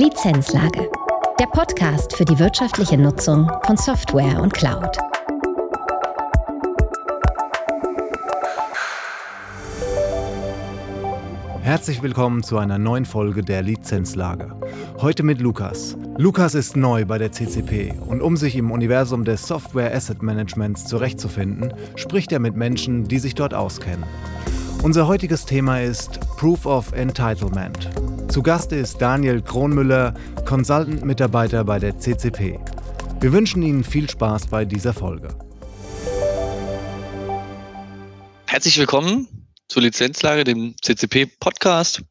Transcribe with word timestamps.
Lizenzlage. 0.00 0.90
Der 1.38 1.44
Podcast 1.44 2.16
für 2.16 2.24
die 2.24 2.38
wirtschaftliche 2.38 2.96
Nutzung 2.96 3.52
von 3.66 3.76
Software 3.76 4.40
und 4.40 4.54
Cloud. 4.54 4.96
Herzlich 11.60 12.02
willkommen 12.02 12.42
zu 12.42 12.56
einer 12.56 12.78
neuen 12.78 13.04
Folge 13.04 13.42
der 13.42 13.60
Lizenzlage. 13.60 14.56
Heute 15.02 15.22
mit 15.22 15.38
Lukas. 15.38 15.98
Lukas 16.16 16.54
ist 16.54 16.78
neu 16.78 17.04
bei 17.04 17.18
der 17.18 17.32
CCP 17.32 17.92
und 18.06 18.22
um 18.22 18.38
sich 18.38 18.56
im 18.56 18.70
Universum 18.70 19.26
des 19.26 19.46
Software 19.46 19.94
Asset 19.94 20.22
Managements 20.22 20.86
zurechtzufinden, 20.86 21.74
spricht 21.96 22.32
er 22.32 22.38
mit 22.38 22.56
Menschen, 22.56 23.04
die 23.04 23.18
sich 23.18 23.34
dort 23.34 23.52
auskennen. 23.52 24.04
Unser 24.82 25.06
heutiges 25.06 25.44
Thema 25.44 25.82
ist 25.82 26.20
Proof 26.38 26.64
of 26.64 26.92
Entitlement. 26.92 27.90
Zu 28.30 28.44
Gast 28.44 28.70
ist 28.70 28.98
Daniel 29.02 29.42
Kronmüller, 29.42 30.14
Consultant-Mitarbeiter 30.46 31.64
bei 31.64 31.80
der 31.80 31.98
CCP. 31.98 32.60
Wir 33.18 33.32
wünschen 33.32 33.60
Ihnen 33.60 33.82
viel 33.82 34.08
Spaß 34.08 34.46
bei 34.46 34.64
dieser 34.64 34.94
Folge. 34.94 35.36
Herzlich 38.46 38.78
willkommen 38.78 39.26
zur 39.66 39.82
Lizenzlage, 39.82 40.44
dem 40.44 40.76
CCP-Podcast. 40.80 42.02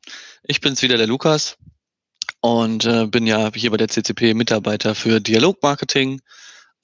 Ich 0.43 0.59
bin's 0.59 0.81
wieder, 0.81 0.97
der 0.97 1.07
Lukas, 1.07 1.55
und 2.41 2.83
äh, 2.83 3.07
bin 3.07 3.25
ja 3.25 3.49
hier 3.55 3.71
bei 3.71 3.77
der 3.77 3.87
CCP 3.87 4.33
Mitarbeiter 4.33 4.95
für 4.95 5.21
Dialogmarketing. 5.21 6.19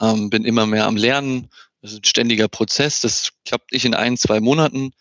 Ähm, 0.02 0.30
bin 0.30 0.46
immer 0.46 0.66
mehr 0.66 0.88
am 0.88 0.96
Lernen. 0.96 1.50
Das 1.82 1.92
ist 1.92 2.00
ein 2.00 2.06
ständiger 2.06 2.48
Prozess. 2.48 3.02
Das 3.02 3.34
klappt 3.46 3.74
nicht 3.74 3.84
in 3.84 3.96
ein, 3.96 4.16
zwei 4.16 4.40
Monaten. 4.40 4.94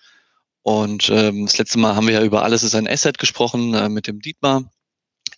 Und 0.64 1.10
ähm, 1.10 1.44
das 1.44 1.58
letzte 1.58 1.78
Mal 1.78 1.94
haben 1.94 2.06
wir 2.06 2.14
ja 2.14 2.22
über 2.22 2.42
Alles 2.42 2.62
ist 2.62 2.74
ein 2.74 2.88
Asset 2.88 3.18
gesprochen 3.18 3.74
äh, 3.74 3.90
mit 3.90 4.06
dem 4.06 4.20
Dietmar. 4.20 4.64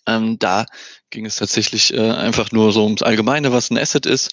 Ähm, 0.05 0.39
da 0.39 0.65
ging 1.09 1.25
es 1.25 1.35
tatsächlich 1.35 1.93
äh, 1.93 2.11
einfach 2.11 2.53
nur 2.53 2.71
so 2.71 2.85
ums 2.85 3.01
Allgemeine, 3.01 3.51
was 3.51 3.69
ein 3.69 3.77
Asset 3.77 4.05
ist. 4.05 4.31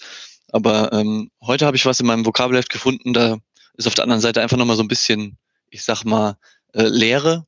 Aber 0.53 0.93
ähm, 0.93 1.31
heute 1.41 1.65
habe 1.65 1.75
ich 1.75 1.85
was 1.85 1.99
in 1.99 2.05
meinem 2.05 2.25
Vokabelheft 2.25 2.69
gefunden, 2.69 3.11
da 3.11 3.37
ist 3.73 3.87
auf 3.87 3.93
der 3.93 4.05
anderen 4.05 4.21
Seite 4.21 4.41
einfach 4.41 4.55
nochmal 4.55 4.77
so 4.77 4.83
ein 4.83 4.87
bisschen, 4.87 5.37
ich 5.69 5.83
sag 5.83 6.05
mal, 6.05 6.37
äh, 6.73 6.83
Leere. 6.83 7.45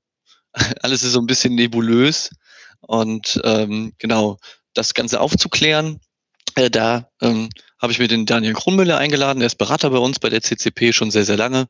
Alles 0.81 1.03
ist 1.03 1.13
so 1.13 1.19
ein 1.21 1.27
bisschen 1.27 1.55
nebulös. 1.55 2.29
Und 2.81 3.39
ähm, 3.45 3.93
genau, 3.97 4.39
das 4.73 4.93
Ganze 4.93 5.21
aufzuklären, 5.21 6.01
äh, 6.55 6.69
da 6.69 7.09
ähm, 7.21 7.47
habe 7.81 7.93
ich 7.93 7.99
mir 7.99 8.09
den 8.09 8.25
Daniel 8.25 8.55
Kronmüller 8.55 8.97
eingeladen. 8.97 9.39
Er 9.39 9.47
ist 9.47 9.57
Berater 9.57 9.89
bei 9.89 9.99
uns 9.99 10.19
bei 10.19 10.27
der 10.27 10.41
CCP 10.41 10.91
schon 10.91 11.11
sehr, 11.11 11.23
sehr 11.23 11.37
lange 11.37 11.69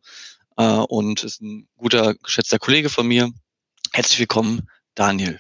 äh, 0.58 0.64
und 0.64 1.24
ist 1.24 1.42
ein 1.42 1.68
guter, 1.78 2.16
geschätzter 2.16 2.60
Kollege 2.60 2.90
von 2.90 3.08
mir. 3.08 3.30
Herzlich 3.94 4.20
willkommen, 4.20 4.68
Daniel. 4.96 5.40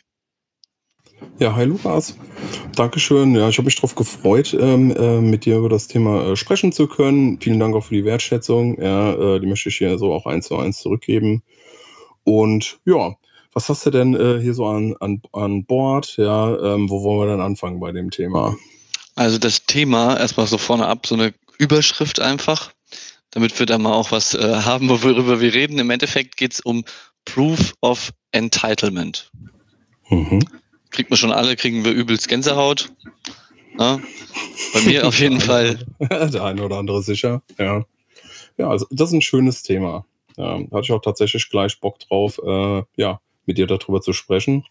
Ja, 1.39 1.55
hi 1.55 1.65
Lukas. 1.65 2.15
Dankeschön. 2.75 3.35
Ja, 3.35 3.49
ich 3.49 3.57
habe 3.57 3.65
mich 3.65 3.75
darauf 3.75 3.95
gefreut, 3.95 4.55
ähm, 4.59 4.91
äh, 4.91 5.19
mit 5.19 5.45
dir 5.45 5.57
über 5.57 5.69
das 5.69 5.87
Thema 5.87 6.31
äh, 6.31 6.35
sprechen 6.35 6.71
zu 6.71 6.87
können. 6.87 7.39
Vielen 7.41 7.59
Dank 7.59 7.75
auch 7.75 7.85
für 7.85 7.95
die 7.95 8.05
Wertschätzung. 8.05 8.79
Ja, 8.81 9.13
äh, 9.13 9.39
die 9.39 9.47
möchte 9.47 9.69
ich 9.69 9.77
hier 9.77 9.97
so 9.97 10.13
auch 10.13 10.25
eins 10.25 10.47
zu 10.47 10.57
eins 10.57 10.79
zurückgeben. 10.79 11.43
Und 12.23 12.79
ja, 12.85 13.15
was 13.53 13.69
hast 13.69 13.85
du 13.85 13.89
denn 13.89 14.13
äh, 14.15 14.39
hier 14.41 14.53
so 14.53 14.67
an, 14.67 14.95
an, 14.99 15.21
an 15.33 15.65
Bord? 15.65 16.17
Ja, 16.17 16.75
ähm, 16.75 16.89
wo 16.89 17.03
wollen 17.03 17.21
wir 17.21 17.27
dann 17.27 17.41
anfangen 17.41 17.79
bei 17.79 17.91
dem 17.91 18.11
Thema? 18.11 18.55
Also 19.15 19.39
das 19.39 19.65
Thema, 19.65 20.17
erstmal 20.17 20.45
so 20.45 20.59
vorne 20.59 20.85
ab, 20.85 21.07
so 21.07 21.15
eine 21.15 21.33
Überschrift 21.57 22.19
einfach 22.19 22.71
damit 23.31 23.57
wir 23.59 23.65
da 23.65 23.77
mal 23.77 23.93
auch 23.93 24.11
was 24.11 24.33
äh, 24.33 24.61
haben, 24.61 24.89
worüber 24.89 25.41
wir 25.41 25.53
reden. 25.53 25.79
Im 25.79 25.89
Endeffekt 25.89 26.37
geht 26.37 26.53
es 26.53 26.59
um 26.59 26.83
Proof 27.25 27.73
of 27.81 28.11
Entitlement. 28.31 29.31
Mhm. 30.09 30.39
Kriegt 30.91 31.09
man 31.09 31.17
schon 31.17 31.31
alle, 31.31 31.55
kriegen 31.55 31.83
wir 31.83 31.91
übelst 31.91 32.29
Gänsehaut. 32.29 32.91
Ja, 33.77 33.99
bei 34.73 34.81
mir 34.81 35.07
auf 35.07 35.19
jeden 35.19 35.39
Fall. 35.41 35.85
Der 35.99 36.43
eine 36.43 36.63
oder 36.63 36.77
andere 36.77 37.03
sicher, 37.03 37.41
ja. 37.57 37.85
Ja, 38.57 38.69
also 38.69 38.87
das 38.89 39.09
ist 39.09 39.13
ein 39.13 39.21
schönes 39.21 39.61
Thema. 39.61 40.05
Ja, 40.35 40.59
hatte 40.71 40.81
ich 40.83 40.91
auch 40.91 41.01
tatsächlich 41.01 41.49
gleich 41.49 41.79
Bock 41.79 41.99
drauf, 41.99 42.39
äh, 42.43 42.83
ja, 42.95 43.19
mit 43.45 43.57
dir 43.57 43.67
darüber 43.67 44.01
zu 44.01 44.13
sprechen. 44.13 44.65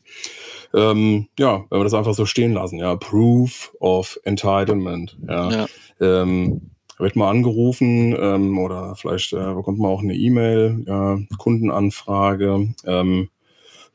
Ähm, 0.74 1.28
ja, 1.38 1.64
wenn 1.70 1.80
wir 1.80 1.84
das 1.84 1.94
einfach 1.94 2.14
so 2.14 2.26
stehen 2.26 2.52
lassen, 2.52 2.78
ja, 2.78 2.96
Proof 2.96 3.74
of 3.80 4.18
Entitlement. 4.24 5.16
Ja. 5.28 5.50
ja. 5.50 5.66
Ähm, 6.00 6.70
wird 6.98 7.16
mal 7.16 7.30
angerufen 7.30 8.16
ähm, 8.18 8.58
oder 8.58 8.94
vielleicht 8.96 9.32
äh, 9.32 9.54
bekommt 9.54 9.78
man 9.78 9.90
auch 9.90 10.02
eine 10.02 10.14
E-Mail, 10.14 10.84
ja, 10.86 11.18
Kundenanfrage. 11.38 12.74
Ähm, 12.84 13.28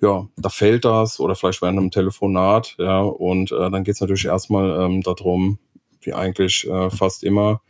ja, 0.01 0.27
da 0.35 0.49
fällt 0.49 0.85
das 0.85 1.19
oder 1.19 1.35
vielleicht 1.35 1.61
während 1.61 1.77
einem 1.77 1.91
Telefonat, 1.91 2.75
ja, 2.79 3.01
und 3.01 3.51
äh, 3.51 3.69
dann 3.69 3.83
geht 3.83 3.95
es 3.95 4.01
natürlich 4.01 4.25
erstmal 4.25 4.81
ähm, 4.81 5.01
darum, 5.01 5.59
wie 6.01 6.13
eigentlich 6.13 6.67
äh, 6.67 6.89
fast 6.89 7.23
immer, 7.23 7.61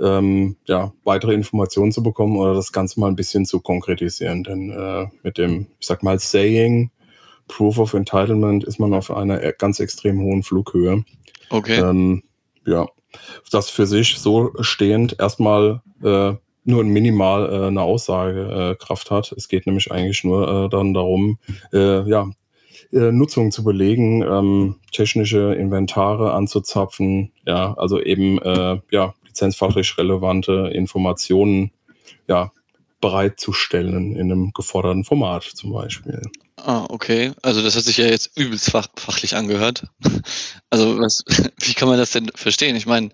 ähm, 0.00 0.56
ja, 0.66 0.92
weitere 1.04 1.34
Informationen 1.34 1.92
zu 1.92 2.02
bekommen 2.02 2.36
oder 2.36 2.54
das 2.54 2.72
Ganze 2.72 3.00
mal 3.00 3.08
ein 3.08 3.16
bisschen 3.16 3.46
zu 3.46 3.60
konkretisieren. 3.60 4.44
Denn 4.44 4.70
äh, 4.70 5.06
mit 5.22 5.38
dem, 5.38 5.66
ich 5.80 5.86
sag 5.86 6.02
mal, 6.02 6.18
Saying, 6.18 6.90
Proof 7.48 7.78
of 7.78 7.94
Entitlement 7.94 8.64
ist 8.64 8.78
man 8.78 8.94
auf 8.94 9.10
einer 9.10 9.42
e-, 9.42 9.54
ganz 9.58 9.80
extrem 9.80 10.20
hohen 10.20 10.42
Flughöhe. 10.42 11.04
Okay. 11.50 11.80
Ähm, 11.80 12.22
ja, 12.66 12.86
das 13.50 13.70
für 13.70 13.86
sich 13.86 14.18
so 14.18 14.52
stehend 14.60 15.16
erstmal 15.18 15.82
äh, 16.02 16.34
nur 16.64 16.84
minimal 16.84 17.50
äh, 17.50 17.66
eine 17.68 17.82
Aussagekraft 17.82 19.10
hat. 19.10 19.32
Es 19.32 19.48
geht 19.48 19.66
nämlich 19.66 19.90
eigentlich 19.90 20.24
nur 20.24 20.66
äh, 20.66 20.68
dann 20.68 20.92
darum, 20.92 21.38
äh, 21.72 22.08
ja, 22.08 22.30
äh, 22.92 23.12
Nutzung 23.12 23.50
zu 23.50 23.64
belegen, 23.64 24.22
ähm, 24.22 24.76
technische 24.92 25.54
Inventare 25.54 26.32
anzuzapfen, 26.32 27.32
ja, 27.46 27.74
also 27.74 28.00
eben 28.00 28.38
äh, 28.40 28.80
ja, 28.90 29.14
lizenzfachlich 29.26 29.96
relevante 29.98 30.70
Informationen 30.72 31.70
ja, 32.28 32.52
bereitzustellen 33.00 34.16
in 34.16 34.32
einem 34.32 34.52
geforderten 34.52 35.04
Format 35.04 35.44
zum 35.44 35.72
Beispiel. 35.72 36.22
Ah, 36.64 36.86
okay. 36.88 37.32
Also 37.42 37.62
das 37.62 37.76
hat 37.76 37.84
sich 37.84 37.96
ja 37.96 38.06
jetzt 38.06 38.36
übelst 38.36 38.70
fach, 38.70 38.88
fachlich 38.96 39.36
angehört. 39.36 39.84
Also 40.70 40.98
was, 40.98 41.24
wie 41.62 41.72
kann 41.72 41.88
man 41.88 41.96
das 41.96 42.10
denn 42.10 42.30
verstehen? 42.34 42.76
Ich 42.76 42.84
meine, 42.84 43.08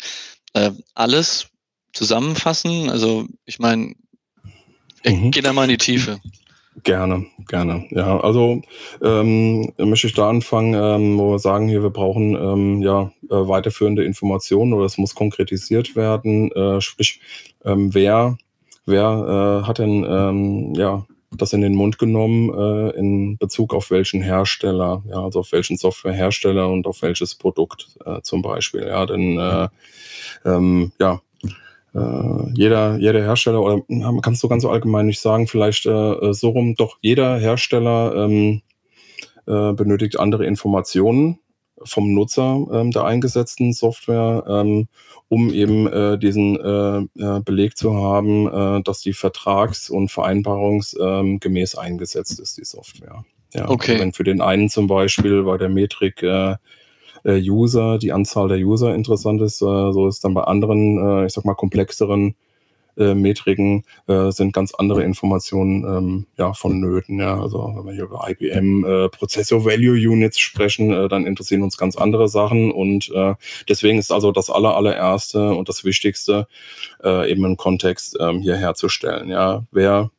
äh, 0.54 0.72
alles 0.96 1.46
zusammenfassen. 1.92 2.90
Also 2.90 3.28
ich 3.44 3.60
meine, 3.60 3.94
mhm. 5.04 5.30
geh 5.30 5.40
da 5.40 5.52
mal 5.52 5.64
in 5.64 5.70
die 5.70 5.78
Tiefe. 5.78 6.18
Gerne, 6.82 7.26
gerne. 7.46 7.86
Ja, 7.90 8.18
also 8.18 8.60
ähm, 9.00 9.72
möchte 9.78 10.08
ich 10.08 10.14
da 10.14 10.28
anfangen, 10.28 10.74
ähm, 10.74 11.16
wo 11.16 11.30
wir 11.30 11.38
sagen, 11.38 11.68
hier 11.68 11.84
wir 11.84 11.90
brauchen 11.90 12.34
ähm, 12.34 12.82
ja 12.82 13.12
äh, 13.30 13.34
weiterführende 13.48 14.04
Informationen 14.04 14.72
oder 14.72 14.86
es 14.86 14.98
muss 14.98 15.14
konkretisiert 15.14 15.94
werden. 15.94 16.50
Äh, 16.50 16.80
sprich, 16.80 17.20
ähm, 17.64 17.94
wer 17.94 18.36
wer 18.86 19.62
äh, 19.62 19.66
hat 19.66 19.78
denn 19.78 20.04
ähm, 20.04 20.74
ja 20.74 21.06
das 21.36 21.52
in 21.52 21.60
den 21.60 21.74
Mund 21.74 21.98
genommen 21.98 22.50
äh, 22.50 22.90
in 22.98 23.38
Bezug 23.38 23.74
auf 23.74 23.90
welchen 23.90 24.22
Hersteller, 24.22 25.02
ja, 25.08 25.22
also 25.22 25.40
auf 25.40 25.52
welchen 25.52 25.76
Softwarehersteller 25.76 26.68
und 26.68 26.86
auf 26.86 27.02
welches 27.02 27.34
Produkt 27.34 27.96
äh, 28.04 28.20
zum 28.22 28.42
Beispiel. 28.42 28.86
Ja, 28.86 29.06
denn 29.06 29.38
äh, 29.38 29.68
ähm, 30.44 30.92
ja, 30.98 31.20
äh, 31.94 32.52
jeder, 32.54 32.96
jeder 32.98 33.22
Hersteller, 33.22 33.62
oder 33.62 33.82
kannst 34.20 34.42
du 34.42 34.48
ganz 34.48 34.62
so 34.62 34.70
allgemein 34.70 35.06
nicht 35.06 35.20
sagen, 35.20 35.46
vielleicht 35.46 35.86
äh, 35.86 36.32
so 36.32 36.50
rum, 36.50 36.74
doch 36.76 36.98
jeder 37.00 37.38
Hersteller 37.38 38.14
ähm, 38.16 38.62
äh, 39.46 39.72
benötigt 39.72 40.18
andere 40.18 40.46
Informationen 40.46 41.38
vom 41.84 42.12
Nutzer 42.14 42.66
ähm, 42.72 42.90
der 42.90 43.04
eingesetzten 43.04 43.72
Software, 43.72 44.44
ähm, 44.48 44.88
um 45.28 45.52
eben 45.52 45.86
äh, 45.86 46.18
diesen 46.18 46.58
äh, 46.60 46.98
äh, 46.98 47.40
Beleg 47.40 47.76
zu 47.76 47.94
haben, 47.94 48.46
äh, 48.48 48.82
dass 48.82 49.00
die 49.00 49.12
vertrags- 49.12 49.90
und 49.90 50.10
vereinbarungsgemäß 50.10 51.74
ähm, 51.74 51.80
eingesetzt 51.80 52.40
ist, 52.40 52.58
die 52.58 52.64
Software. 52.64 53.24
Ja, 53.52 53.68
okay. 53.68 53.98
Wenn 53.98 54.12
für 54.12 54.24
den 54.24 54.40
einen 54.40 54.68
zum 54.68 54.86
Beispiel 54.86 55.44
bei 55.44 55.56
der 55.56 55.68
Metrik 55.68 56.22
äh, 56.22 56.56
äh, 57.24 57.40
User, 57.40 57.98
die 57.98 58.12
Anzahl 58.12 58.48
der 58.48 58.58
User 58.58 58.94
interessant 58.94 59.40
ist, 59.42 59.58
so 59.58 60.08
ist 60.08 60.24
dann 60.24 60.34
bei 60.34 60.42
anderen, 60.42 61.24
ich 61.24 61.32
sag 61.32 61.44
mal, 61.44 61.54
komplexeren 61.54 62.34
äh, 62.96 63.14
Metriken 63.14 63.84
äh, 64.06 64.30
sind 64.30 64.52
ganz 64.52 64.74
andere 64.74 65.02
Informationen 65.02 65.84
ähm, 65.84 66.26
ja, 66.36 66.52
vonnöten. 66.52 67.20
Ja. 67.20 67.40
Also 67.40 67.72
wenn 67.76 67.86
wir 67.86 67.92
hier 67.92 68.04
über 68.04 68.26
IBM 68.28 68.84
äh, 68.84 69.08
Processor 69.08 69.64
Value 69.64 69.94
Units 70.08 70.38
sprechen, 70.38 70.92
äh, 70.92 71.08
dann 71.08 71.26
interessieren 71.26 71.62
uns 71.62 71.76
ganz 71.76 71.96
andere 71.96 72.28
Sachen 72.28 72.70
und 72.70 73.10
äh, 73.10 73.34
deswegen 73.68 73.98
ist 73.98 74.12
also 74.12 74.32
das 74.32 74.50
aller, 74.50 74.76
allererste 74.76 75.54
und 75.54 75.68
das 75.68 75.84
Wichtigste 75.84 76.46
äh, 77.02 77.30
eben 77.30 77.44
einen 77.44 77.56
Kontext 77.56 78.16
ähm, 78.20 78.40
hier 78.40 78.56
herzustellen. 78.56 79.28
Ja. 79.28 79.64
Wer 79.70 80.10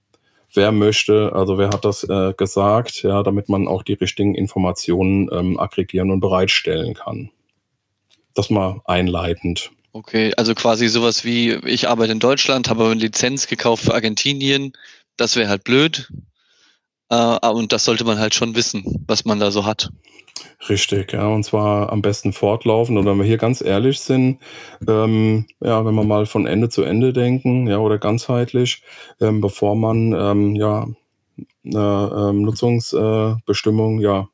wer 0.55 0.71
möchte, 0.71 1.33
also 1.33 1.57
wer 1.57 1.69
hat 1.69 1.85
das 1.85 2.03
äh, 2.03 2.33
gesagt, 2.35 3.03
ja, 3.03 3.23
damit 3.23 3.49
man 3.49 3.67
auch 3.67 3.83
die 3.83 3.93
richtigen 3.93 4.35
Informationen 4.35 5.29
ähm, 5.31 5.59
aggregieren 5.59 6.11
und 6.11 6.19
bereitstellen 6.19 6.93
kann. 6.93 7.29
Das 8.33 8.49
mal 8.49 8.81
einleitend. 8.85 9.71
Okay, 9.95 10.33
also 10.35 10.53
quasi 10.55 10.89
sowas 10.89 11.23
wie, 11.23 11.53
ich 11.65 11.87
arbeite 11.87 12.11
in 12.11 12.19
Deutschland, 12.19 12.69
habe 12.69 12.83
eine 12.83 12.95
Lizenz 12.95 13.47
gekauft 13.47 13.85
für 13.85 13.93
Argentinien. 13.93 14.73
Das 15.15 15.37
wäre 15.37 15.47
halt 15.47 15.63
blöd. 15.63 16.11
Äh, 17.09 17.47
und 17.47 17.71
das 17.71 17.85
sollte 17.85 18.03
man 18.03 18.19
halt 18.19 18.35
schon 18.35 18.57
wissen, 18.57 19.05
was 19.07 19.23
man 19.23 19.39
da 19.39 19.51
so 19.51 19.65
hat. 19.65 19.89
Richtig, 20.67 21.13
ja, 21.13 21.25
und 21.29 21.45
zwar 21.45 21.93
am 21.93 22.01
besten 22.01 22.33
fortlaufend. 22.33 22.99
Und 22.99 23.05
wenn 23.05 23.17
wir 23.17 23.23
hier 23.23 23.37
ganz 23.37 23.61
ehrlich 23.61 24.01
sind, 24.01 24.39
ähm, 24.85 25.45
ja, 25.61 25.85
wenn 25.85 25.95
wir 25.95 26.03
mal 26.03 26.25
von 26.25 26.45
Ende 26.45 26.67
zu 26.67 26.83
Ende 26.83 27.13
denken, 27.13 27.67
ja, 27.67 27.77
oder 27.77 27.97
ganzheitlich, 27.97 28.83
ähm, 29.21 29.39
bevor 29.39 29.77
man 29.77 30.11
ähm, 30.11 30.57
ja 30.57 30.89
eine 31.63 32.31
ähm, 32.31 32.41
Nutzungsbestimmung 32.41 34.01
äh, 34.01 34.03
ja 34.03 34.27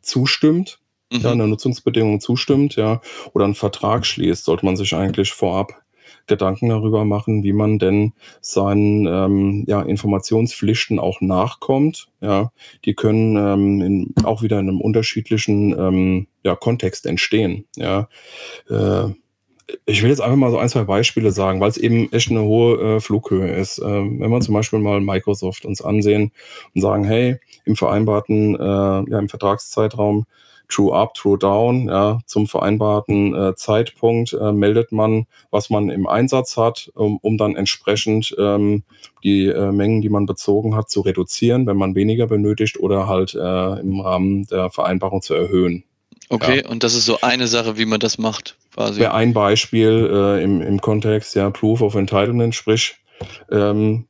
zustimmt, 0.00 0.78
mhm. 1.12 1.20
ja, 1.20 1.32
eine 1.32 1.46
Nutzungsbedingung 1.48 2.20
zustimmt, 2.20 2.76
ja, 2.76 3.00
oder 3.32 3.44
einen 3.44 3.54
Vertrag 3.54 4.06
schließt, 4.06 4.44
sollte 4.44 4.64
man 4.64 4.76
sich 4.76 4.94
eigentlich 4.94 5.32
vorab 5.32 5.72
Gedanken 6.28 6.68
darüber 6.68 7.04
machen, 7.04 7.42
wie 7.42 7.52
man 7.52 7.78
denn 7.78 8.12
seinen 8.40 9.06
ähm, 9.06 9.64
ja, 9.66 9.82
Informationspflichten 9.82 11.00
auch 11.00 11.20
nachkommt. 11.20 12.08
Ja, 12.20 12.52
die 12.84 12.94
können 12.94 13.36
ähm, 13.36 13.80
in, 13.80 14.14
auch 14.24 14.42
wieder 14.42 14.60
in 14.60 14.68
einem 14.68 14.80
unterschiedlichen 14.80 15.76
ähm, 15.76 16.26
ja, 16.44 16.54
Kontext 16.54 17.06
entstehen. 17.06 17.64
Ja, 17.76 18.08
äh, 18.68 19.08
ich 19.84 20.02
will 20.02 20.08
jetzt 20.08 20.20
einfach 20.20 20.36
mal 20.36 20.50
so 20.50 20.58
ein, 20.58 20.68
zwei 20.68 20.84
Beispiele 20.84 21.30
sagen, 21.30 21.60
weil 21.60 21.68
es 21.68 21.76
eben 21.76 22.10
echt 22.12 22.30
eine 22.30 22.42
hohe 22.42 22.96
äh, 22.96 23.00
Flughöhe 23.00 23.54
ist. 23.54 23.78
Ähm, 23.84 24.20
wenn 24.20 24.30
wir 24.30 24.40
zum 24.40 24.54
Beispiel 24.54 24.78
mal 24.78 25.00
Microsoft 25.00 25.66
uns 25.66 25.82
ansehen 25.82 26.32
und 26.74 26.80
sagen, 26.80 27.04
hey, 27.04 27.36
im 27.64 27.76
vereinbarten, 27.76 28.54
äh, 28.54 29.10
ja, 29.10 29.18
im 29.18 29.28
Vertragszeitraum 29.28 30.26
True 30.68 30.94
Up, 30.94 31.14
True 31.14 31.38
Down, 31.38 31.88
ja, 31.88 32.20
zum 32.26 32.46
vereinbarten 32.46 33.34
äh, 33.34 33.54
Zeitpunkt 33.54 34.34
äh, 34.34 34.52
meldet 34.52 34.92
man, 34.92 35.26
was 35.50 35.70
man 35.70 35.88
im 35.90 36.06
Einsatz 36.06 36.56
hat, 36.56 36.90
um, 36.94 37.18
um 37.22 37.38
dann 37.38 37.56
entsprechend 37.56 38.34
ähm, 38.38 38.84
die 39.24 39.46
äh, 39.46 39.72
Mengen, 39.72 40.02
die 40.02 40.10
man 40.10 40.26
bezogen 40.26 40.76
hat, 40.76 40.90
zu 40.90 41.00
reduzieren, 41.00 41.66
wenn 41.66 41.76
man 41.76 41.94
weniger 41.94 42.26
benötigt 42.26 42.78
oder 42.78 43.06
halt 43.08 43.34
äh, 43.34 43.80
im 43.80 44.00
Rahmen 44.00 44.46
der 44.46 44.70
Vereinbarung 44.70 45.22
zu 45.22 45.34
erhöhen. 45.34 45.84
Okay, 46.30 46.62
ja. 46.62 46.68
und 46.68 46.84
das 46.84 46.94
ist 46.94 47.06
so 47.06 47.20
eine 47.22 47.46
Sache, 47.46 47.78
wie 47.78 47.86
man 47.86 48.00
das 48.00 48.18
macht, 48.18 48.58
quasi. 48.74 49.00
Wäre 49.00 49.14
ein 49.14 49.32
Beispiel 49.32 50.10
äh, 50.12 50.42
im, 50.44 50.60
im 50.60 50.80
Kontext, 50.80 51.34
ja, 51.34 51.48
Proof 51.48 51.80
of 51.80 51.94
Entitlement, 51.94 52.54
sprich, 52.54 52.96
ähm, 53.50 54.07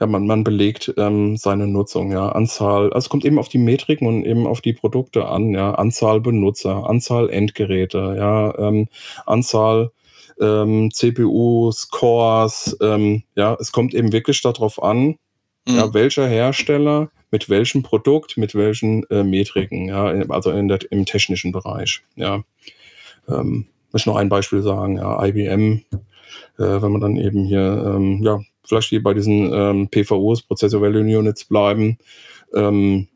ja, 0.00 0.06
man, 0.06 0.26
man 0.26 0.44
belegt 0.44 0.94
ähm, 0.96 1.36
seine 1.36 1.66
Nutzung, 1.66 2.10
ja, 2.10 2.30
Anzahl, 2.30 2.92
also 2.92 3.04
es 3.04 3.08
kommt 3.10 3.24
eben 3.24 3.38
auf 3.38 3.48
die 3.48 3.58
Metriken 3.58 4.08
und 4.08 4.24
eben 4.24 4.46
auf 4.46 4.62
die 4.62 4.72
Produkte 4.72 5.26
an, 5.26 5.50
ja, 5.50 5.74
Anzahl 5.74 6.20
Benutzer, 6.20 6.88
Anzahl 6.88 7.28
Endgeräte, 7.28 8.14
ja, 8.16 8.58
ähm, 8.58 8.88
Anzahl 9.26 9.92
ähm, 10.40 10.90
CPUs, 10.90 11.90
Cores, 11.90 12.76
ähm, 12.80 13.24
ja, 13.36 13.56
es 13.60 13.72
kommt 13.72 13.92
eben 13.92 14.10
wirklich 14.10 14.40
darauf 14.40 14.82
an, 14.82 15.16
mhm. 15.68 15.76
ja, 15.76 15.92
welcher 15.92 16.26
Hersteller 16.26 17.10
mit 17.30 17.50
welchem 17.50 17.82
Produkt, 17.82 18.38
mit 18.38 18.54
welchen 18.54 19.04
äh, 19.10 19.22
Metriken, 19.22 19.86
ja, 19.86 20.06
also 20.30 20.50
in 20.50 20.68
der, 20.68 20.78
im 20.90 21.04
technischen 21.04 21.52
Bereich, 21.52 22.02
ja. 22.16 22.42
Ähm, 23.28 23.66
ich 23.92 24.06
noch 24.06 24.16
ein 24.16 24.28
Beispiel 24.28 24.62
sagen, 24.62 24.96
ja, 24.96 25.22
IBM, 25.24 25.84
äh, 25.92 25.98
wenn 26.58 26.92
man 26.92 27.00
dann 27.00 27.16
eben 27.16 27.44
hier, 27.44 27.84
ähm, 27.86 28.22
ja, 28.22 28.40
vielleicht 28.64 28.88
hier 28.88 29.02
bei 29.02 29.14
diesen 29.14 29.52
ähm, 29.52 29.88
PVOs, 29.88 30.42
Processor 30.42 30.80
Value 30.80 31.18
Units 31.18 31.44
bleiben. 31.44 31.98
Ähm, 32.54 33.08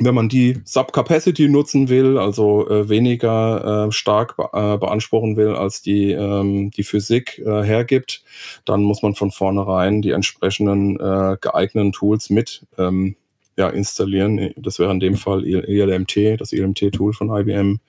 wenn 0.00 0.14
man 0.14 0.28
die 0.28 0.60
Subcapacity 0.64 1.48
nutzen 1.48 1.88
will, 1.88 2.18
also 2.18 2.68
äh, 2.68 2.88
weniger 2.88 3.86
äh, 3.88 3.92
stark 3.92 4.36
be 4.36 4.48
äh, 4.52 4.78
beanspruchen 4.78 5.36
will, 5.36 5.54
als 5.54 5.82
die, 5.82 6.12
ähm, 6.12 6.70
die 6.70 6.84
Physik 6.84 7.38
äh, 7.44 7.62
hergibt, 7.62 8.22
dann 8.64 8.82
muss 8.82 9.02
man 9.02 9.14
von 9.14 9.32
vornherein 9.32 10.00
die 10.00 10.10
entsprechenden 10.10 11.00
äh, 11.00 11.36
geeigneten 11.40 11.92
Tools 11.92 12.30
mit 12.30 12.64
ähm, 12.78 13.16
ja, 13.58 13.68
installieren. 13.68 14.52
Das 14.56 14.78
wäre 14.78 14.92
in 14.92 15.00
dem 15.00 15.16
Fall 15.16 15.44
ELMT, 15.44 16.40
das 16.40 16.52
ELMT-Tool 16.52 17.12
von 17.12 17.28
IBM. 17.28 17.80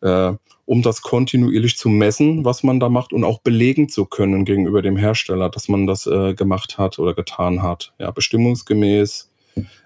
Äh, 0.00 0.32
um 0.64 0.82
das 0.82 1.02
kontinuierlich 1.02 1.76
zu 1.76 1.88
messen, 1.88 2.44
was 2.44 2.62
man 2.62 2.78
da 2.78 2.88
macht 2.88 3.12
und 3.12 3.24
auch 3.24 3.40
belegen 3.40 3.88
zu 3.88 4.06
können 4.06 4.44
gegenüber 4.44 4.82
dem 4.82 4.96
Hersteller, 4.96 5.50
dass 5.50 5.68
man 5.68 5.86
das 5.86 6.06
äh, 6.06 6.34
gemacht 6.34 6.78
hat 6.78 6.98
oder 6.98 7.12
getan 7.12 7.62
hat, 7.62 7.92
ja, 7.98 8.10
bestimmungsgemäß 8.12 9.30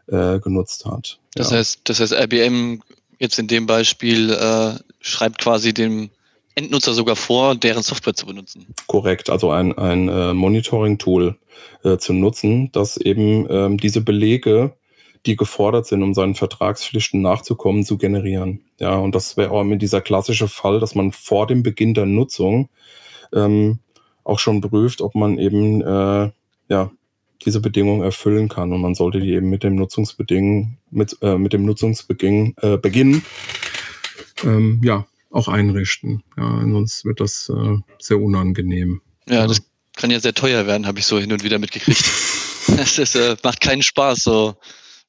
äh, 0.07 0.39
genutzt 0.39 0.85
hat. 0.85 1.19
Das 1.35 1.51
ja. 1.51 1.57
heißt, 1.57 1.81
das 1.85 2.01
heißt, 2.01 2.13
IBM 2.13 2.83
jetzt 3.19 3.39
in 3.39 3.49
dem 3.49 3.67
Beispiel 3.67 4.31
äh, 4.31 4.75
schreibt 5.01 5.39
quasi 5.39 5.73
dem 5.73 6.11
Endnutzer 6.55 6.93
sogar 6.93 7.17
vor, 7.17 7.57
deren 7.57 7.83
Software 7.83 8.15
zu 8.15 8.27
benutzen. 8.27 8.67
Korrekt, 8.87 9.31
also 9.31 9.51
ein, 9.51 9.77
ein 9.77 10.09
äh, 10.09 10.35
Monitoring-Tool 10.35 11.37
äh, 11.83 11.97
zu 11.97 12.13
nutzen, 12.13 12.71
das 12.73 12.99
eben 12.99 13.47
ähm, 13.51 13.79
diese 13.79 14.03
Belege 14.03 14.75
die 15.27 15.37
gefordert 15.37 15.87
sind, 15.87 16.03
um 16.03 16.15
seinen 16.15 16.35
Vertragspflichten 16.35 17.23
nachzukommen, 17.23 17.85
zu 17.85 17.97
generieren. 17.97 18.61
Ja, 18.79 18.97
und 18.97 19.15
das 19.15 19.37
wäre 19.37 19.51
auch 19.53 19.65
mit 19.65 19.81
dieser 19.81 20.01
klassische 20.01 20.49
Fall, 20.49 20.81
dass 20.81 20.95
man 20.95 21.13
vor 21.13 21.47
dem 21.47 21.63
Beginn 21.63 21.95
der 21.95 22.07
Nutzung 22.07 22.69
ähm, 23.33 23.79
auch 24.23 24.39
schon 24.39 24.61
prüft, 24.61 25.01
ob 25.01 25.15
man 25.15 25.39
eben 25.39 25.81
äh, 25.81 26.31
ja, 26.69 26.91
diese 27.45 27.61
Bedingungen 27.61 28.03
erfüllen 28.03 28.49
kann. 28.49 28.73
Und 28.73 28.81
man 28.81 28.95
sollte 28.95 29.21
die 29.21 29.33
eben 29.33 29.49
mit 29.49 29.63
dem 29.63 29.77
Nutzungsbedingen, 29.77 30.79
mit, 30.91 31.17
äh, 31.23 31.39
mit 31.39 31.53
dem 31.53 31.65
Nutzungsbeginn 31.65 32.55
äh, 32.61 32.77
Beginn, 32.77 33.23
ähm, 34.45 34.81
ja, 34.85 35.07
auch 35.31 35.49
einrichten. 35.49 36.23
Ja, 36.37 36.61
sonst 36.61 37.05
wird 37.05 37.21
das 37.21 37.51
äh, 37.55 37.77
sehr 37.99 38.21
unangenehm. 38.21 39.01
Ja, 39.27 39.37
ja, 39.37 39.47
das 39.47 39.63
kann 39.97 40.11
ja 40.11 40.21
sehr 40.21 40.35
teuer 40.35 40.67
werden, 40.67 40.87
habe 40.87 40.99
ich 40.99 41.07
so 41.07 41.19
hin 41.19 41.33
und 41.33 41.45
wieder 41.45 41.59
mitgekriegt. 41.59 42.05
das 42.77 42.99
ist, 42.99 43.15
äh, 43.15 43.37
macht 43.43 43.61
keinen 43.61 43.83
Spaß, 43.83 44.23
so 44.23 44.55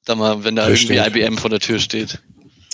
Sag 0.07 0.17
mal, 0.17 0.43
wenn 0.43 0.55
da 0.55 0.65
Richtig. 0.65 0.97
irgendwie 0.97 1.21
IBM 1.21 1.37
vor 1.37 1.49
der 1.49 1.59
Tür 1.59 1.79
steht. 1.79 2.21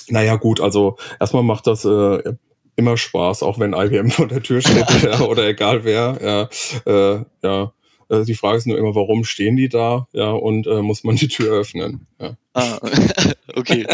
Naja, 0.09 0.35
gut, 0.35 0.59
also 0.59 0.97
erstmal 1.19 1.43
macht 1.43 1.67
das 1.67 1.85
äh, 1.85 2.33
immer 2.75 2.97
Spaß, 2.97 3.43
auch 3.43 3.59
wenn 3.59 3.73
IBM 3.73 4.09
vor 4.09 4.27
der 4.27 4.43
Tür 4.43 4.61
steht 4.61 4.85
ja, 5.03 5.21
oder 5.21 5.47
egal 5.47 5.83
wer. 5.83 6.49
Ja, 6.85 6.91
äh, 6.91 7.25
ja. 7.43 7.73
Äh, 8.09 8.25
die 8.25 8.35
Frage 8.35 8.57
ist 8.57 8.67
nur 8.67 8.77
immer, 8.77 8.93
warum 8.93 9.23
stehen 9.23 9.55
die 9.55 9.69
da? 9.69 10.07
Ja, 10.11 10.31
und 10.31 10.67
äh, 10.67 10.81
muss 10.81 11.03
man 11.03 11.15
die 11.15 11.29
Tür 11.29 11.59
öffnen? 11.59 12.07
Ja. 12.19 12.35
Ah, 12.53 12.79
okay. 13.55 13.87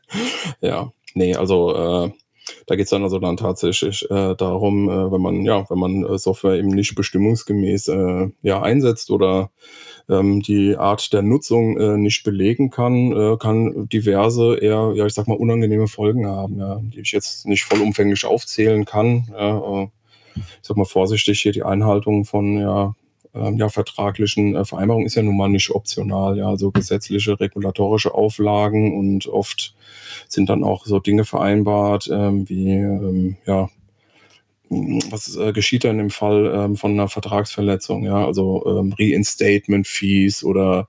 ja, 0.60 0.92
nee, 1.14 1.34
also 1.36 2.06
äh, 2.06 2.10
da 2.66 2.76
geht 2.76 2.84
es 2.84 2.90
dann 2.90 3.02
also 3.02 3.18
dann 3.18 3.36
tatsächlich 3.36 4.08
äh, 4.10 4.34
darum, 4.34 4.88
äh, 4.88 5.12
wenn 5.12 5.20
man, 5.20 5.44
ja, 5.44 5.68
wenn 5.70 5.78
man 5.78 6.04
äh, 6.04 6.18
Software 6.18 6.58
eben 6.58 6.68
nicht 6.68 6.94
bestimmungsgemäß 6.94 7.88
äh, 7.88 8.28
ja, 8.42 8.62
einsetzt 8.62 9.10
oder 9.10 9.50
ähm, 10.08 10.40
die 10.40 10.76
Art 10.76 11.12
der 11.12 11.22
Nutzung 11.22 11.78
äh, 11.78 11.96
nicht 11.96 12.24
belegen 12.24 12.70
kann, 12.70 13.12
äh, 13.12 13.36
kann 13.38 13.88
diverse 13.88 14.56
eher, 14.56 14.92
ja, 14.94 15.06
ich 15.06 15.14
sag 15.14 15.28
mal, 15.28 15.36
unangenehme 15.36 15.88
Folgen 15.88 16.26
haben, 16.26 16.58
ja, 16.58 16.80
die 16.82 17.00
ich 17.00 17.12
jetzt 17.12 17.46
nicht 17.46 17.64
vollumfänglich 17.64 18.24
aufzählen 18.24 18.84
kann. 18.84 19.28
Ja, 19.30 19.82
äh, 19.82 19.88
ich 20.34 20.42
sag 20.62 20.76
mal 20.76 20.84
vorsichtig 20.84 21.40
hier 21.40 21.52
die 21.52 21.62
Einhaltung 21.62 22.24
von 22.24 22.58
ja, 22.58 22.94
ähm, 23.34 23.56
ja, 23.56 23.68
vertraglichen 23.68 24.54
äh, 24.54 24.64
Vereinbarungen 24.64 25.06
ist 25.06 25.14
ja 25.14 25.22
nun 25.22 25.36
mal 25.36 25.48
nicht 25.48 25.70
optional. 25.70 26.36
Ja, 26.36 26.48
also 26.48 26.70
gesetzliche, 26.70 27.38
regulatorische 27.40 28.14
Auflagen 28.14 28.98
und 28.98 29.26
oft 29.26 29.74
sind 30.28 30.48
dann 30.48 30.64
auch 30.64 30.86
so 30.86 30.98
Dinge 30.98 31.24
vereinbart, 31.24 32.08
ähm, 32.12 32.48
wie 32.48 32.72
ähm, 32.72 33.36
ja, 33.46 33.68
was 35.10 35.36
äh, 35.36 35.52
geschieht 35.52 35.84
dann 35.84 35.98
im 35.98 36.10
Fall 36.10 36.50
ähm, 36.54 36.76
von 36.76 36.92
einer 36.92 37.08
Vertragsverletzung, 37.08 38.04
ja, 38.04 38.24
also 38.24 38.64
ähm, 38.66 38.94
Reinstatement 38.98 39.86
Fees 39.86 40.42
oder 40.42 40.88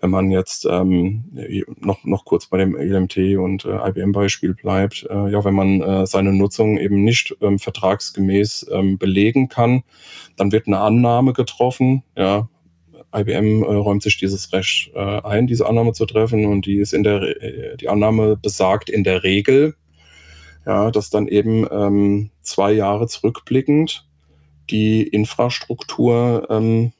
wenn 0.00 0.10
man 0.10 0.30
jetzt 0.30 0.66
ähm, 0.66 1.24
noch, 1.80 2.04
noch 2.04 2.24
kurz 2.24 2.46
bei 2.46 2.58
dem 2.58 2.76
LMT 2.76 3.36
und 3.38 3.64
äh, 3.64 3.88
IBM 3.88 4.12
Beispiel 4.12 4.54
bleibt, 4.54 5.06
äh, 5.10 5.30
ja, 5.30 5.44
wenn 5.44 5.54
man 5.54 5.80
äh, 5.80 6.06
seine 6.06 6.32
Nutzung 6.32 6.78
eben 6.78 7.02
nicht 7.02 7.36
ähm, 7.40 7.58
vertragsgemäß 7.58 8.66
ähm, 8.70 8.98
belegen 8.98 9.48
kann, 9.48 9.82
dann 10.36 10.52
wird 10.52 10.66
eine 10.66 10.78
Annahme 10.78 11.32
getroffen, 11.32 12.02
ja, 12.16 12.48
IBM 13.14 13.62
äh, 13.62 13.66
räumt 13.66 14.02
sich 14.02 14.18
dieses 14.18 14.52
Recht 14.52 14.90
äh, 14.94 15.20
ein, 15.22 15.46
diese 15.46 15.66
Annahme 15.66 15.92
zu 15.92 16.06
treffen 16.06 16.46
und 16.46 16.66
die 16.66 16.76
ist 16.76 16.92
in 16.92 17.02
der 17.02 17.22
äh, 17.22 17.76
die 17.76 17.88
Annahme 17.88 18.36
besagt 18.36 18.90
in 18.90 19.04
der 19.04 19.22
Regel, 19.22 19.74
ja, 20.66 20.90
dass 20.90 21.10
dann 21.10 21.28
eben 21.28 21.66
ähm, 21.70 22.30
zwei 22.42 22.72
Jahre 22.72 23.06
zurückblickend 23.06 24.06
die 24.68 25.04
Infrastruktur 25.04 26.48
ähm, 26.50 26.92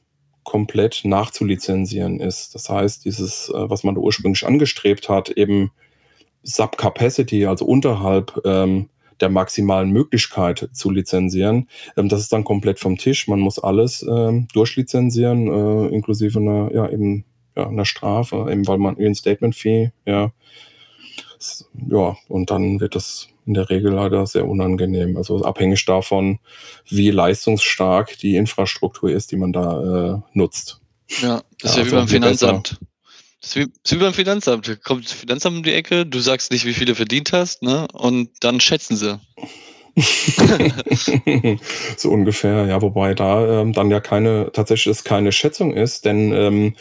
komplett 0.43 1.01
nachzulizenzieren 1.03 2.21
ist. 2.21 2.55
Das 2.55 2.69
heißt, 2.69 3.03
dieses, 3.03 3.49
äh, 3.49 3.69
was 3.69 3.83
man 3.83 3.95
da 3.95 4.01
ursprünglich 4.01 4.47
angestrebt 4.47 5.09
hat, 5.09 5.29
eben 5.29 5.71
Subcapacity, 6.43 7.45
also 7.45 7.65
unterhalb 7.65 8.41
ähm, 8.45 8.87
der 9.19 9.29
maximalen 9.29 9.91
Möglichkeit 9.91 10.69
zu 10.71 10.89
lizenzieren, 10.89 11.67
ähm, 11.97 12.07
das 12.07 12.21
ist 12.21 12.31
dann 12.31 12.45
komplett 12.45 12.79
vom 12.79 12.97
Tisch. 12.97 13.27
Man 13.27 13.41
muss 13.41 13.59
alles 13.59 14.05
ähm, 14.09 14.47
durchlizenzieren, 14.53 15.47
äh, 15.47 15.87
inklusive 15.93 16.39
einer, 16.39 16.73
ja, 16.73 16.89
eben, 16.89 17.25
ja, 17.57 17.67
einer 17.67 17.85
Strafe, 17.85 18.47
eben 18.49 18.65
weil 18.65 18.77
man 18.77 18.97
ein 18.97 19.15
Statement 19.15 19.55
Fee, 19.55 19.91
ja, 20.05 20.31
ja, 21.89 22.15
und 22.27 22.51
dann 22.51 22.79
wird 22.79 22.95
das 22.95 23.27
in 23.45 23.53
der 23.53 23.69
Regel 23.69 23.93
leider 23.93 24.25
sehr 24.27 24.47
unangenehm. 24.47 25.17
Also 25.17 25.43
abhängig 25.43 25.85
davon, 25.85 26.39
wie 26.89 27.11
leistungsstark 27.11 28.17
die 28.19 28.35
Infrastruktur 28.35 29.09
ist, 29.09 29.31
die 29.31 29.37
man 29.37 29.53
da 29.53 30.15
äh, 30.15 30.21
nutzt. 30.33 30.81
Ja, 31.21 31.41
das 31.61 31.71
ist 31.71 31.77
ja, 31.77 31.83
ja 31.83 31.91
wie 31.91 31.95
also 31.95 31.95
beim 31.95 32.07
Finanzamt. 32.07 32.79
ist 33.41 33.55
wie, 33.55 33.61
ist 33.61 33.91
wie 33.91 33.97
beim 33.97 34.13
Finanzamt. 34.13 34.83
Kommt 34.83 35.05
das 35.05 35.13
Finanzamt 35.13 35.57
um 35.57 35.63
die 35.63 35.73
Ecke, 35.73 36.05
du 36.05 36.19
sagst 36.19 36.51
nicht, 36.51 36.65
wie 36.65 36.73
viel 36.73 36.85
du 36.85 36.95
verdient 36.95 37.31
hast, 37.31 37.63
ne? 37.63 37.87
Und 37.93 38.29
dann 38.41 38.59
schätzen 38.59 38.97
sie. 38.97 39.19
so 41.97 42.11
ungefähr, 42.11 42.67
ja, 42.67 42.81
wobei 42.83 43.15
da 43.15 43.61
ähm, 43.61 43.73
dann 43.73 43.89
ja 43.89 43.99
keine, 43.99 44.51
tatsächlich 44.53 44.91
es 44.91 45.03
keine 45.03 45.31
Schätzung 45.31 45.73
ist, 45.73 46.05
denn 46.05 46.31
ähm, 46.33 46.75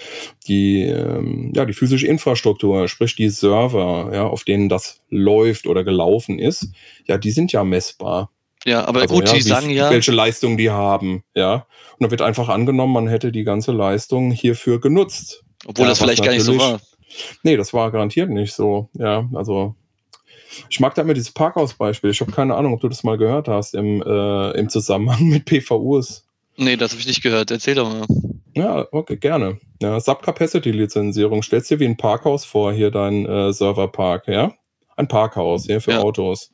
die, 0.46 0.82
ähm, 0.82 1.50
ja, 1.54 1.64
die 1.64 1.72
physische 1.72 2.06
Infrastruktur, 2.06 2.88
sprich 2.88 3.16
die 3.16 3.30
Server, 3.30 4.10
ja, 4.12 4.26
auf 4.26 4.44
denen 4.44 4.68
das 4.68 5.00
läuft 5.08 5.66
oder 5.66 5.82
gelaufen 5.82 6.38
ist, 6.38 6.68
ja, 7.06 7.16
die 7.16 7.30
sind 7.30 7.52
ja 7.52 7.64
messbar. 7.64 8.30
Ja, 8.66 8.84
aber 8.84 9.00
also, 9.02 9.14
gut, 9.14 9.28
ja, 9.28 9.34
die 9.34 9.42
sagen 9.42 9.70
ja. 9.70 9.90
Welche 9.90 10.12
Leistung 10.12 10.58
die 10.58 10.70
haben, 10.70 11.22
ja. 11.34 11.66
Und 11.98 12.04
da 12.04 12.10
wird 12.10 12.20
einfach 12.20 12.48
angenommen, 12.50 12.92
man 12.92 13.08
hätte 13.08 13.32
die 13.32 13.44
ganze 13.44 13.72
Leistung 13.72 14.30
hierfür 14.30 14.80
genutzt. 14.80 15.42
Obwohl 15.64 15.84
ja, 15.84 15.90
das 15.90 16.00
vielleicht 16.00 16.22
gar 16.22 16.32
nicht 16.32 16.42
so 16.42 16.58
war. 16.58 16.80
Nee, 17.42 17.56
das 17.56 17.72
war 17.72 17.90
garantiert 17.90 18.28
nicht 18.28 18.52
so, 18.52 18.90
ja. 18.92 19.26
Also 19.32 19.74
ich 20.68 20.80
mag 20.80 20.94
da 20.94 21.02
immer 21.02 21.14
dieses 21.14 21.32
Parkhaus-Beispiel. 21.32 22.10
Ich 22.10 22.20
habe 22.20 22.32
keine 22.32 22.54
Ahnung, 22.54 22.74
ob 22.74 22.80
du 22.80 22.88
das 22.88 23.04
mal 23.04 23.18
gehört 23.18 23.48
hast 23.48 23.74
im, 23.74 24.02
äh, 24.02 24.50
im 24.52 24.68
Zusammenhang 24.68 25.28
mit 25.28 25.44
PVUs. 25.44 26.24
Nee, 26.56 26.76
das 26.76 26.92
habe 26.92 27.00
ich 27.00 27.06
nicht 27.06 27.22
gehört. 27.22 27.50
Erzähl 27.50 27.74
doch 27.74 27.88
mal. 27.88 28.06
Ja, 28.54 28.86
okay, 28.90 29.16
gerne. 29.16 29.58
Ja, 29.82 30.00
Sub-Capacity-Lizenzierung. 30.00 31.42
Stellst 31.42 31.70
dir 31.70 31.78
wie 31.78 31.84
ein 31.84 31.98
Parkhaus 31.98 32.46
vor, 32.46 32.72
hier 32.72 32.90
dein 32.90 33.26
äh, 33.26 33.52
Serverpark, 33.52 34.28
ja? 34.28 34.54
Ein 34.96 35.08
Parkhaus, 35.08 35.66
hier 35.66 35.82
für 35.82 35.92
ja. 35.92 36.00
Autos. 36.00 36.52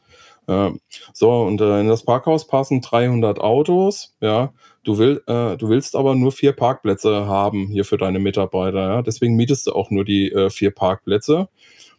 Ja. 0.49 0.73
So, 1.12 1.30
und 1.42 1.61
äh, 1.61 1.80
in 1.80 1.87
das 1.87 2.04
Parkhaus 2.04 2.49
passen 2.49 2.80
300 2.80 3.38
Autos, 3.38 4.16
ja. 4.21 4.52
Du, 4.82 4.99
will, 4.99 5.23
äh, 5.28 5.56
du 5.56 5.68
willst 5.68 5.94
aber 5.94 6.16
nur 6.16 6.32
vier 6.32 6.52
Parkplätze 6.52 7.26
haben 7.26 7.68
hier 7.68 7.85
für 7.85 7.99
deine 7.99 8.18
Mitarbeiter, 8.18 8.80
ja. 8.80 9.02
Deswegen 9.02 9.37
mietest 9.37 9.68
du 9.68 9.73
auch 9.73 9.90
nur 9.90 10.04
die 10.04 10.32
äh, 10.32 10.50
vier 10.50 10.73
Parkplätze 10.73 11.49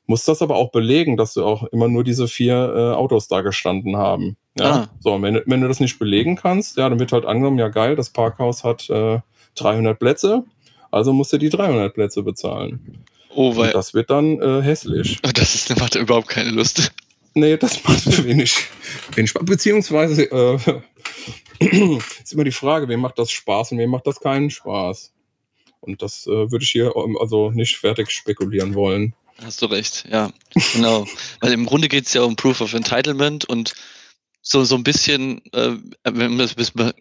muss 0.06 0.26
das 0.26 0.42
aber 0.42 0.56
auch 0.56 0.72
belegen, 0.72 1.18
dass 1.18 1.34
du 1.34 1.46
auch 1.46 1.64
immer 1.66 1.88
nur 1.88 2.04
diese 2.04 2.28
vier 2.28 2.74
äh, 2.76 2.96
Autos 2.96 3.28
da 3.28 3.42
gestanden 3.42 3.98
haben. 3.98 4.38
Ja, 4.60 4.72
ah. 4.72 4.88
so, 5.00 5.22
wenn, 5.22 5.42
wenn 5.46 5.62
du 5.62 5.68
das 5.68 5.80
nicht 5.80 5.98
belegen 5.98 6.36
kannst, 6.36 6.78
ja, 6.78 6.90
dann 6.90 7.00
wird 7.00 7.12
halt 7.12 7.26
angenommen, 7.26 7.58
ja 7.58 7.70
geil, 7.70 7.96
das 7.96 8.12
Parkhaus 8.12 8.64
hat 8.64 8.90
äh, 8.90 9.20
300 9.56 9.98
Plätze, 9.98 10.44
also 10.92 11.14
musst 11.14 11.34
du 11.34 11.38
die 11.38 11.50
300 11.50 11.94
Plätze 11.94 12.22
bezahlen. 12.22 13.04
Oh, 13.36 13.56
weil. 13.56 13.68
Und 13.68 13.76
das 13.76 13.94
wird 13.94 14.10
dann 14.10 14.40
äh, 14.42 14.62
hässlich. 14.62 15.20
Das 15.34 15.56
ist, 15.56 15.80
macht 15.80 15.96
überhaupt 15.96 16.28
keine 16.28 16.52
Lust. 16.52 16.92
Nee, 17.34 17.58
das 17.58 17.84
macht 17.84 18.06
wenig, 18.26 18.56
wenig 19.16 19.32
Spaß. 19.32 19.46
Beziehungsweise 19.46 20.30
äh, 20.32 20.58
ist 22.24 22.34
immer 22.34 22.44
die 22.44 22.52
Frage, 22.52 22.88
wem 22.88 23.00
macht 23.00 23.18
das 23.18 23.32
Spaß 23.32 23.72
und 23.72 23.80
wem 23.80 23.90
macht 23.90 24.06
das 24.06 24.20
keinen 24.20 24.52
Spaß. 24.52 25.14
Und 25.80 26.02
das 26.02 26.28
äh, 26.28 26.52
würde 26.52 26.64
ich 26.64 26.72
hier 26.72 26.94
ähm, 26.96 27.18
also 27.20 27.52
nicht 27.52 27.78
fertig 27.78 28.12
spekulieren 28.12 28.76
wollen. 28.76 29.16
Hast 29.44 29.62
du 29.62 29.66
recht, 29.68 30.06
ja. 30.10 30.32
Genau. 30.74 31.06
Weil 31.42 31.54
im 31.54 31.66
Grunde 31.66 31.88
geht 31.88 32.08
es 32.08 32.14
ja 32.14 32.24
um 32.24 32.36
Proof 32.36 32.62
of 32.62 32.74
Entitlement 32.74 33.46
und 33.46 33.74
so, 34.42 34.64
so 34.64 34.76
ein 34.76 34.84
bisschen, 34.84 35.42
äh, 35.54 35.78
wenn 36.04 36.38
das 36.38 36.56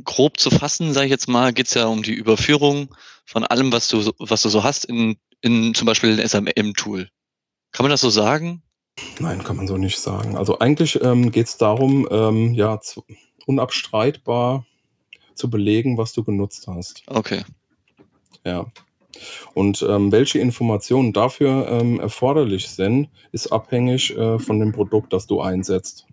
grob 0.04 0.38
zu 0.38 0.50
fassen, 0.50 0.92
sage 0.92 1.06
ich 1.06 1.10
jetzt 1.10 1.28
mal, 1.28 1.52
geht 1.52 1.66
es 1.66 1.74
ja 1.74 1.86
um 1.86 2.02
die 2.02 2.14
Überführung 2.14 2.94
von 3.26 3.44
allem, 3.44 3.72
was 3.72 3.88
du, 3.88 4.12
was 4.18 4.42
du 4.42 4.48
so 4.48 4.62
hast, 4.62 4.84
in, 4.84 5.16
in 5.40 5.74
zum 5.74 5.86
Beispiel 5.86 6.18
ein 6.18 6.28
SMM-Tool. 6.28 7.08
Kann 7.72 7.84
man 7.84 7.90
das 7.90 8.00
so 8.00 8.10
sagen? 8.10 8.62
Nein, 9.18 9.42
kann 9.42 9.56
man 9.56 9.66
so 9.66 9.76
nicht 9.76 9.98
sagen. 9.98 10.36
Also 10.36 10.58
eigentlich 10.58 11.00
ähm, 11.02 11.32
geht 11.32 11.46
es 11.46 11.56
darum, 11.56 12.06
ähm, 12.10 12.54
ja, 12.54 12.80
zu, 12.80 13.04
unabstreitbar 13.46 14.66
zu 15.34 15.50
belegen, 15.50 15.98
was 15.98 16.12
du 16.12 16.22
genutzt 16.22 16.66
hast. 16.68 17.02
Okay. 17.06 17.42
Ja. 18.44 18.66
Und 19.54 19.84
ähm, 19.88 20.12
welche 20.12 20.38
Informationen 20.38 21.12
dafür 21.12 21.68
ähm, 21.68 22.00
erforderlich 22.00 22.68
sind, 22.68 23.08
ist 23.32 23.52
abhängig 23.52 24.16
äh, 24.16 24.38
von 24.38 24.60
dem 24.60 24.72
Produkt, 24.72 25.12
das 25.12 25.26
du 25.26 25.40
einsetzt. 25.40 26.06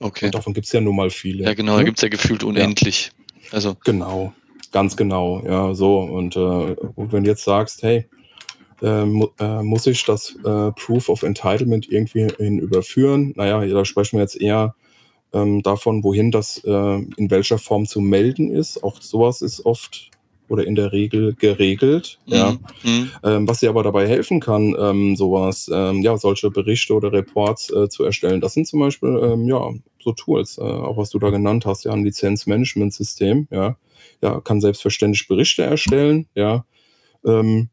Okay. 0.00 0.26
Und 0.26 0.34
davon 0.34 0.54
gibt 0.54 0.66
es 0.66 0.72
ja 0.72 0.80
nun 0.80 0.96
mal 0.96 1.10
viele. 1.10 1.44
Ja, 1.44 1.54
genau, 1.54 1.72
ne? 1.72 1.78
da 1.78 1.84
gibt 1.84 1.98
es 1.98 2.02
ja 2.02 2.08
gefühlt 2.08 2.44
unendlich. 2.44 3.10
Ja. 3.44 3.52
Also. 3.52 3.76
Genau, 3.84 4.32
ganz 4.72 4.96
genau. 4.96 5.42
Ja, 5.44 5.74
so. 5.74 6.00
Und, 6.00 6.36
äh, 6.36 6.38
und 6.38 7.12
wenn 7.12 7.24
du 7.24 7.30
jetzt 7.30 7.44
sagst, 7.44 7.82
hey, 7.82 8.06
äh, 8.82 9.04
mu 9.04 9.28
äh, 9.40 9.62
muss 9.62 9.86
ich 9.86 10.04
das 10.04 10.36
äh, 10.44 10.72
Proof 10.72 11.08
of 11.08 11.22
Entitlement 11.22 11.90
irgendwie 11.90 12.28
hin 12.36 12.58
überführen? 12.58 13.32
Naja, 13.36 13.64
da 13.64 13.84
sprechen 13.84 14.18
wir 14.18 14.22
jetzt 14.22 14.40
eher 14.40 14.74
ähm, 15.32 15.62
davon, 15.62 16.04
wohin 16.04 16.30
das 16.30 16.62
äh, 16.64 16.70
in 16.70 17.30
welcher 17.30 17.58
Form 17.58 17.86
zu 17.86 18.00
melden 18.00 18.50
ist. 18.50 18.82
Auch 18.82 19.00
sowas 19.00 19.42
ist 19.42 19.66
oft 19.66 20.10
oder 20.48 20.66
in 20.66 20.74
der 20.74 20.92
Regel 20.92 21.34
geregelt. 21.34 22.18
Mhm. 22.26 22.34
Ja. 22.34 22.52
Mhm. 22.82 23.10
Ähm, 23.22 23.48
was 23.48 23.60
dir 23.60 23.70
aber 23.70 23.82
dabei 23.82 24.06
helfen 24.08 24.40
kann, 24.40 24.74
ähm, 24.78 25.16
sowas, 25.16 25.70
ähm, 25.72 26.02
ja, 26.02 26.16
solche 26.16 26.50
Berichte 26.50 26.94
oder 26.94 27.12
Reports 27.12 27.70
äh, 27.70 27.88
zu 27.88 28.04
erstellen. 28.04 28.40
Das 28.40 28.54
sind 28.54 28.66
zum 28.66 28.80
Beispiel, 28.80 29.18
ähm, 29.22 29.46
ja, 29.46 29.70
so 30.02 30.12
Tools, 30.12 30.58
äh, 30.58 30.62
auch 30.62 30.96
was 30.96 31.10
du 31.10 31.18
da 31.18 31.30
genannt 31.30 31.66
hast, 31.66 31.84
ja, 31.84 31.92
ein 31.92 32.04
Lizenzmanagementsystem, 32.04 33.48
ja. 33.50 33.76
Ja, 34.20 34.40
kann 34.40 34.60
selbstverständlich 34.60 35.28
Berichte 35.28 35.62
erstellen, 35.62 36.26
ja. 36.34 36.64
Ähm, 37.24 37.68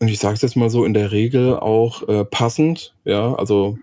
und 0.00 0.08
ich 0.08 0.18
sage 0.20 0.34
es 0.34 0.42
jetzt 0.42 0.56
mal 0.56 0.70
so, 0.70 0.84
in 0.84 0.94
der 0.94 1.10
Regel 1.10 1.56
auch 1.56 2.06
äh, 2.08 2.24
passend, 2.24 2.94
ja, 3.04 3.34
also 3.34 3.78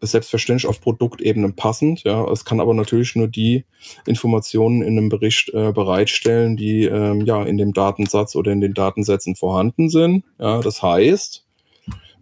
ist 0.00 0.12
selbstverständlich 0.12 0.66
auf 0.66 0.80
Produktebene 0.80 1.52
passend. 1.52 2.04
Ja, 2.04 2.24
es 2.30 2.44
kann 2.44 2.60
aber 2.60 2.74
natürlich 2.74 3.16
nur 3.16 3.28
die 3.28 3.64
Informationen 4.06 4.82
in 4.82 4.98
einem 4.98 5.08
Bericht 5.08 5.50
äh, 5.50 5.72
bereitstellen, 5.72 6.56
die 6.56 6.84
ähm, 6.84 7.22
ja 7.22 7.42
in 7.42 7.58
dem 7.58 7.72
Datensatz 7.72 8.36
oder 8.36 8.52
in 8.52 8.60
den 8.60 8.74
Datensätzen 8.74 9.36
vorhanden 9.36 9.90
sind. 9.90 10.24
Ja, 10.38 10.60
das 10.60 10.82
heißt, 10.82 11.44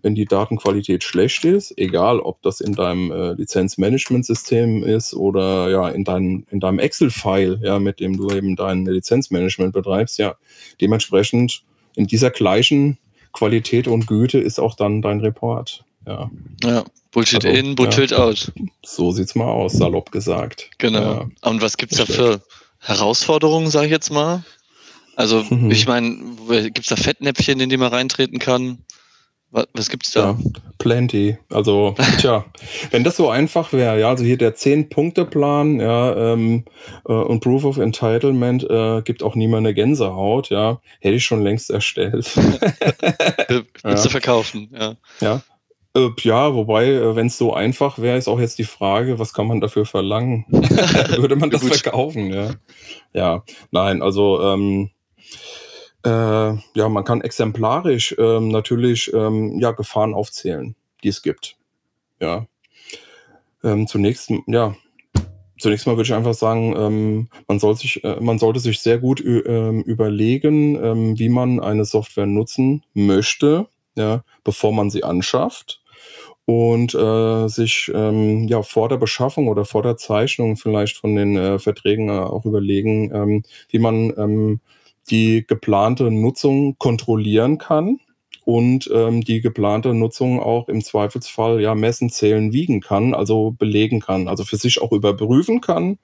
wenn 0.02 0.14
die 0.14 0.24
Datenqualität 0.24 1.04
schlecht 1.04 1.44
ist, 1.44 1.76
egal 1.76 2.20
ob 2.20 2.42
das 2.42 2.60
in 2.60 2.74
deinem 2.74 3.10
äh, 3.10 3.32
Lizenzmanagementsystem 3.32 4.84
ist 4.84 5.14
oder 5.14 5.70
ja 5.70 5.88
in, 5.88 6.04
dein, 6.04 6.46
in 6.50 6.60
deinem 6.60 6.78
Excel-File, 6.78 7.60
ja, 7.62 7.78
mit 7.78 8.00
dem 8.00 8.16
du 8.16 8.30
eben 8.30 8.56
dein 8.56 8.84
Lizenzmanagement 8.84 9.72
betreibst, 9.72 10.18
ja, 10.18 10.36
dementsprechend 10.80 11.64
in 11.96 12.06
dieser 12.06 12.30
gleichen 12.30 12.98
Qualität 13.32 13.88
und 13.88 14.06
Güte 14.06 14.38
ist 14.38 14.58
auch 14.58 14.74
dann 14.74 15.02
dein 15.02 15.20
Report. 15.20 15.84
Ja. 16.06 16.30
ja. 16.62 16.84
Bullshit 17.18 17.44
also, 17.44 17.58
in, 17.58 17.74
Bullshit 17.74 18.12
ja, 18.12 18.18
out. 18.18 18.52
So 18.84 19.10
sieht's 19.10 19.34
mal 19.34 19.48
aus, 19.48 19.72
salopp 19.72 20.12
gesagt. 20.12 20.70
Genau. 20.78 21.00
Ja. 21.00 21.30
Und 21.42 21.60
was 21.60 21.76
gibt's 21.76 21.96
da 21.96 22.06
für 22.06 22.40
Herausforderungen, 22.78 23.70
sage 23.70 23.86
ich 23.86 23.92
jetzt 23.92 24.12
mal? 24.12 24.44
Also, 25.16 25.42
mhm. 25.50 25.68
ich 25.68 25.88
meine, 25.88 26.16
gibt's 26.70 26.90
da 26.90 26.96
Fettnäpfchen, 26.96 27.58
in 27.58 27.70
die 27.70 27.76
man 27.76 27.92
reintreten 27.92 28.38
kann? 28.38 28.84
Was, 29.50 29.66
was 29.72 29.88
gibt's 29.88 30.12
da? 30.12 30.20
Ja, 30.20 30.38
plenty. 30.78 31.38
Also, 31.50 31.96
tja, 32.20 32.44
wenn 32.92 33.02
das 33.02 33.16
so 33.16 33.30
einfach 33.30 33.72
wäre, 33.72 33.98
ja, 33.98 34.10
also 34.10 34.22
hier 34.22 34.38
der 34.38 34.54
10-Punkte-Plan, 34.54 35.80
ja, 35.80 36.34
ähm, 36.34 36.66
äh, 37.04 37.12
und 37.12 37.40
Proof 37.40 37.64
of 37.64 37.78
Entitlement 37.78 38.62
äh, 38.62 39.02
gibt 39.02 39.24
auch 39.24 39.34
niemand 39.34 39.66
eine 39.66 39.74
Gänsehaut, 39.74 40.50
ja, 40.50 40.80
hätte 41.00 41.16
ich 41.16 41.24
schon 41.24 41.42
längst 41.42 41.70
erstellt. 41.70 42.30
Willst 43.48 43.74
ja. 43.82 44.02
du 44.02 44.08
verkaufen, 44.08 44.70
ja. 44.72 44.94
Ja, 45.20 45.42
äh, 45.98 46.10
ja, 46.20 46.54
wobei, 46.54 46.86
äh, 46.86 47.16
wenn 47.16 47.26
es 47.26 47.38
so 47.38 47.52
einfach 47.52 47.98
wäre, 47.98 48.16
ist 48.16 48.28
auch 48.28 48.40
jetzt 48.40 48.58
die 48.58 48.64
Frage, 48.64 49.18
was 49.18 49.32
kann 49.32 49.46
man 49.46 49.60
dafür 49.60 49.84
verlangen? 49.84 50.44
Würde 50.50 51.36
man 51.36 51.50
das 51.50 51.64
verkaufen? 51.64 52.32
Ja. 52.32 52.54
ja, 53.12 53.44
nein, 53.70 54.02
also 54.02 54.40
ähm, 54.42 54.90
äh, 56.04 56.08
ja, 56.10 56.88
man 56.88 57.04
kann 57.04 57.20
exemplarisch 57.20 58.14
ähm, 58.18 58.48
natürlich 58.48 59.12
ähm, 59.12 59.58
ja, 59.60 59.72
Gefahren 59.72 60.14
aufzählen, 60.14 60.76
die 61.02 61.08
es 61.08 61.22
gibt. 61.22 61.56
Ja. 62.20 62.46
Ähm, 63.64 63.88
zunächst, 63.88 64.30
ja, 64.46 64.74
zunächst 65.58 65.86
mal 65.86 65.96
würde 65.96 66.06
ich 66.06 66.14
einfach 66.14 66.34
sagen, 66.34 66.74
ähm, 66.76 67.28
man, 67.48 67.58
soll 67.58 67.76
sich, 67.76 68.04
äh, 68.04 68.20
man 68.20 68.38
sollte 68.38 68.60
sich 68.60 68.78
sehr 68.80 68.98
gut 68.98 69.20
ähm, 69.24 69.82
überlegen, 69.82 70.82
ähm, 70.82 71.18
wie 71.18 71.28
man 71.28 71.58
eine 71.58 71.84
Software 71.84 72.26
nutzen 72.26 72.84
möchte 72.94 73.66
ja, 73.98 74.24
bevor 74.44 74.72
man 74.72 74.90
sie 74.90 75.04
anschafft 75.04 75.82
und 76.48 76.94
äh, 76.94 77.46
sich 77.48 77.92
ähm, 77.94 78.48
ja 78.48 78.62
vor 78.62 78.88
der 78.88 78.96
Beschaffung 78.96 79.48
oder 79.48 79.66
vor 79.66 79.82
der 79.82 79.98
Zeichnung 79.98 80.56
vielleicht 80.56 80.96
von 80.96 81.14
den 81.14 81.36
äh, 81.36 81.58
Verträgen 81.58 82.08
äh, 82.08 82.12
auch 82.12 82.46
überlegen, 82.46 83.14
ähm, 83.14 83.42
wie 83.68 83.78
man 83.78 84.14
ähm, 84.16 84.60
die 85.10 85.46
geplante 85.46 86.10
Nutzung 86.10 86.78
kontrollieren 86.78 87.58
kann 87.58 88.00
und 88.46 88.88
ähm, 88.94 89.20
die 89.20 89.42
geplante 89.42 89.92
Nutzung 89.92 90.40
auch 90.40 90.70
im 90.70 90.82
Zweifelsfall 90.82 91.60
ja 91.60 91.74
messen, 91.74 92.08
zählen, 92.08 92.50
wiegen 92.50 92.80
kann, 92.80 93.12
also 93.12 93.50
belegen 93.50 94.00
kann, 94.00 94.26
also 94.26 94.42
für 94.42 94.56
sich 94.56 94.80
auch 94.80 94.92
überprüfen 94.92 95.60
kann. 95.60 95.98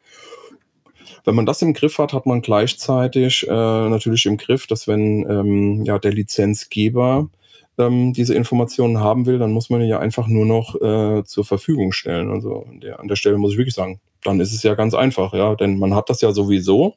Wenn 1.25 1.37
man 1.37 1.47
das 1.47 1.63
im 1.63 1.73
Griff 1.73 1.97
hat, 1.97 2.13
hat 2.13 2.27
man 2.27 2.43
gleichzeitig 2.43 3.49
äh, 3.49 3.89
natürlich 3.89 4.27
im 4.27 4.37
Griff, 4.37 4.67
dass 4.67 4.87
wenn 4.89 5.25
ähm, 5.27 5.85
ja 5.87 5.99
der 5.99 6.13
Lizenzgeber 6.13 7.31
ähm, 7.79 8.13
diese 8.13 8.35
Informationen 8.35 9.01
haben 9.01 9.27
will, 9.27 9.39
dann 9.39 9.53
muss 9.53 9.71
man 9.71 9.83
ja 9.83 9.99
einfach 9.99 10.27
nur 10.27 10.47
noch 10.47 10.75
äh, 10.81 11.25
zur 11.25 11.45
Verfügung 11.45 11.93
stellen. 11.93 12.31
Also 12.31 12.67
an 12.69 12.81
der, 12.81 13.01
an 13.01 13.09
der 13.09 13.17
Stelle 13.17 13.39
muss 13.39 13.53
ich 13.53 13.59
wirklich 13.59 13.75
sagen, 13.75 14.01
dann 14.23 14.41
ist 14.41 14.55
es 14.55 14.63
ja 14.63 14.75
ganz 14.75 14.95
einfach, 14.95 15.33
ja, 15.35 15.55
denn 15.55 15.79
man 15.79 15.95
hat 15.95 16.11
das 16.11 16.21
ja 16.21 16.33
sowieso 16.33 16.95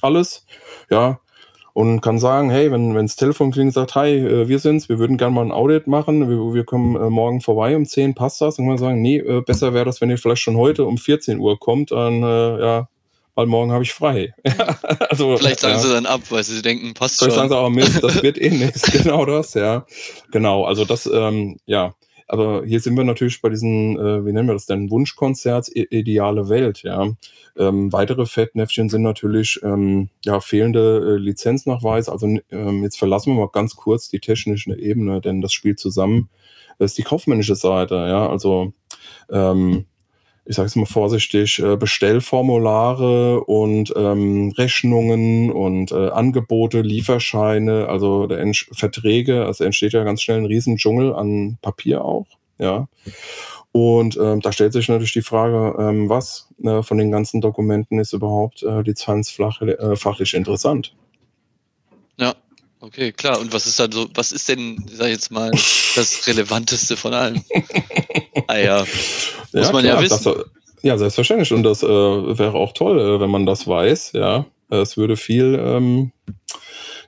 alles, 0.00 0.46
ja, 0.90 1.20
und 1.78 2.00
kann 2.00 2.18
sagen, 2.18 2.50
hey, 2.50 2.72
wenn 2.72 2.96
wenns 2.96 3.14
Telefon 3.14 3.52
klingt, 3.52 3.72
sagt, 3.72 3.94
hi, 3.94 4.08
äh, 4.16 4.48
wir 4.48 4.58
sind's, 4.58 4.88
wir 4.88 4.98
würden 4.98 5.16
gerne 5.16 5.34
mal 5.34 5.44
ein 5.44 5.52
Audit 5.52 5.86
machen, 5.86 6.28
wir, 6.28 6.54
wir 6.54 6.64
kommen 6.64 6.96
äh, 6.96 7.08
morgen 7.08 7.40
vorbei 7.40 7.76
um 7.76 7.86
10, 7.86 8.16
passt 8.16 8.40
das? 8.40 8.58
Und 8.58 8.64
kann 8.64 8.70
man 8.70 8.78
sagen, 8.78 9.00
nee, 9.00 9.18
äh, 9.18 9.42
besser 9.42 9.74
wäre 9.74 9.84
das, 9.84 10.00
wenn 10.00 10.10
ihr 10.10 10.18
vielleicht 10.18 10.42
schon 10.42 10.56
heute 10.56 10.86
um 10.86 10.98
14 10.98 11.38
Uhr 11.38 11.58
kommt, 11.58 11.92
dann 11.92 12.22
äh, 12.24 12.60
ja, 12.60 12.88
weil 13.38 13.46
morgen 13.46 13.70
habe 13.70 13.84
ich 13.84 13.92
frei. 13.92 14.34
also, 15.10 15.36
Vielleicht 15.36 15.60
sagen 15.60 15.74
ja. 15.74 15.80
sie 15.80 15.92
dann 15.92 16.06
ab, 16.06 16.22
weil 16.30 16.42
sie 16.42 16.60
denken, 16.60 16.92
passt 16.92 17.20
Vielleicht 17.20 17.36
schon. 17.36 17.48
Vielleicht 17.48 17.50
sagen 17.50 17.72
sie 17.72 17.82
auch, 17.84 17.86
Mist, 17.92 18.02
das 18.02 18.20
wird 18.24 18.36
eh 18.36 18.50
nichts. 18.50 18.90
Genau 18.98 19.24
das, 19.24 19.54
ja. 19.54 19.86
Genau, 20.32 20.64
also 20.64 20.84
das, 20.84 21.06
ähm, 21.06 21.56
ja. 21.64 21.94
Aber 22.26 22.64
hier 22.64 22.80
sind 22.80 22.96
wir 22.96 23.04
natürlich 23.04 23.40
bei 23.40 23.48
diesen, 23.48 23.96
äh, 23.96 24.26
wie 24.26 24.32
nennen 24.32 24.48
wir 24.48 24.54
das 24.54 24.66
denn, 24.66 24.90
Wunschkonzerts, 24.90 25.70
ideale 25.72 26.48
Welt, 26.48 26.82
ja. 26.82 27.12
Ähm, 27.56 27.92
weitere 27.92 28.26
Fettnäpfchen 28.26 28.88
sind 28.88 29.02
natürlich 29.02 29.60
ähm, 29.62 30.08
ja, 30.24 30.40
fehlende 30.40 31.14
äh, 31.14 31.16
Lizenznachweis. 31.16 32.08
Also 32.08 32.26
ähm, 32.50 32.82
jetzt 32.82 32.98
verlassen 32.98 33.34
wir 33.34 33.42
mal 33.42 33.50
ganz 33.52 33.76
kurz 33.76 34.08
die 34.08 34.18
technische 34.18 34.76
Ebene, 34.76 35.20
denn 35.20 35.42
das 35.42 35.52
spielt 35.52 35.78
zusammen. 35.78 36.28
Das 36.80 36.90
ist 36.90 36.98
die 36.98 37.04
kaufmännische 37.04 37.54
Seite, 37.54 37.94
ja. 37.94 38.28
Also 38.28 38.72
ähm, 39.30 39.86
ich 40.48 40.56
sage 40.56 40.66
es 40.66 40.76
mal 40.76 40.86
vorsichtig, 40.86 41.58
äh, 41.58 41.76
Bestellformulare 41.76 43.44
und 43.44 43.92
ähm, 43.94 44.54
Rechnungen 44.56 45.52
und 45.52 45.92
äh, 45.92 46.08
Angebote, 46.08 46.80
Lieferscheine, 46.80 47.86
also 47.88 48.26
Verträge, 48.72 49.44
also 49.44 49.64
entsteht 49.64 49.92
ja 49.92 50.04
ganz 50.04 50.22
schnell 50.22 50.38
ein 50.38 50.46
Riesendschungel 50.46 51.14
an 51.14 51.58
Papier 51.60 52.02
auch, 52.02 52.26
ja. 52.58 52.88
Und 53.72 54.16
ähm, 54.16 54.40
da 54.40 54.50
stellt 54.50 54.72
sich 54.72 54.88
natürlich 54.88 55.12
die 55.12 55.20
Frage, 55.20 55.76
ähm, 55.78 56.08
was 56.08 56.48
äh, 56.64 56.82
von 56.82 56.96
den 56.96 57.12
ganzen 57.12 57.42
Dokumenten 57.42 57.98
ist 57.98 58.14
überhaupt 58.14 58.62
äh, 58.62 58.80
lizenzfachlich 58.80 60.34
äh, 60.34 60.36
interessant? 60.36 60.96
Ja, 62.16 62.34
okay, 62.80 63.12
klar. 63.12 63.38
Und 63.38 63.52
was 63.52 63.66
ist 63.66 63.78
dann 63.78 63.92
so, 63.92 64.08
was 64.14 64.32
ist 64.32 64.48
denn, 64.48 64.82
sag 64.90 65.08
ich 65.08 65.12
jetzt 65.12 65.30
mal, 65.30 65.50
das 65.50 66.26
Relevanteste 66.26 66.96
von 66.96 67.12
allem? 67.12 67.44
ah 68.46 68.56
ja, 68.56 68.78
muss 69.52 69.66
ja, 69.66 69.72
man 69.72 69.82
klar, 69.82 69.96
ja 69.96 70.00
wissen. 70.00 70.24
Das, 70.24 70.44
ja, 70.82 70.96
selbstverständlich. 70.98 71.52
Und 71.52 71.62
das 71.62 71.82
äh, 71.82 71.86
wäre 71.86 72.54
auch 72.54 72.72
toll, 72.72 73.00
äh, 73.00 73.20
wenn 73.20 73.30
man 73.30 73.46
das 73.46 73.66
weiß, 73.66 74.12
ja. 74.12 74.46
Es 74.70 74.96
würde 74.96 75.16
viel, 75.16 75.58
ähm, 75.60 76.12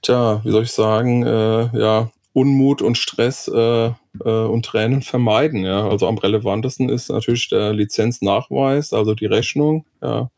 tja, 0.02 0.40
wie 0.44 0.50
soll 0.50 0.62
ich 0.62 0.72
sagen, 0.72 1.24
äh, 1.24 1.78
ja, 1.78 2.10
Unmut 2.32 2.80
und 2.80 2.96
Stress 2.96 3.48
äh, 3.48 3.86
äh, 3.86 3.92
und 4.24 4.64
Tränen 4.64 5.02
vermeiden. 5.02 5.64
Ja. 5.64 5.88
Also 5.88 6.06
am 6.08 6.18
relevantesten 6.18 6.88
ist 6.88 7.10
natürlich 7.10 7.48
der 7.48 7.72
Lizenznachweis, 7.72 8.92
also 8.92 9.14
die 9.14 9.26
Rechnung. 9.26 9.84
Ja. 10.00 10.30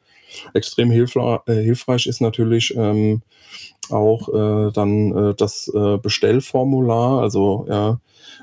Extrem 0.54 0.90
hilfreich, 0.90 1.40
äh, 1.46 1.62
hilfreich 1.62 2.06
ist 2.06 2.20
natürlich 2.20 2.75
ähm, 2.76 3.22
auch 3.91 4.29
äh, 4.29 4.73
dann 4.73 5.17
äh, 5.17 5.35
das 5.35 5.71
äh, 5.75 5.99
Bestellformular, 5.99 7.21
also 7.21 7.67
ja, 7.69 7.99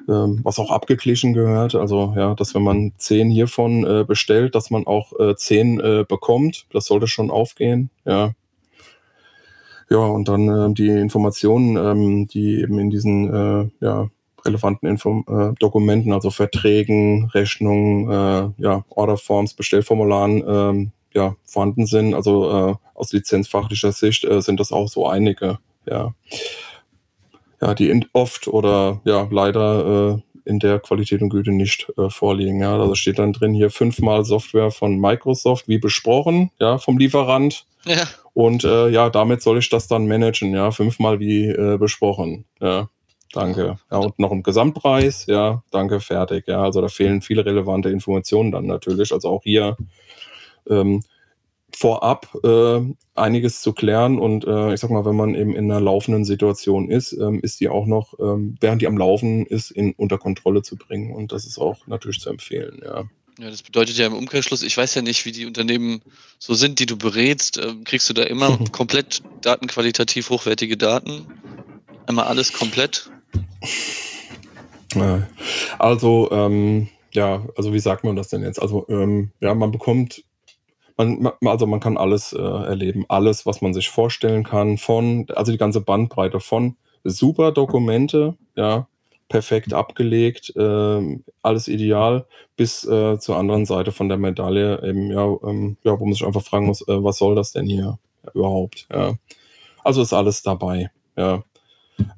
ähm, 0.07 0.39
was 0.43 0.59
auch 0.59 0.71
abgeglichen 0.71 1.33
gehört. 1.33 1.75
Also 1.75 2.13
ja, 2.15 2.35
dass 2.35 2.55
wenn 2.55 2.63
man 2.63 2.93
zehn 2.97 3.29
hiervon 3.29 3.85
äh, 3.85 4.03
bestellt, 4.05 4.55
dass 4.55 4.69
man 4.69 4.85
auch 4.85 5.17
äh, 5.19 5.35
zehn 5.35 5.79
äh, 5.79 6.05
bekommt. 6.07 6.65
Das 6.71 6.85
sollte 6.85 7.07
schon 7.07 7.31
aufgehen. 7.31 7.89
Ja. 8.05 8.33
Ja, 9.91 9.97
und 9.97 10.27
dann 10.27 10.75
die 10.75 10.89
Informationen, 10.89 11.75
ähm, 11.75 12.27
die 12.27 12.61
eben 12.61 12.77
in 12.77 12.91
diesen 12.91 13.71
ja, 13.81 14.07
relevanten 14.45 14.87
Info 14.87 15.23
Dokumenten, 15.57 16.13
also 16.13 16.29
Verträgen, 16.29 17.25
Rechnungen, 17.33 18.53
ja, 18.59 18.85
Orderforms, 18.89 19.55
Bestellformularen, 19.55 20.43
ähm, 20.47 20.91
ja, 21.13 21.35
vorhanden 21.43 21.85
sind. 21.85 22.13
Also 22.13 22.49
äh, 22.51 22.75
aus 22.93 23.11
lizenzfachlicher 23.11 23.91
Sicht 23.91 24.25
äh, 24.25 24.41
sind 24.41 24.59
das 24.59 24.71
auch 24.71 24.87
so 24.87 25.07
einige, 25.07 25.59
ja 25.85 26.13
ja, 27.61 27.73
die 27.73 28.07
oft 28.13 28.47
oder 28.47 29.01
ja 29.05 29.27
leider 29.29 30.15
äh, 30.15 30.49
in 30.49 30.59
der 30.59 30.79
Qualität 30.79 31.21
und 31.21 31.29
Güte 31.29 31.51
nicht 31.51 31.91
äh, 31.97 32.09
vorliegen. 32.09 32.61
Ja, 32.61 32.79
also 32.79 32.95
steht 32.95 33.19
dann 33.19 33.33
drin 33.33 33.53
hier 33.53 33.69
fünfmal 33.69 34.25
Software 34.25 34.71
von 34.71 34.99
Microsoft, 34.99 35.67
wie 35.67 35.77
besprochen, 35.77 36.51
ja, 36.59 36.77
vom 36.77 36.97
Lieferant. 36.97 37.65
Ja. 37.85 38.07
Und 38.33 38.63
äh, 38.63 38.89
ja, 38.89 39.09
damit 39.09 39.41
soll 39.41 39.59
ich 39.59 39.69
das 39.69 39.87
dann 39.87 40.07
managen, 40.07 40.53
ja, 40.53 40.71
fünfmal 40.71 41.19
wie 41.19 41.47
äh, 41.47 41.77
besprochen. 41.77 42.45
Ja, 42.61 42.89
danke. 43.33 43.77
Ja, 43.91 43.97
und 43.97 44.17
noch 44.17 44.31
ein 44.31 44.43
Gesamtpreis, 44.43 45.25
ja, 45.27 45.63
danke, 45.71 45.99
fertig. 45.99 46.47
Ja, 46.47 46.63
also 46.63 46.81
da 46.81 46.87
fehlen 46.87 47.21
viele 47.21 47.45
relevante 47.45 47.89
Informationen 47.89 48.51
dann 48.51 48.65
natürlich. 48.65 49.11
Also 49.11 49.29
auch 49.29 49.43
hier 49.43 49.77
ähm, 50.69 51.01
vorab 51.75 52.35
äh, 52.43 52.81
einiges 53.15 53.61
zu 53.61 53.73
klären 53.73 54.19
und 54.19 54.45
äh, 54.45 54.73
ich 54.73 54.79
sag 54.79 54.89
mal, 54.89 55.05
wenn 55.05 55.15
man 55.15 55.35
eben 55.35 55.55
in 55.55 55.71
einer 55.71 55.81
laufenden 55.81 56.25
Situation 56.25 56.89
ist, 56.89 57.13
ähm, 57.13 57.39
ist 57.41 57.59
die 57.59 57.69
auch 57.69 57.85
noch, 57.85 58.13
ähm, 58.19 58.55
während 58.59 58.81
die 58.81 58.87
am 58.87 58.97
Laufen 58.97 59.45
ist, 59.45 59.71
in, 59.71 59.93
unter 59.93 60.17
Kontrolle 60.17 60.61
zu 60.61 60.75
bringen 60.77 61.13
und 61.13 61.31
das 61.31 61.45
ist 61.45 61.59
auch 61.59 61.87
natürlich 61.87 62.19
zu 62.19 62.29
empfehlen, 62.29 62.81
ja. 62.83 63.05
Ja, 63.39 63.49
das 63.49 63.63
bedeutet 63.63 63.95
ja 63.97 64.05
im 64.05 64.13
Umkehrschluss, 64.13 64.63
ich 64.63 64.75
weiß 64.75 64.95
ja 64.95 65.01
nicht, 65.01 65.25
wie 65.25 65.31
die 65.31 65.45
Unternehmen 65.45 66.01
so 66.39 66.53
sind, 66.55 66.79
die 66.79 66.85
du 66.85 66.97
berätst. 66.97 67.57
Äh, 67.57 67.73
kriegst 67.85 68.09
du 68.09 68.13
da 68.13 68.23
immer 68.23 68.57
komplett 68.73 69.21
datenqualitativ 69.41 70.29
hochwertige 70.29 70.75
Daten? 70.75 71.25
Einmal 72.05 72.25
alles 72.25 72.51
komplett? 72.51 73.09
Also, 75.77 76.29
ähm, 76.31 76.89
ja, 77.13 77.47
also 77.55 77.71
wie 77.71 77.79
sagt 77.79 78.03
man 78.03 78.17
das 78.17 78.27
denn 78.27 78.43
jetzt? 78.43 78.61
Also, 78.61 78.85
ähm, 78.89 79.31
ja, 79.39 79.53
man 79.53 79.71
bekommt 79.71 80.25
man, 81.07 81.31
also 81.45 81.65
man 81.65 81.79
kann 81.79 81.97
alles 81.97 82.33
äh, 82.33 82.41
erleben, 82.41 83.05
alles, 83.07 83.45
was 83.45 83.61
man 83.61 83.73
sich 83.73 83.89
vorstellen 83.89 84.43
kann, 84.43 84.77
von, 84.77 85.27
also 85.35 85.51
die 85.51 85.57
ganze 85.57 85.81
Bandbreite 85.81 86.39
von 86.39 86.75
super 87.03 87.51
Dokumente, 87.51 88.35
ja, 88.55 88.87
perfekt 89.29 89.73
abgelegt, 89.73 90.53
äh, 90.55 91.19
alles 91.41 91.67
ideal, 91.67 92.25
bis 92.57 92.83
äh, 92.85 93.17
zur 93.19 93.37
anderen 93.37 93.65
Seite 93.65 93.91
von 93.91 94.09
der 94.09 94.17
Medaille, 94.17 94.81
eben, 94.83 95.11
ja, 95.11 95.25
ähm, 95.43 95.77
ja, 95.83 95.99
wo 95.99 96.05
man 96.05 96.13
sich 96.13 96.25
einfach 96.25 96.43
fragen 96.43 96.65
muss, 96.65 96.81
äh, 96.87 97.03
was 97.03 97.17
soll 97.17 97.35
das 97.35 97.51
denn 97.51 97.67
hier 97.67 97.99
überhaupt? 98.33 98.87
Ja. 98.91 99.13
Also 99.83 100.01
ist 100.01 100.13
alles 100.13 100.41
dabei, 100.41 100.91
ja. 101.15 101.43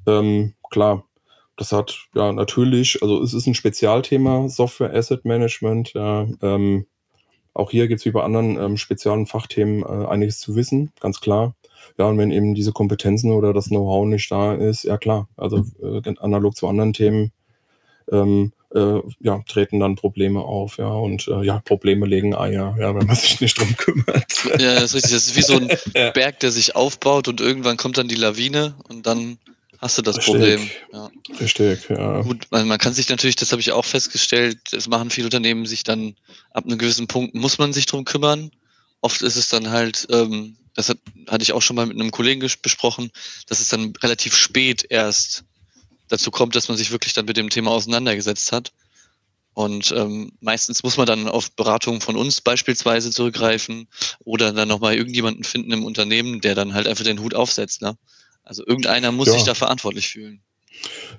Ähm, 0.06 0.54
klar, 0.70 1.04
das 1.56 1.72
hat 1.72 2.06
ja 2.14 2.32
natürlich, 2.32 3.02
also 3.02 3.22
es 3.22 3.34
ist 3.34 3.46
ein 3.46 3.54
Spezialthema, 3.54 4.48
Software 4.48 4.94
Asset 4.94 5.24
Management, 5.24 5.92
ja, 5.92 6.26
ähm, 6.40 6.86
auch 7.54 7.70
hier 7.70 7.88
gibt 7.88 8.00
es 8.00 8.06
wie 8.06 8.10
bei 8.10 8.22
anderen 8.22 8.56
ähm, 8.58 8.76
speziellen 8.76 9.26
Fachthemen 9.26 9.82
äh, 9.82 10.06
einiges 10.06 10.40
zu 10.40 10.56
wissen, 10.56 10.92
ganz 11.00 11.20
klar. 11.20 11.54
Ja, 11.98 12.06
und 12.06 12.16
wenn 12.18 12.30
eben 12.30 12.54
diese 12.54 12.72
Kompetenzen 12.72 13.32
oder 13.32 13.52
das 13.52 13.66
Know-how 13.66 14.06
nicht 14.06 14.30
da 14.30 14.54
ist, 14.54 14.84
ja 14.84 14.96
klar, 14.96 15.28
also 15.36 15.64
äh, 15.82 16.14
analog 16.20 16.56
zu 16.56 16.68
anderen 16.68 16.92
Themen, 16.92 17.32
ähm, 18.10 18.52
äh, 18.74 19.00
ja, 19.20 19.42
treten 19.46 19.80
dann 19.80 19.96
Probleme 19.96 20.40
auf, 20.40 20.78
ja, 20.78 20.88
und 20.88 21.28
äh, 21.28 21.42
ja, 21.44 21.60
Probleme 21.60 22.06
legen 22.06 22.34
Eier, 22.34 22.74
ja, 22.78 22.94
wenn 22.94 23.06
man 23.06 23.16
sich 23.16 23.40
nicht 23.40 23.58
drum 23.58 23.76
kümmert. 23.76 24.44
Ja, 24.58 24.74
das 24.74 24.94
ist 24.94 24.94
richtig. 24.94 25.12
Das 25.12 25.26
ist 25.26 25.36
wie 25.36 25.42
so 25.42 25.56
ein 25.56 25.68
Berg, 26.14 26.40
der 26.40 26.50
sich 26.50 26.74
aufbaut 26.74 27.28
und 27.28 27.40
irgendwann 27.40 27.76
kommt 27.76 27.98
dann 27.98 28.08
die 28.08 28.14
Lawine 28.14 28.74
und 28.88 29.06
dann 29.06 29.38
hast 29.82 29.98
du 29.98 30.02
das 30.02 30.16
Richtig. 30.16 30.32
Problem. 30.32 30.70
Ja. 30.92 31.10
Richtig, 31.40 31.88
ja. 31.90 32.22
Gut, 32.22 32.46
man, 32.50 32.78
kann 32.78 32.94
sich 32.94 33.08
natürlich, 33.08 33.36
das 33.36 33.50
habe 33.50 33.60
ich 33.60 33.72
auch 33.72 33.84
festgestellt, 33.84 34.58
das 34.70 34.86
machen 34.88 35.10
viele 35.10 35.26
Unternehmen 35.26 35.66
sich 35.66 35.82
dann 35.82 36.14
ab 36.52 36.64
einem 36.64 36.78
gewissen 36.78 37.08
Punkt, 37.08 37.34
muss 37.34 37.58
man 37.58 37.72
sich 37.72 37.86
drum 37.86 38.04
kümmern. 38.04 38.52
Oft 39.00 39.20
ist 39.22 39.36
es 39.36 39.48
dann 39.48 39.70
halt, 39.70 40.06
ähm, 40.10 40.56
das 40.74 40.88
hat, 40.88 40.98
hatte 41.28 41.42
ich 41.42 41.52
auch 41.52 41.60
schon 41.60 41.74
mal 41.74 41.86
mit 41.86 42.00
einem 42.00 42.12
Kollegen 42.12 42.48
besprochen, 42.62 43.10
dass 43.48 43.58
es 43.58 43.68
dann 43.68 43.92
relativ 44.00 44.36
spät 44.36 44.86
erst 44.88 45.44
dazu 46.08 46.30
kommt, 46.30 46.54
dass 46.54 46.68
man 46.68 46.78
sich 46.78 46.92
wirklich 46.92 47.12
dann 47.12 47.24
mit 47.24 47.36
dem 47.36 47.50
Thema 47.50 47.72
auseinandergesetzt 47.72 48.52
hat. 48.52 48.72
Und 49.54 49.92
ähm, 49.92 50.32
meistens 50.40 50.82
muss 50.82 50.96
man 50.96 51.06
dann 51.06 51.28
auf 51.28 51.50
Beratungen 51.52 52.00
von 52.00 52.16
uns 52.16 52.40
beispielsweise 52.40 53.10
zurückgreifen 53.10 53.88
oder 54.20 54.52
dann 54.52 54.68
nochmal 54.68 54.94
irgendjemanden 54.94 55.44
finden 55.44 55.72
im 55.72 55.84
Unternehmen, 55.84 56.40
der 56.40 56.54
dann 56.54 56.72
halt 56.72 56.86
einfach 56.86 57.04
den 57.04 57.20
Hut 57.20 57.34
aufsetzt. 57.34 57.82
Ne? 57.82 57.98
Also 58.52 58.66
irgendeiner 58.66 59.12
muss 59.12 59.28
ja. 59.28 59.32
sich 59.32 59.44
da 59.44 59.54
verantwortlich 59.54 60.08
fühlen. 60.08 60.42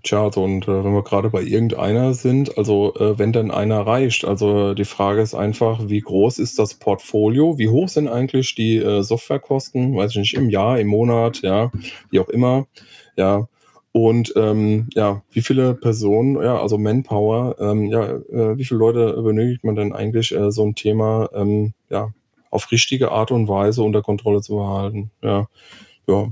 Tja, 0.04 0.24
also 0.24 0.44
und 0.44 0.68
äh, 0.68 0.84
wenn 0.84 0.94
wir 0.94 1.02
gerade 1.02 1.32
bei 1.32 1.42
irgendeiner 1.42 2.14
sind, 2.14 2.60
also 2.60 2.94
äh, 2.94 3.18
wenn 3.18 3.34
denn 3.34 3.50
einer 3.50 3.82
reicht, 3.88 4.24
also 4.24 4.76
die 4.76 4.86
Frage 4.86 5.22
ist 5.22 5.34
einfach, 5.34 5.90
wie 5.90 6.02
groß 6.02 6.38
ist 6.38 6.60
das 6.60 6.76
Portfolio? 6.76 7.58
Wie 7.58 7.70
hoch 7.70 7.90
sind 7.90 8.08
eigentlich 8.08 8.54
die 8.54 8.78
äh, 8.78 9.02
Softwarekosten? 9.02 9.96
Weiß 9.96 10.12
ich 10.12 10.18
nicht, 10.18 10.34
im 10.36 10.52
Jahr, 10.52 10.80
im 10.80 10.90
Monat, 10.90 11.42
ja, 11.42 11.72
wie 12.12 12.20
auch 12.20 12.30
immer, 12.30 12.68
ja. 13.16 13.48
Und 13.92 14.34
ähm, 14.36 14.90
ja, 14.94 15.24
wie 15.32 15.42
viele 15.42 15.74
Personen, 15.74 16.36
ja, 16.36 16.62
also 16.62 16.78
Manpower, 16.78 17.56
ähm, 17.60 17.86
ja, 17.88 18.10
äh, 18.12 18.58
wie 18.60 18.66
viele 18.66 18.78
Leute 18.78 19.20
benötigt 19.24 19.64
man 19.64 19.76
denn 19.76 19.92
eigentlich, 19.92 20.36
äh, 20.36 20.52
so 20.52 20.64
ein 20.68 20.76
Thema, 20.76 21.30
ähm, 21.34 21.74
ja, 21.90 22.14
auf 22.52 22.72
richtige 22.72 23.12
Art 23.12 23.32
und 23.32 23.48
Weise 23.48 23.82
unter 23.82 24.04
Kontrolle 24.04 24.42
zu 24.42 24.56
behalten? 24.56 25.10
Ja, 25.24 25.48
ja. 26.08 26.32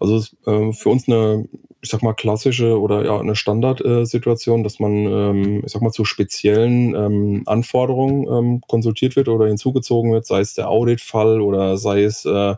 Also 0.00 0.16
ist, 0.16 0.36
äh, 0.46 0.72
für 0.72 0.88
uns 0.88 1.08
eine 1.08 1.46
ich 1.86 1.90
sag 1.90 2.02
mal, 2.02 2.14
klassische 2.14 2.80
oder 2.80 3.04
ja, 3.04 3.20
eine 3.20 3.36
Standardsituation, 3.36 4.60
äh, 4.60 4.62
dass 4.64 4.80
man, 4.80 4.92
ähm, 4.92 5.62
ich 5.64 5.70
sag 5.70 5.82
mal, 5.82 5.92
zu 5.92 6.04
speziellen 6.04 6.96
ähm, 6.96 7.42
Anforderungen 7.46 8.26
ähm, 8.26 8.60
konsultiert 8.66 9.14
wird 9.14 9.28
oder 9.28 9.46
hinzugezogen 9.46 10.12
wird, 10.12 10.26
sei 10.26 10.40
es 10.40 10.54
der 10.54 10.68
Auditfall 10.68 11.40
oder 11.40 11.76
sei 11.76 12.02
es, 12.02 12.24
äh, 12.24 12.56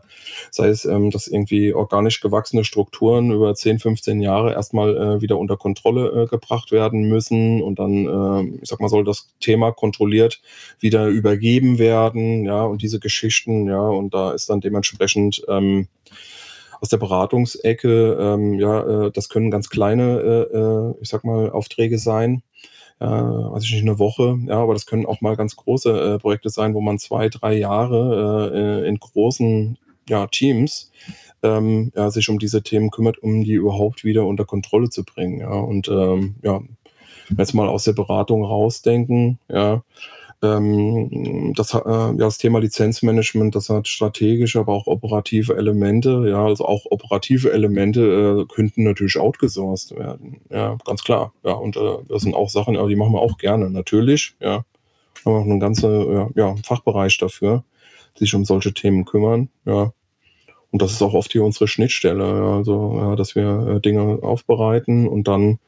sei 0.49 0.69
es, 0.69 0.85
ähm, 0.85 1.11
dass 1.11 1.27
irgendwie 1.27 1.73
organisch 1.75 2.21
gewachsene 2.21 2.63
Strukturen 2.63 3.31
über 3.31 3.53
10, 3.53 3.77
15 3.77 4.19
Jahre 4.19 4.53
erstmal 4.53 4.97
äh, 4.97 5.21
wieder 5.21 5.37
unter 5.37 5.57
Kontrolle 5.57 6.23
äh, 6.23 6.25
gebracht 6.25 6.71
werden 6.71 7.07
müssen 7.07 7.61
und 7.61 7.77
dann, 7.77 8.07
äh, 8.07 8.59
ich 8.63 8.69
sag 8.69 8.79
mal, 8.79 8.89
soll 8.89 9.03
das 9.03 9.31
Thema 9.39 9.71
kontrolliert 9.71 10.41
wieder 10.79 11.07
übergeben 11.07 11.77
werden, 11.77 12.45
ja, 12.45 12.63
und 12.63 12.81
diese 12.81 12.99
Geschichten, 12.99 13.67
ja, 13.67 13.81
und 13.81 14.13
da 14.13 14.31
ist 14.31 14.49
dann 14.49 14.59
dementsprechend 14.59 15.43
ähm, 15.47 15.87
aus 16.81 16.89
der 16.89 16.97
Beratungsecke, 16.97 18.17
ähm, 18.19 18.59
ja, 18.59 19.05
äh, 19.05 19.11
das 19.11 19.29
können 19.29 19.51
ganz 19.51 19.69
kleine, 19.69 20.19
äh, 20.19 20.57
äh, 20.57 20.93
ich 21.01 21.09
sag 21.09 21.23
mal, 21.23 21.49
Aufträge 21.49 21.97
sein. 21.99 22.43
Äh, 23.01 23.05
weiß 23.05 23.63
ich 23.63 23.71
nicht, 23.71 23.83
eine 23.83 23.97
Woche, 23.97 24.37
ja, 24.47 24.59
aber 24.59 24.73
das 24.73 24.85
können 24.85 25.05
auch 25.05 25.21
mal 25.21 25.37
ganz 25.37 25.55
große 25.55 26.15
äh, 26.15 26.19
Projekte 26.19 26.49
sein, 26.49 26.73
wo 26.73 26.81
man 26.81 26.99
zwei, 26.99 27.29
drei 27.29 27.53
Jahre 27.53 28.51
äh, 28.83 28.87
in 28.89 28.99
großen 28.99 29.77
ja, 30.09 30.27
Teams 30.27 30.91
ähm, 31.43 31.91
ja, 31.95 32.09
sich 32.11 32.29
um 32.29 32.39
diese 32.39 32.61
Themen 32.61 32.91
kümmert, 32.91 33.19
um 33.19 33.43
die 33.43 33.53
überhaupt 33.53 34.03
wieder 34.03 34.25
unter 34.25 34.45
Kontrolle 34.45 34.89
zu 34.89 35.03
bringen. 35.03 35.39
Ja. 35.39 35.51
Und 35.51 35.87
ähm, 35.87 36.35
ja, 36.43 36.61
jetzt 37.37 37.53
mal 37.53 37.67
aus 37.67 37.85
der 37.85 37.93
Beratung 37.93 38.43
rausdenken, 38.43 39.39
ja, 39.47 39.83
ähm, 40.41 41.53
das, 41.55 41.73
äh, 41.73 41.79
ja, 41.79 42.13
das 42.13 42.37
Thema 42.37 42.59
Lizenzmanagement, 42.59 43.55
das 43.55 43.69
hat 43.69 43.87
strategische, 43.87 44.59
aber 44.59 44.73
auch 44.73 44.87
operative 44.87 45.55
Elemente. 45.55 46.25
Ja, 46.29 46.45
also 46.45 46.65
auch 46.65 46.85
operative 46.89 47.51
Elemente 47.51 48.45
äh, 48.47 48.53
könnten 48.53 48.83
natürlich 48.83 49.17
outgesourced 49.17 49.97
werden. 49.97 50.41
Ja, 50.49 50.77
ganz 50.85 51.03
klar. 51.03 51.33
Ja, 51.43 51.53
und 51.53 51.75
äh, 51.75 51.97
das 52.07 52.21
sind 52.21 52.35
auch 52.35 52.49
Sachen, 52.49 52.75
die 52.87 52.95
machen 52.95 53.13
wir 53.13 53.21
auch 53.21 53.37
gerne. 53.37 53.69
Natürlich, 53.69 54.35
ja. 54.39 54.63
Haben 55.25 55.35
auch 55.35 55.43
einen 55.43 55.59
ganzen 55.59 56.31
ja, 56.35 56.55
Fachbereich 56.63 57.17
dafür, 57.17 57.65
die 58.15 58.21
sich 58.21 58.35
um 58.35 58.45
solche 58.45 58.73
Themen 58.73 59.03
kümmern. 59.03 59.49
Ja. 59.65 59.91
Und 60.71 60.81
das 60.81 60.91
ist 60.91 61.01
auch 61.01 61.13
oft 61.13 61.31
hier 61.31 61.43
unsere 61.43 61.67
Schnittstelle, 61.67 62.23
ja, 62.23 62.57
also 62.57 62.93
ja, 62.95 63.15
dass 63.15 63.35
wir 63.35 63.67
äh, 63.67 63.81
Dinge 63.81 64.19
aufbereiten 64.21 65.07
und 65.07 65.27
dann 65.27 65.59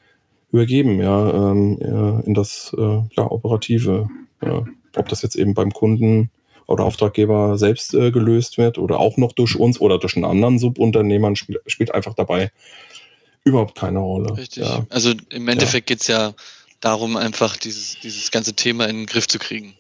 übergeben, 0.51 1.01
ja, 1.01 1.51
ähm, 1.51 2.21
in 2.25 2.34
das 2.34 2.75
äh, 2.77 3.01
ja, 3.17 3.29
operative 3.29 4.10
ja, 4.43 4.65
ob 4.95 5.10
das 5.10 5.21
jetzt 5.21 5.36
eben 5.36 5.54
beim 5.54 5.71
Kunden 5.71 6.32
oder 6.67 6.86
Auftraggeber 6.86 7.58
selbst 7.58 7.93
äh, 7.93 8.12
gelöst 8.12 8.58
wird 8.58 8.77
oder 8.77 8.99
auch 8.99 9.17
noch 9.17 9.34
durch 9.34 9.56
uns 9.56 9.80
oder 9.80 9.99
durch 9.99 10.15
einen 10.15 10.25
anderen 10.25 10.60
Subunternehmer, 10.60 11.36
spiel, 11.36 11.60
spielt 11.67 11.93
einfach 11.93 12.13
dabei 12.13 12.51
überhaupt 13.43 13.77
keine 13.77 13.99
Rolle. 13.99 14.38
Richtig. 14.38 14.63
Ja. 14.63 14.86
Also 14.89 15.13
im 15.30 15.47
Endeffekt 15.47 15.89
ja. 15.89 15.93
geht 15.93 16.01
es 16.01 16.08
ja 16.08 16.34
darum, 16.80 17.17
einfach 17.17 17.58
dieses, 17.58 17.99
dieses 17.99 18.32
ganze 18.32 18.54
Thema 18.54 18.86
in 18.86 18.97
den 18.97 19.06
Griff 19.06 19.27
zu 19.27 19.39
kriegen. 19.39 19.75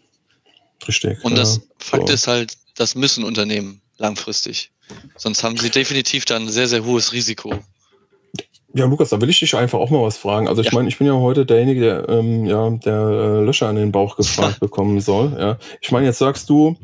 Richtig. 0.87 1.23
Und 1.23 1.37
das 1.37 1.61
Fakt 1.77 2.07
so. 2.07 2.13
ist 2.13 2.27
halt, 2.27 2.57
das 2.75 2.95
müssen 2.95 3.23
Unternehmen 3.23 3.81
langfristig. 3.97 4.71
Sonst 5.15 5.43
haben 5.43 5.57
sie 5.57 5.69
definitiv 5.69 6.25
dann 6.25 6.43
ein 6.43 6.49
sehr, 6.49 6.67
sehr 6.67 6.83
hohes 6.83 7.13
Risiko. 7.13 7.53
Ja, 8.73 8.85
Lukas, 8.85 9.09
da 9.09 9.19
will 9.19 9.29
ich 9.29 9.39
dich 9.39 9.55
einfach 9.55 9.79
auch 9.79 9.89
mal 9.89 10.01
was 10.03 10.17
fragen. 10.17 10.47
Also 10.47 10.61
ich 10.61 10.67
ja. 10.67 10.73
meine, 10.75 10.87
ich 10.87 10.97
bin 10.97 11.07
ja 11.07 11.13
heute 11.13 11.45
derjenige, 11.45 11.81
der, 11.81 12.09
ähm, 12.09 12.45
ja, 12.45 12.69
der 12.69 12.93
äh, 12.93 13.43
Löcher 13.43 13.67
an 13.67 13.75
den 13.75 13.91
Bauch 13.91 14.15
gefragt 14.15 14.59
bekommen 14.61 15.01
soll. 15.01 15.35
Ja. 15.37 15.57
Ich 15.81 15.91
meine, 15.91 16.05
jetzt 16.05 16.19
sagst 16.19 16.49
du, 16.49 16.77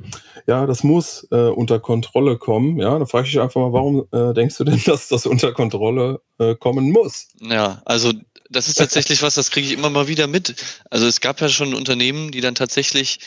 ja, 0.47 0.65
das 0.65 0.84
muss 0.84 1.28
äh, 1.32 1.50
unter 1.50 1.80
Kontrolle 1.80 2.38
kommen. 2.38 2.80
Ja, 2.80 2.97
dann 2.97 3.08
frage 3.08 3.26
ich 3.26 3.34
dich 3.34 3.41
einfach 3.41 3.62
mal, 3.62 3.73
warum 3.73 4.06
äh, 4.12 4.34
denkst 4.34 4.58
du 4.58 4.63
denn, 4.63 4.82
dass 4.86 5.08
das 5.08 5.26
unter 5.26 5.54
Kontrolle 5.54 6.21
äh, 6.39 6.56
kommen 6.56 6.91
muss? 6.91 7.28
Ja, 7.39 7.82
also 7.86 8.12
das 8.50 8.67
ist 8.67 8.76
tatsächlich 8.76 9.21
was, 9.21 9.36
das 9.36 9.52
kriege 9.52 9.67
ich 9.67 9.73
immer 9.73 9.89
mal 9.89 10.08
wieder 10.08 10.28
mit. 10.28 10.56
Also 10.89 11.06
es 11.06 11.21
gab 11.21 11.41
ja 11.41 11.50
schon 11.50 11.73
Unternehmen, 11.73 12.32
die 12.32 12.41
dann 12.41 12.56
tatsächlich 12.56 13.19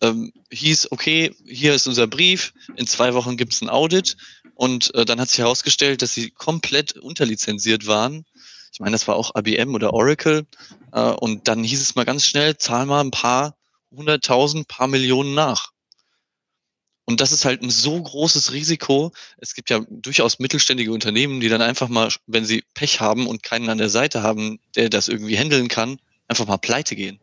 ähm, 0.00 0.32
hieß, 0.50 0.92
okay, 0.92 1.34
hier 1.44 1.74
ist 1.74 1.86
unser 1.88 2.06
Brief, 2.06 2.52
in 2.76 2.86
zwei 2.86 3.14
Wochen 3.14 3.36
gibt 3.36 3.52
es 3.52 3.60
ein 3.60 3.68
Audit 3.68 4.16
und 4.58 4.92
äh, 4.96 5.04
dann 5.04 5.20
hat 5.20 5.28
sich 5.28 5.38
herausgestellt, 5.38 6.02
dass 6.02 6.14
sie 6.14 6.30
komplett 6.30 6.96
unterlizenziert 6.98 7.86
waren. 7.86 8.24
Ich 8.72 8.80
meine, 8.80 8.90
das 8.90 9.06
war 9.06 9.14
auch 9.14 9.30
IBM 9.38 9.72
oder 9.72 9.94
Oracle. 9.94 10.48
Äh, 10.92 11.12
und 11.12 11.46
dann 11.46 11.62
hieß 11.62 11.80
es 11.80 11.94
mal 11.94 12.04
ganz 12.04 12.26
schnell, 12.26 12.56
zahl 12.56 12.84
mal 12.84 13.00
ein 13.00 13.12
paar 13.12 13.56
hunderttausend, 13.92 14.66
paar 14.66 14.88
Millionen 14.88 15.34
nach. 15.34 15.70
Und 17.04 17.20
das 17.20 17.30
ist 17.30 17.44
halt 17.44 17.62
ein 17.62 17.70
so 17.70 18.02
großes 18.02 18.52
Risiko. 18.52 19.12
Es 19.36 19.54
gibt 19.54 19.70
ja 19.70 19.80
durchaus 19.88 20.40
mittelständige 20.40 20.90
Unternehmen, 20.92 21.38
die 21.38 21.48
dann 21.48 21.62
einfach 21.62 21.88
mal, 21.88 22.12
wenn 22.26 22.44
sie 22.44 22.64
Pech 22.74 23.00
haben 23.00 23.28
und 23.28 23.44
keinen 23.44 23.70
an 23.70 23.78
der 23.78 23.90
Seite 23.90 24.24
haben, 24.24 24.58
der 24.74 24.90
das 24.90 25.06
irgendwie 25.06 25.38
handeln 25.38 25.68
kann, 25.68 26.00
einfach 26.26 26.48
mal 26.48 26.58
pleite 26.58 26.96
gehen. 26.96 27.20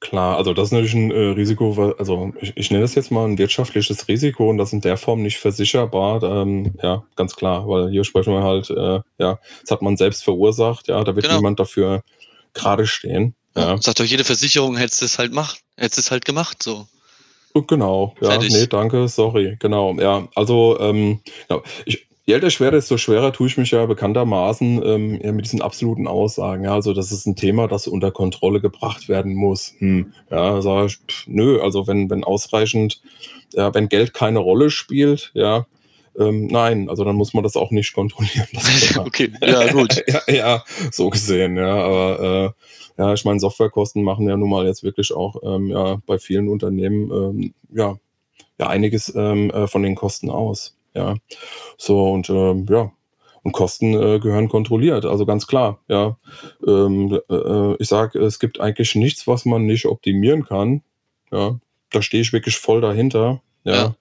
Klar, 0.00 0.36
also 0.36 0.54
das 0.54 0.68
ist 0.68 0.72
natürlich 0.72 0.94
ein 0.94 1.10
äh, 1.10 1.30
Risiko, 1.30 1.94
also 1.98 2.32
ich, 2.40 2.56
ich 2.56 2.70
nenne 2.70 2.82
das 2.82 2.94
jetzt 2.94 3.10
mal 3.10 3.24
ein 3.26 3.36
wirtschaftliches 3.36 4.06
Risiko 4.06 4.48
und 4.48 4.56
das 4.56 4.72
in 4.72 4.80
der 4.80 4.96
Form 4.96 5.22
nicht 5.22 5.38
versicherbar. 5.38 6.22
Ähm, 6.22 6.74
ja, 6.80 7.04
ganz 7.16 7.34
klar, 7.34 7.68
weil 7.68 7.90
hier 7.90 8.04
sprechen 8.04 8.32
wir 8.32 8.44
halt, 8.44 8.70
äh, 8.70 9.00
ja, 9.18 9.40
das 9.62 9.70
hat 9.72 9.82
man 9.82 9.96
selbst 9.96 10.22
verursacht, 10.22 10.86
ja, 10.86 11.02
da 11.02 11.16
wird 11.16 11.24
genau. 11.24 11.38
niemand 11.38 11.58
dafür 11.58 12.02
gerade 12.54 12.86
stehen. 12.86 13.34
Ja. 13.56 13.70
ja. 13.70 13.82
Sagt 13.82 13.98
doch 13.98 14.04
jede 14.04 14.22
Versicherung, 14.22 14.76
hättest 14.76 15.02
es 15.02 15.18
halt 15.18 15.32
macht, 15.32 15.62
hättest 15.76 15.98
es 15.98 16.10
halt 16.12 16.24
gemacht, 16.24 16.62
so. 16.62 16.86
Genau, 17.66 18.14
ja, 18.20 18.30
Fertig. 18.30 18.52
nee, 18.52 18.66
danke, 18.68 19.08
sorry, 19.08 19.56
genau, 19.58 19.98
ja, 19.98 20.28
also, 20.36 20.78
ähm, 20.78 21.20
ja, 21.50 21.60
ich, 21.86 22.07
Je 22.28 22.34
älter 22.34 22.48
ich 22.48 22.60
werde, 22.60 22.76
desto 22.76 22.98
schwerer 22.98 23.32
tue 23.32 23.46
ich 23.46 23.56
mich 23.56 23.70
ja 23.70 23.86
bekanntermaßen 23.86 24.82
ähm, 24.84 25.18
ja, 25.24 25.32
mit 25.32 25.46
diesen 25.46 25.62
absoluten 25.62 26.06
Aussagen. 26.06 26.62
Ja, 26.62 26.74
also 26.74 26.92
das 26.92 27.10
ist 27.10 27.24
ein 27.24 27.36
Thema, 27.36 27.68
das 27.68 27.86
unter 27.86 28.10
Kontrolle 28.10 28.60
gebracht 28.60 29.08
werden 29.08 29.32
muss. 29.32 29.72
Hm, 29.78 30.12
ja, 30.30 30.60
sage 30.60 30.88
ich, 30.88 30.98
pff, 30.98 31.26
nö, 31.26 31.58
also 31.62 31.86
wenn, 31.86 32.10
wenn 32.10 32.24
ausreichend, 32.24 33.00
ja, 33.54 33.72
wenn 33.72 33.88
Geld 33.88 34.12
keine 34.12 34.40
Rolle 34.40 34.68
spielt, 34.68 35.30
ja, 35.32 35.64
ähm, 36.18 36.48
nein, 36.48 36.90
also 36.90 37.02
dann 37.02 37.16
muss 37.16 37.32
man 37.32 37.44
das 37.44 37.56
auch 37.56 37.70
nicht 37.70 37.94
kontrollieren. 37.94 38.46
okay, 38.98 39.32
ja, 39.40 39.72
gut. 39.72 40.04
ja, 40.06 40.20
ja, 40.28 40.64
so 40.92 41.08
gesehen, 41.08 41.56
ja, 41.56 41.82
aber 41.82 42.54
äh, 42.98 43.02
ja, 43.02 43.14
ich 43.14 43.24
meine, 43.24 43.40
Softwarekosten 43.40 44.02
machen 44.02 44.28
ja 44.28 44.36
nun 44.36 44.50
mal 44.50 44.66
jetzt 44.66 44.82
wirklich 44.82 45.14
auch 45.14 45.36
ähm, 45.42 45.68
ja, 45.70 45.96
bei 46.04 46.18
vielen 46.18 46.50
Unternehmen 46.50 47.10
ähm, 47.10 47.54
ja, 47.74 47.96
ja 48.58 48.66
einiges 48.66 49.14
ähm, 49.16 49.50
äh, 49.50 49.66
von 49.66 49.82
den 49.82 49.94
Kosten 49.94 50.28
aus. 50.28 50.77
Ja, 50.98 51.14
so 51.76 52.10
und 52.10 52.28
ähm, 52.28 52.66
ja, 52.68 52.90
und 53.44 53.52
Kosten 53.52 53.94
äh, 53.94 54.18
gehören 54.18 54.48
kontrolliert, 54.48 55.04
also 55.04 55.24
ganz 55.26 55.46
klar. 55.46 55.78
Ja, 55.86 56.16
ähm, 56.66 57.20
äh, 57.30 57.74
ich 57.76 57.86
sage, 57.86 58.18
es 58.18 58.40
gibt 58.40 58.58
eigentlich 58.58 58.96
nichts, 58.96 59.28
was 59.28 59.44
man 59.44 59.64
nicht 59.64 59.86
optimieren 59.86 60.44
kann. 60.44 60.82
Ja, 61.30 61.60
da 61.92 62.02
stehe 62.02 62.20
ich 62.20 62.32
wirklich 62.32 62.56
voll 62.56 62.80
dahinter. 62.80 63.40
Ja. 63.62 63.74
ja. 63.74 63.94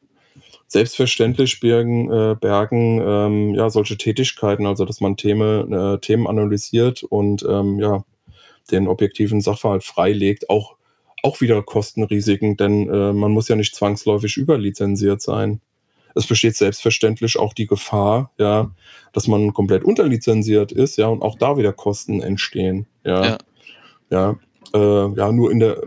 Selbstverständlich 0.65 1.59
bergen, 1.59 2.11
äh, 2.11 2.35
bergen 2.35 2.99
ähm, 2.99 3.53
ja 3.53 3.69
solche 3.69 3.95
Tätigkeiten, 3.95 4.65
also 4.65 4.83
dass 4.83 4.99
man 4.99 5.17
Themen, 5.17 5.71
äh, 5.71 5.99
Themen 5.99 6.25
analysiert 6.25 7.03
und 7.03 7.45
ähm, 7.47 7.79
ja 7.79 8.03
den 8.71 8.87
objektiven 8.87 9.39
Sachverhalt 9.39 9.83
freilegt, 9.83 10.49
auch 10.49 10.75
auch 11.21 11.41
wieder 11.41 11.61
Kostenrisiken, 11.61 12.57
denn 12.57 12.89
äh, 12.89 13.13
man 13.13 13.31
muss 13.31 13.49
ja 13.49 13.55
nicht 13.55 13.75
zwangsläufig 13.75 14.35
überlizenziert 14.37 15.21
sein 15.21 15.61
es 16.17 16.27
besteht 16.27 16.55
selbstverständlich 16.55 17.37
auch 17.37 17.53
die 17.53 17.67
Gefahr, 17.67 18.31
ja, 18.37 18.71
dass 19.13 19.27
man 19.27 19.53
komplett 19.53 19.83
unterlizenziert 19.83 20.71
ist, 20.71 20.97
ja, 20.97 21.07
und 21.07 21.21
auch 21.21 21.37
da 21.37 21.57
wieder 21.57 21.73
Kosten 21.73 22.21
entstehen, 22.21 22.87
ja. 23.03 23.25
Ja, 23.25 23.37
ja, 24.09 24.39
äh, 24.73 25.13
ja 25.15 25.31
nur 25.31 25.51
in 25.51 25.59
der, 25.59 25.81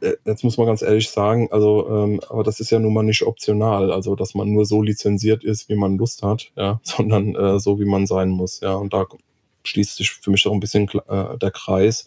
äh, 0.00 0.14
jetzt 0.24 0.44
muss 0.44 0.58
man 0.58 0.66
ganz 0.66 0.82
ehrlich 0.82 1.10
sagen, 1.10 1.48
also, 1.50 1.88
ähm, 1.88 2.20
aber 2.28 2.44
das 2.44 2.60
ist 2.60 2.70
ja 2.70 2.78
nun 2.78 2.92
mal 2.92 3.02
nicht 3.02 3.22
optional, 3.22 3.90
also, 3.92 4.14
dass 4.14 4.34
man 4.34 4.52
nur 4.52 4.66
so 4.66 4.82
lizenziert 4.82 5.44
ist, 5.44 5.68
wie 5.68 5.76
man 5.76 5.96
Lust 5.96 6.22
hat, 6.22 6.52
ja, 6.56 6.80
sondern 6.84 7.34
äh, 7.34 7.58
so, 7.58 7.80
wie 7.80 7.86
man 7.86 8.06
sein 8.06 8.28
muss, 8.30 8.60
ja, 8.60 8.74
und 8.74 8.92
da 8.92 9.06
schließt 9.64 9.96
sich 9.96 10.10
für 10.10 10.30
mich 10.30 10.46
auch 10.46 10.52
ein 10.52 10.60
bisschen 10.60 10.88
äh, 11.08 11.38
der 11.38 11.50
Kreis. 11.50 12.06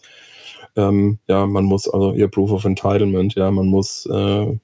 Ähm, 0.76 1.18
ja, 1.26 1.46
man 1.46 1.64
muss, 1.64 1.88
also 1.88 2.12
ihr 2.12 2.28
Proof 2.28 2.52
of 2.52 2.66
Entitlement, 2.66 3.34
ja, 3.34 3.50
man 3.50 3.66
muss 3.66 4.04
äh, 4.06 4.58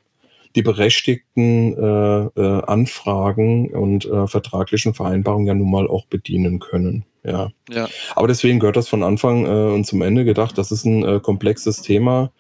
die 0.55 0.63
berechtigten 0.63 1.75
äh, 1.75 2.41
äh, 2.41 2.63
Anfragen 2.65 3.71
und 3.75 4.05
äh, 4.05 4.27
vertraglichen 4.27 4.95
Vereinbarungen 4.95 5.47
ja 5.47 5.55
nun 5.55 5.71
mal 5.71 5.89
auch 5.89 6.07
bedienen 6.07 6.59
können. 6.59 7.05
Ja. 7.25 7.51
ja. 7.71 7.89
Aber 8.17 8.29
deswegen 8.29 8.59
gehört 8.59 8.77
das 8.77 8.89
von 8.89 9.03
Anfang 9.03 9.47
äh, 9.47 9.75
und 9.75 9.87
zum 9.87 10.03
Ende 10.03 10.25
gedacht. 10.25 10.59
Das 10.59 10.73
ist 10.73 10.85
ein 10.85 11.05
äh, 11.05 11.21
komplexes 11.21 11.83
Thema. 11.83 12.33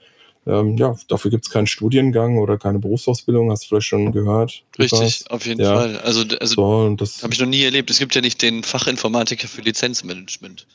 Ähm, 0.44 0.77
ja, 0.77 0.96
dafür 1.07 1.31
gibt 1.31 1.44
es 1.44 1.53
keinen 1.53 1.68
Studiengang 1.68 2.38
oder 2.38 2.59
keine 2.59 2.81
Berufsausbildung, 2.81 3.53
hast 3.53 3.62
du 3.62 3.68
vielleicht 3.68 3.87
schon 3.87 4.11
gehört. 4.11 4.64
Richtig, 4.77 5.31
auf 5.31 5.46
jeden 5.46 5.61
ja. 5.61 5.77
Fall. 5.77 5.98
Also, 5.98 6.25
also 6.40 6.55
so, 6.55 6.94
das 6.96 7.22
habe 7.22 7.33
ich 7.33 7.38
noch 7.38 7.46
nie 7.46 7.62
erlebt. 7.62 7.90
Es 7.90 8.01
gibt 8.01 8.12
ja 8.16 8.20
nicht 8.20 8.42
den 8.42 8.64
Fachinformatiker 8.64 9.46
für 9.46 9.62
Lizenzmanagement. 9.62 10.66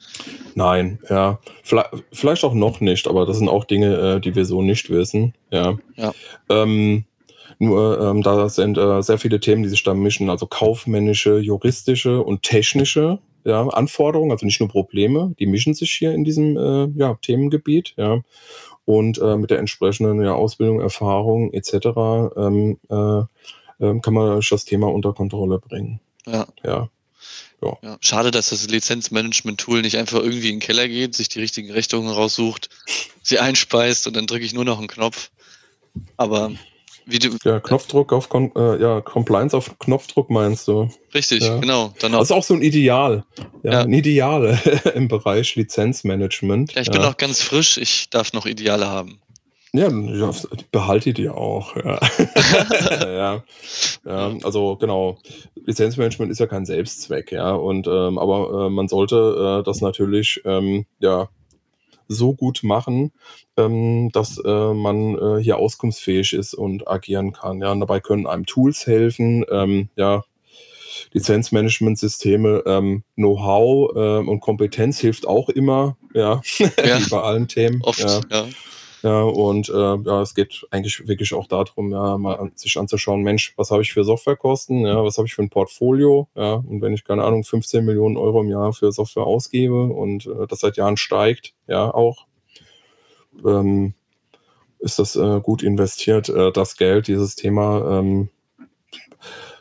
Nein, 0.55 0.99
ja. 1.09 1.39
Vielleicht 1.63 2.45
auch 2.45 2.53
noch 2.53 2.79
nicht, 2.79 3.07
aber 3.07 3.25
das 3.25 3.39
sind 3.39 3.49
auch 3.49 3.65
Dinge, 3.65 3.97
äh, 3.97 4.19
die 4.21 4.35
wir 4.35 4.45
so 4.45 4.61
nicht 4.61 4.89
wissen. 4.89 5.33
Ja. 5.51 5.77
ja. 5.97 6.13
Ähm, 6.47 7.03
nur 7.59 7.99
ähm, 7.99 8.21
da 8.21 8.49
sind 8.49 8.77
äh, 8.77 9.01
sehr 9.01 9.17
viele 9.17 9.39
Themen, 9.39 9.63
die 9.63 9.69
sich 9.69 9.83
da 9.83 9.93
mischen, 9.93 10.29
also 10.29 10.45
kaufmännische, 10.45 11.39
juristische 11.39 12.21
und 12.23 12.43
technische. 12.43 13.19
ja, 13.43 13.67
Anforderungen, 13.67 14.31
also 14.31 14.45
nicht 14.45 14.59
nur 14.59 14.69
Probleme, 14.69 15.33
die 15.39 15.47
mischen 15.47 15.73
sich 15.73 15.91
hier 15.91 16.13
in 16.13 16.23
diesem 16.23 16.57
äh, 16.57 16.87
ja, 16.99 17.17
Themengebiet, 17.21 17.93
ja. 17.97 18.21
Und 18.85 19.17
äh, 19.19 19.35
mit 19.35 19.49
der 19.49 19.59
entsprechenden 19.59 20.21
ja, 20.21 20.33
Ausbildung, 20.33 20.79
Erfahrung 20.79 21.51
etc. 21.51 21.73
Ähm, 22.37 22.77
äh, 22.89 23.23
ähm, 23.79 24.01
kann 24.01 24.13
man 24.13 24.41
das 24.49 24.65
Thema 24.65 24.87
unter 24.87 25.13
Kontrolle 25.13 25.59
bringen. 25.59 25.99
Ja. 26.25 26.47
Ja. 26.63 26.89
Ja. 27.61 27.77
ja. 27.81 27.97
Schade, 28.01 28.31
dass 28.31 28.49
das 28.49 28.69
Lizenzmanagement-Tool 28.69 29.81
nicht 29.81 29.97
einfach 29.97 30.19
irgendwie 30.19 30.49
in 30.49 30.55
den 30.55 30.59
Keller 30.59 30.87
geht, 30.87 31.15
sich 31.15 31.29
die 31.29 31.39
richtigen 31.39 31.71
Richtungen 31.71 32.09
raussucht, 32.09 32.69
sie 33.23 33.39
einspeist 33.39 34.07
und 34.07 34.15
dann 34.15 34.27
drücke 34.27 34.45
ich 34.45 34.53
nur 34.53 34.65
noch 34.65 34.77
einen 34.77 34.87
Knopf. 34.87 35.31
Aber 36.17 36.51
wie 37.07 37.19
du. 37.19 37.37
Ja, 37.43 37.59
Knopfdruck 37.59 38.13
auf 38.13 38.29
äh, 38.33 38.81
ja, 38.81 39.01
Compliance 39.01 39.55
auf 39.55 39.79
Knopfdruck 39.79 40.29
meinst 40.29 40.67
du. 40.67 40.89
Richtig, 41.13 41.43
ja. 41.43 41.57
genau. 41.57 41.93
Dann 41.99 42.13
auch, 42.13 42.19
das 42.19 42.29
ist 42.29 42.35
auch 42.35 42.43
so 42.43 42.53
ein 42.53 42.61
Ideal. 42.61 43.23
Ja, 43.63 43.71
ja. 43.71 43.81
Ein 43.81 43.93
Ideal 43.93 44.59
im 44.95 45.07
Bereich 45.07 45.55
Lizenzmanagement. 45.55 46.73
Ja, 46.73 46.81
ich 46.81 46.91
bin 46.91 47.01
auch 47.01 47.17
ganz 47.17 47.41
frisch, 47.41 47.77
ich 47.77 48.09
darf 48.09 48.33
noch 48.33 48.45
Ideale 48.45 48.87
haben. 48.87 49.19
Ja, 49.73 49.89
ja 49.89 50.31
behalte 50.71 51.13
die 51.13 51.29
auch. 51.29 51.75
Ja. 51.75 51.99
ja. 53.01 53.43
ja. 54.05 54.33
also 54.43 54.75
genau. 54.75 55.17
Lizenzmanagement 55.65 56.31
ist 56.31 56.39
ja 56.39 56.47
kein 56.47 56.65
Selbstzweck, 56.65 57.31
ja. 57.31 57.51
Und 57.51 57.87
ähm, 57.87 58.17
aber 58.17 58.67
äh, 58.67 58.69
man 58.69 58.87
sollte 58.87 59.59
äh, 59.61 59.63
das 59.63 59.81
natürlich 59.81 60.41
ähm, 60.45 60.85
ja 60.99 61.29
so 62.07 62.33
gut 62.33 62.61
machen, 62.63 63.11
ähm, 63.57 64.09
dass 64.11 64.37
äh, 64.43 64.73
man 64.73 65.17
äh, 65.17 65.43
hier 65.43 65.57
auskunftsfähig 65.57 66.33
ist 66.33 66.53
und 66.53 66.87
agieren 66.87 67.33
kann. 67.33 67.61
Ja, 67.61 67.71
und 67.71 67.79
dabei 67.79 67.99
können 67.99 68.27
einem 68.27 68.45
Tools 68.45 68.87
helfen, 68.87 69.45
ähm, 69.51 69.89
ja, 69.95 70.23
Lizenzmanagementsysteme, 71.13 72.63
ähm, 72.65 73.03
Know-how 73.15 73.95
äh, 73.95 74.27
und 74.27 74.39
Kompetenz 74.39 74.99
hilft 74.99 75.27
auch 75.27 75.49
immer, 75.49 75.97
ja, 76.13 76.41
ja. 76.57 76.99
wie 76.99 77.09
bei 77.09 77.21
allen 77.21 77.47
Themen. 77.47 77.81
Oft, 77.83 77.99
ja. 77.99 78.21
ja. 78.29 78.47
Ja, 79.07 79.21
und 79.21 79.69
äh, 79.69 79.73
ja, 80.03 80.21
es 80.21 80.35
geht 80.35 80.67
eigentlich 80.69 81.07
wirklich 81.07 81.33
auch 81.33 81.47
darum, 81.47 81.93
ja, 81.93 82.17
mal 82.17 82.35
an, 82.35 82.51
sich 82.55 82.77
anzuschauen, 82.77 83.21
Mensch, 83.21 83.53
was 83.55 83.71
habe 83.71 83.81
ich 83.81 83.93
für 83.93 84.03
Softwarekosten, 84.03 84.85
ja, 84.85 85.01
was 85.01 85.17
habe 85.17 85.27
ich 85.27 85.33
für 85.33 85.43
ein 85.43 85.49
Portfolio, 85.49 86.27
ja, 86.35 86.55
und 86.55 86.81
wenn 86.81 86.91
ich, 86.91 87.05
keine 87.05 87.23
Ahnung, 87.23 87.45
15 87.45 87.85
Millionen 87.85 88.17
Euro 88.17 88.41
im 88.41 88.49
Jahr 88.49 88.73
für 88.73 88.91
Software 88.91 89.23
ausgebe 89.23 89.81
und 89.81 90.25
äh, 90.25 90.45
das 90.45 90.59
seit 90.59 90.75
Jahren 90.75 90.97
steigt, 90.97 91.53
ja, 91.67 91.89
auch, 91.89 92.25
ähm, 93.45 93.93
ist 94.79 94.99
das 94.99 95.15
äh, 95.15 95.39
gut 95.39 95.63
investiert, 95.63 96.27
äh, 96.27 96.51
das 96.51 96.75
Geld, 96.75 97.07
dieses 97.07 97.37
Thema, 97.37 97.99
ähm, 97.99 98.27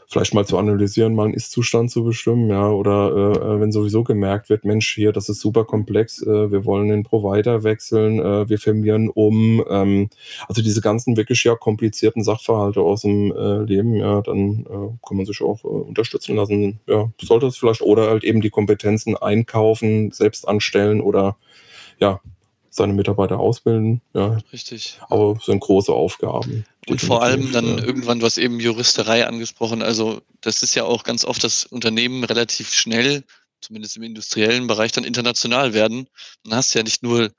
vielleicht 0.08 0.34
mal 0.34 0.46
zu 0.46 0.56
analysieren, 0.58 1.14
mal 1.14 1.24
einen 1.24 1.34
Ist-Zustand 1.34 1.90
zu 1.90 2.04
bestimmen, 2.04 2.48
ja, 2.48 2.68
oder 2.68 3.10
äh, 3.10 3.38
äh, 3.38 3.60
wenn 3.60 3.72
sowieso 3.72 4.04
gemerkt 4.04 4.48
wird, 4.48 4.64
Mensch, 4.64 4.94
hier, 4.94 5.12
das 5.12 5.28
ist 5.28 5.40
super 5.40 5.64
komplex, 5.64 6.22
äh, 6.22 6.50
wir 6.50 6.64
wollen 6.64 6.88
den 6.88 7.02
Provider 7.02 7.64
wechseln, 7.64 8.20
äh, 8.20 8.48
wir 8.48 8.58
firmieren 8.58 9.08
um, 9.08 9.64
ähm, 9.68 10.08
also 10.48 10.62
diese 10.62 10.80
ganzen 10.80 11.16
wirklich 11.16 11.42
ja 11.44 11.54
komplizierten 11.56 12.22
Sachverhalte 12.22 12.80
aus 12.80 13.02
dem 13.02 13.32
äh, 13.32 13.62
Leben, 13.64 13.96
ja, 13.96 14.22
dann 14.22 14.60
äh, 14.60 15.06
kann 15.06 15.16
man 15.16 15.26
sich 15.26 15.42
auch 15.42 15.64
äh, 15.64 15.68
unterstützen 15.68 16.36
lassen, 16.36 16.80
ja, 16.86 17.10
sollte 17.20 17.46
es 17.46 17.56
vielleicht, 17.56 17.82
oder 17.82 18.08
halt 18.08 18.24
eben 18.24 18.40
die 18.40 18.50
Kompetenzen 18.50 19.16
einkaufen, 19.16 20.12
selbst 20.12 20.46
anstellen 20.46 21.00
oder 21.00 21.36
ja, 21.98 22.20
seine 22.76 22.92
Mitarbeiter 22.92 23.40
ausbilden. 23.40 24.02
Ja. 24.14 24.38
Richtig. 24.52 25.00
Aber 25.08 25.36
es 25.38 25.46
sind 25.46 25.60
große 25.60 25.92
Aufgaben. 25.92 26.64
Und 26.88 27.00
vor 27.00 27.22
allem 27.22 27.50
dann 27.52 27.78
ja. 27.78 27.84
irgendwann, 27.84 28.20
du 28.20 28.26
hast 28.26 28.38
eben 28.38 28.60
Juristerei 28.60 29.26
angesprochen. 29.26 29.82
Also 29.82 30.22
das 30.40 30.62
ist 30.62 30.74
ja 30.74 30.84
auch 30.84 31.02
ganz 31.02 31.24
oft, 31.24 31.42
dass 31.42 31.64
Unternehmen 31.64 32.22
relativ 32.22 32.72
schnell, 32.72 33.24
zumindest 33.60 33.96
im 33.96 34.04
industriellen 34.04 34.66
Bereich, 34.68 34.92
dann 34.92 35.04
international 35.04 35.72
werden. 35.72 36.08
Dann 36.44 36.54
hast 36.54 36.74
du 36.74 36.78
ja 36.78 36.84
nicht 36.84 37.02
nur 37.02 37.30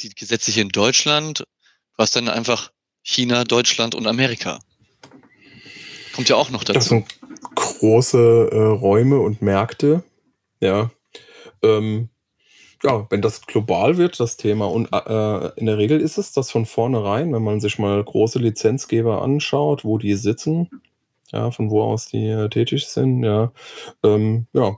die 0.00 0.10
Gesetze 0.10 0.50
hier 0.50 0.62
in 0.62 0.70
Deutschland, 0.70 1.40
du 1.40 1.98
hast 1.98 2.16
dann 2.16 2.28
einfach 2.28 2.70
China, 3.02 3.44
Deutschland 3.44 3.94
und 3.94 4.06
Amerika. 4.06 4.60
Kommt 6.14 6.28
ja 6.28 6.36
auch 6.36 6.50
noch 6.50 6.64
dazu. 6.64 6.78
Das 6.78 6.88
sind 6.88 7.06
große 7.54 8.48
äh, 8.50 8.56
Räume 8.56 9.18
und 9.20 9.42
Märkte. 9.42 10.02
Ja. 10.60 10.90
Ähm, 11.62 12.08
ja, 12.82 13.06
wenn 13.10 13.22
das 13.22 13.42
global 13.42 13.96
wird, 13.98 14.20
das 14.20 14.36
Thema, 14.36 14.66
und 14.66 14.88
äh, 14.92 15.48
in 15.58 15.66
der 15.66 15.78
Regel 15.78 16.00
ist 16.00 16.18
es 16.18 16.32
das 16.32 16.50
von 16.50 16.66
vornherein, 16.66 17.32
wenn 17.32 17.42
man 17.42 17.60
sich 17.60 17.78
mal 17.78 18.02
große 18.02 18.38
Lizenzgeber 18.38 19.22
anschaut, 19.22 19.84
wo 19.84 19.98
die 19.98 20.14
sitzen, 20.14 20.70
ja, 21.30 21.50
von 21.50 21.70
wo 21.70 21.82
aus 21.82 22.06
die 22.06 22.26
äh, 22.26 22.48
tätig 22.48 22.86
sind, 22.86 23.22
ja, 23.22 23.52
ähm, 24.02 24.46
ja, 24.52 24.76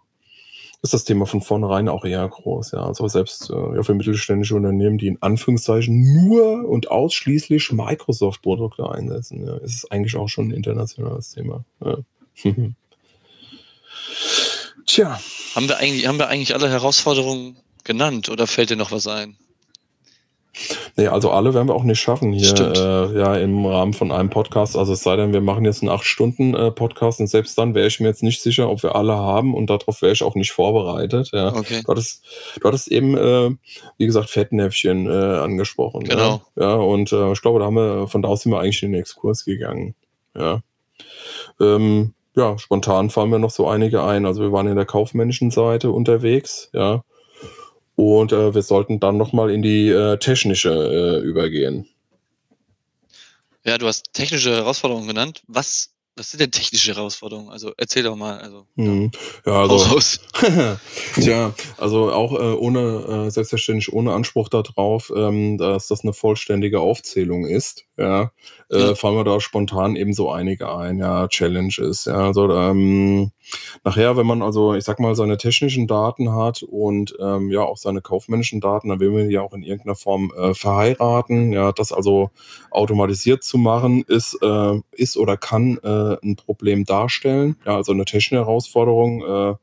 ist 0.82 0.92
das 0.94 1.04
Thema 1.04 1.26
von 1.26 1.40
vornherein 1.40 1.88
auch 1.88 2.04
eher 2.04 2.28
groß, 2.28 2.72
ja. 2.72 2.84
Also 2.84 3.06
selbst 3.06 3.50
äh, 3.50 3.76
ja, 3.76 3.82
für 3.84 3.94
mittelständische 3.94 4.56
Unternehmen, 4.56 4.98
die 4.98 5.06
in 5.06 5.22
Anführungszeichen 5.22 6.26
nur 6.26 6.68
und 6.68 6.90
ausschließlich 6.90 7.70
Microsoft-Produkte 7.70 8.90
einsetzen, 8.90 9.46
ja, 9.46 9.58
ist 9.58 9.76
es 9.76 9.90
eigentlich 9.92 10.16
auch 10.16 10.28
schon 10.28 10.48
ein 10.48 10.52
internationales 10.52 11.30
Thema. 11.34 11.64
Ja. 11.84 11.98
Tja. 14.86 15.20
Haben 15.54 15.68
wir 15.68 15.76
eigentlich, 15.78 16.08
haben 16.08 16.18
wir 16.18 16.28
eigentlich 16.28 16.54
alle 16.54 16.68
Herausforderungen 16.68 17.56
genannt 17.84 18.28
oder 18.28 18.46
fällt 18.46 18.70
dir 18.70 18.76
noch 18.76 18.92
was 18.92 19.06
ein? 19.06 19.36
Nee, 20.96 21.06
also 21.06 21.30
alle 21.30 21.54
werden 21.54 21.68
wir 21.68 21.74
auch 21.74 21.82
nicht 21.82 22.00
schaffen 22.00 22.32
hier 22.32 22.54
äh, 22.54 23.18
ja 23.18 23.36
im 23.36 23.64
Rahmen 23.64 23.94
von 23.94 24.12
einem 24.12 24.28
Podcast. 24.28 24.76
Also 24.76 24.92
es 24.92 25.02
sei 25.02 25.16
denn, 25.16 25.32
wir 25.32 25.40
machen 25.40 25.64
jetzt 25.64 25.82
einen 25.82 25.90
8-Stunden-Podcast 25.90 27.20
äh, 27.20 27.22
und 27.22 27.26
selbst 27.28 27.56
dann 27.56 27.74
wäre 27.74 27.86
ich 27.86 28.00
mir 28.00 28.08
jetzt 28.08 28.22
nicht 28.22 28.42
sicher, 28.42 28.68
ob 28.68 28.82
wir 28.82 28.94
alle 28.94 29.16
haben 29.16 29.54
und 29.54 29.70
darauf 29.70 30.02
wäre 30.02 30.12
ich 30.12 30.22
auch 30.22 30.34
nicht 30.34 30.52
vorbereitet. 30.52 31.30
Ja. 31.32 31.54
Okay. 31.54 31.80
Du, 31.82 31.90
hattest, 31.90 32.24
du 32.60 32.68
hattest 32.68 32.88
eben, 32.88 33.16
äh, 33.16 33.50
wie 33.96 34.06
gesagt, 34.06 34.28
Fettnäpfchen 34.28 35.06
äh, 35.06 35.38
angesprochen. 35.38 36.04
Genau. 36.04 36.42
Ja, 36.56 36.62
ja 36.62 36.74
und 36.74 37.10
äh, 37.12 37.32
ich 37.32 37.40
glaube, 37.40 37.58
da 37.58 37.66
haben 37.66 37.76
wir, 37.76 38.06
von 38.08 38.20
da 38.20 38.28
aus 38.28 38.42
sind 38.42 38.52
wir 38.52 38.60
eigentlich 38.60 38.82
in 38.82 38.92
den 38.92 39.00
Exkurs 39.00 39.46
gegangen. 39.46 39.94
Ja. 40.36 40.60
Ähm, 41.60 42.12
ja, 42.34 42.58
spontan 42.58 43.10
fallen 43.10 43.30
mir 43.30 43.38
noch 43.38 43.50
so 43.50 43.68
einige 43.68 44.02
ein. 44.02 44.26
Also 44.26 44.42
wir 44.42 44.52
waren 44.52 44.66
in 44.66 44.76
der 44.76 44.86
kaufmännischen 44.86 45.50
Seite 45.50 45.90
unterwegs, 45.90 46.68
ja. 46.72 47.04
Und 48.02 48.32
äh, 48.32 48.54
wir 48.54 48.62
sollten 48.62 49.00
dann 49.00 49.16
nochmal 49.16 49.50
in 49.50 49.62
die 49.62 49.88
äh, 49.88 50.18
technische 50.18 50.70
äh, 50.70 51.26
übergehen. 51.26 51.88
Ja, 53.64 53.78
du 53.78 53.86
hast 53.86 54.12
technische 54.12 54.54
Herausforderungen 54.54 55.06
genannt. 55.06 55.42
Was 55.46 55.92
was 56.16 56.30
sind 56.30 56.40
denn 56.40 56.50
technische 56.50 56.94
Herausforderungen? 56.94 57.48
Also 57.48 57.72
erzähl 57.78 58.02
doch 58.02 58.16
mal. 58.16 58.38
Also, 58.38 58.66
mhm. 58.74 59.10
ja, 59.46 59.62
also. 59.62 59.98
Tja, 61.14 61.54
also 61.78 62.12
auch 62.12 62.32
äh, 62.34 62.54
ohne, 62.54 63.26
äh, 63.26 63.30
selbstverständlich 63.30 63.92
ohne 63.92 64.12
Anspruch 64.12 64.50
darauf, 64.50 65.10
ähm, 65.14 65.56
dass 65.56 65.86
das 65.88 66.02
eine 66.02 66.12
vollständige 66.12 66.80
Aufzählung 66.80 67.46
ist, 67.46 67.84
ja, 68.02 68.30
äh, 68.70 68.78
ja. 68.78 68.94
fallen 68.94 69.16
wir 69.16 69.24
da 69.24 69.40
spontan 69.40 69.96
eben 69.96 70.12
so 70.12 70.30
einige 70.30 70.74
ein, 70.74 70.98
ja, 70.98 71.28
Challenges, 71.28 72.06
ja, 72.06 72.26
also 72.26 72.50
ähm, 72.50 73.30
nachher, 73.84 74.16
wenn 74.16 74.26
man 74.26 74.42
also, 74.42 74.74
ich 74.74 74.84
sag 74.84 75.00
mal, 75.00 75.14
seine 75.14 75.36
technischen 75.36 75.86
Daten 75.86 76.32
hat 76.32 76.62
und 76.62 77.14
ähm, 77.20 77.50
ja 77.50 77.62
auch 77.62 77.76
seine 77.76 78.00
kaufmännischen 78.02 78.60
Daten, 78.60 78.88
dann 78.88 79.00
will 79.00 79.10
man 79.10 79.28
die 79.28 79.38
auch 79.38 79.52
in 79.52 79.62
irgendeiner 79.62 79.94
Form 79.96 80.32
äh, 80.36 80.54
verheiraten, 80.54 81.52
ja, 81.52 81.72
das 81.72 81.92
also 81.92 82.30
automatisiert 82.70 83.44
zu 83.44 83.58
machen, 83.58 84.02
ist, 84.06 84.38
äh, 84.42 84.80
ist 84.92 85.16
oder 85.16 85.36
kann 85.36 85.78
äh, 85.82 86.16
ein 86.22 86.36
Problem 86.36 86.84
darstellen. 86.84 87.56
Ja, 87.64 87.76
also 87.76 87.92
eine 87.92 88.04
technische 88.04 88.36
Herausforderung. 88.36 89.22
Äh, 89.22 89.54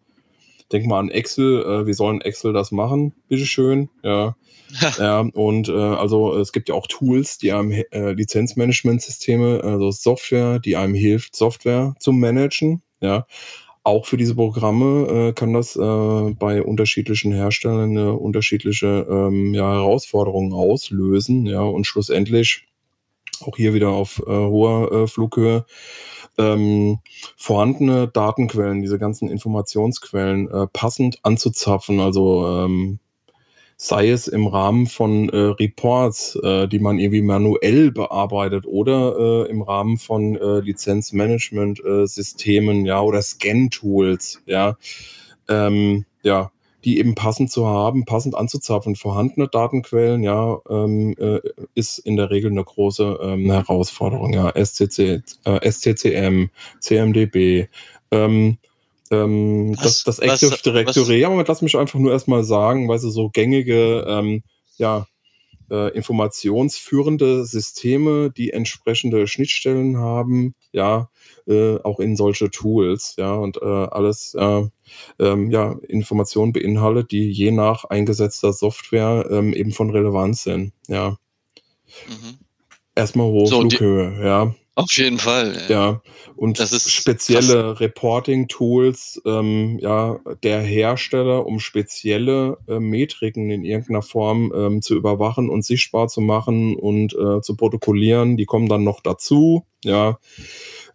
denk 0.72 0.86
mal 0.88 1.00
an 1.00 1.10
Excel. 1.10 1.64
Äh, 1.64 1.88
wie 1.88 1.94
sollen 1.94 2.22
Excel 2.22 2.54
das 2.54 2.72
machen? 2.72 3.14
Bitteschön. 3.28 3.90
Ja. 4.04 4.36
Ja, 4.98 5.20
und 5.20 5.70
äh, 5.70 5.74
also 5.74 6.36
es 6.38 6.52
gibt 6.52 6.70
ja 6.70 6.76
auch 6.76 6.88
Tools, 6.88 7.38
die 7.38 7.52
einem 7.52 7.72
äh, 7.72 8.12
Lizenzmanagementsysteme, 8.12 9.64
also 9.64 9.92
Software, 9.92 10.60
die 10.60 10.76
einem 10.76 10.94
hilft, 10.94 11.36
Software 11.36 11.96
zu 12.00 12.12
managen. 12.12 12.82
Ja, 13.02 13.26
auch 13.84 14.06
für 14.06 14.18
diese 14.18 14.36
Programme 14.36 15.30
äh, 15.30 15.34
kann 15.34 15.54
das 15.54 15.76
äh, 15.76 15.80
bei 15.80 16.62
unterschiedlichen 16.62 17.32
Herstellern 17.32 17.92
eine 17.92 18.14
unterschiedliche 18.14 19.08
ähm, 19.10 19.54
ja, 19.54 19.74
Herausforderungen 19.74 20.54
auslösen. 20.54 21.46
Ja, 21.46 21.62
und 21.62 21.86
schlussendlich 21.86 22.66
auch 23.42 23.56
hier 23.56 23.74
wieder 23.74 23.90
auf 23.90 24.22
äh, 24.28 24.32
hoher 24.32 24.92
äh, 24.92 25.08
Flughöhe 25.08 25.66
ähm, 26.38 27.00
vorhandene 27.36 28.08
Datenquellen, 28.08 28.82
diese 28.82 28.98
ganzen 28.98 29.30
Informationsquellen 29.30 30.50
äh, 30.50 30.68
passend 30.68 31.20
anzuzapfen. 31.24 32.00
Also 32.00 32.48
ähm, 32.48 33.00
sei 33.82 34.10
es 34.10 34.28
im 34.28 34.46
Rahmen 34.46 34.88
von 34.88 35.30
äh, 35.30 35.38
Reports, 35.38 36.38
äh, 36.44 36.68
die 36.68 36.80
man 36.80 37.00
irgendwie 37.00 37.22
manuell 37.22 37.92
bearbeitet 37.92 38.66
oder 38.68 39.46
äh, 39.48 39.50
im 39.50 39.62
Rahmen 39.62 39.98
von 39.98 40.36
äh, 40.36 40.60
Lizenzmanagement-Systemen, 40.60 42.86
ja, 42.86 43.00
oder 43.02 43.22
Scan-Tools, 43.22 44.42
ja. 44.46 44.78
Ähm, 45.48 46.04
ja, 46.24 46.52
die 46.84 47.00
eben 47.00 47.16
passend 47.16 47.52
zu 47.52 47.68
haben, 47.68 48.04
passend 48.04 48.36
anzuzapfen. 48.36 48.98
Vorhandene 48.98 49.48
Datenquellen, 49.48 50.24
ja, 50.24 50.60
ähm, 50.70 51.16
äh, 51.18 51.40
ist 51.74 52.00
in 52.00 52.18
der 52.18 52.32
Regel 52.32 52.52
eine 52.52 52.66
große 52.66 53.18
ähm, 53.22 53.50
Herausforderung. 53.50 54.34
Ja, 54.34 54.52
SCC, 54.62 55.22
äh, 55.46 55.72
SCCM, 55.72 56.50
CMDB, 56.82 57.70
ähm, 58.12 58.58
Ähm, 59.12 59.76
das, 59.82 60.04
das 60.04 60.20
Active 60.20 60.52
was, 60.52 60.62
Directory, 60.62 61.16
was? 61.16 61.22
ja, 61.22 61.30
Moment, 61.30 61.48
lass 61.48 61.62
mich 61.62 61.78
einfach 61.78 62.00
nur 62.00 62.12
erstmal 62.12 62.44
sagen, 62.44 62.88
weil 62.88 63.00
sie 63.00 63.12
so 63.12 63.30
gängige, 63.30 64.06
ähm, 64.08 64.44
ja, 64.78 65.08
äh, 65.72 65.92
informationsführende 65.96 67.46
Systeme, 67.46 68.32
die 68.32 68.52
entsprechende 68.52 69.28
Schnittstellen 69.28 69.98
haben, 69.98 70.56
ja, 70.72 71.10
äh, 71.48 71.78
auch 71.78 72.00
in 72.00 72.16
solche 72.16 72.50
Tools, 72.50 73.16
ja, 73.18 73.34
und 73.34 73.58
äh, 73.62 73.66
alles, 73.66 74.36
äh, 74.36 74.64
ähm, 75.20 75.52
ja, 75.52 75.76
Informationen 75.88 76.54
beinhaltet, 76.54 77.12
die 77.12 77.32
je 77.32 77.52
nach 77.52 77.86
eingesetzter 77.86 78.54
Software 78.54 79.28
ähm, 79.30 79.54
eben 79.54 79.72
von 79.72 79.90
Relevanz 79.90 80.44
sind, 80.44 80.74
ja. 80.88 81.18
Mhm. 82.08 82.40
Erstmal 82.96 83.28
hohe 83.28 83.48
so, 83.48 83.62
Flughöhe, 83.62 84.26
ja. 84.26 84.56
Auf 84.76 84.92
jeden 84.94 85.18
Fall. 85.18 85.58
Ja, 85.68 86.02
und 86.36 86.58
spezielle 86.58 87.80
Reporting-Tools, 87.80 89.22
ähm, 89.26 89.78
ja, 89.80 90.20
der 90.44 90.62
Hersteller, 90.62 91.46
um 91.46 91.60
spezielle 91.60 92.58
äh, 92.68 92.80
Metriken 92.80 93.50
in 93.50 93.66
irgendeiner 93.66 94.02
Form 94.02 94.54
ähm, 94.56 94.82
zu 94.82 94.96
überwachen 94.96 95.50
und 95.50 95.66
sichtbar 95.66 96.08
zu 96.08 96.22
machen 96.22 96.76
und 96.76 97.14
äh, 97.14 97.42
zu 97.42 97.58
protokollieren, 97.58 98.38
die 98.38 98.46
kommen 98.46 98.70
dann 98.70 98.84
noch 98.84 99.02
dazu, 99.02 99.66
ja. 99.84 100.18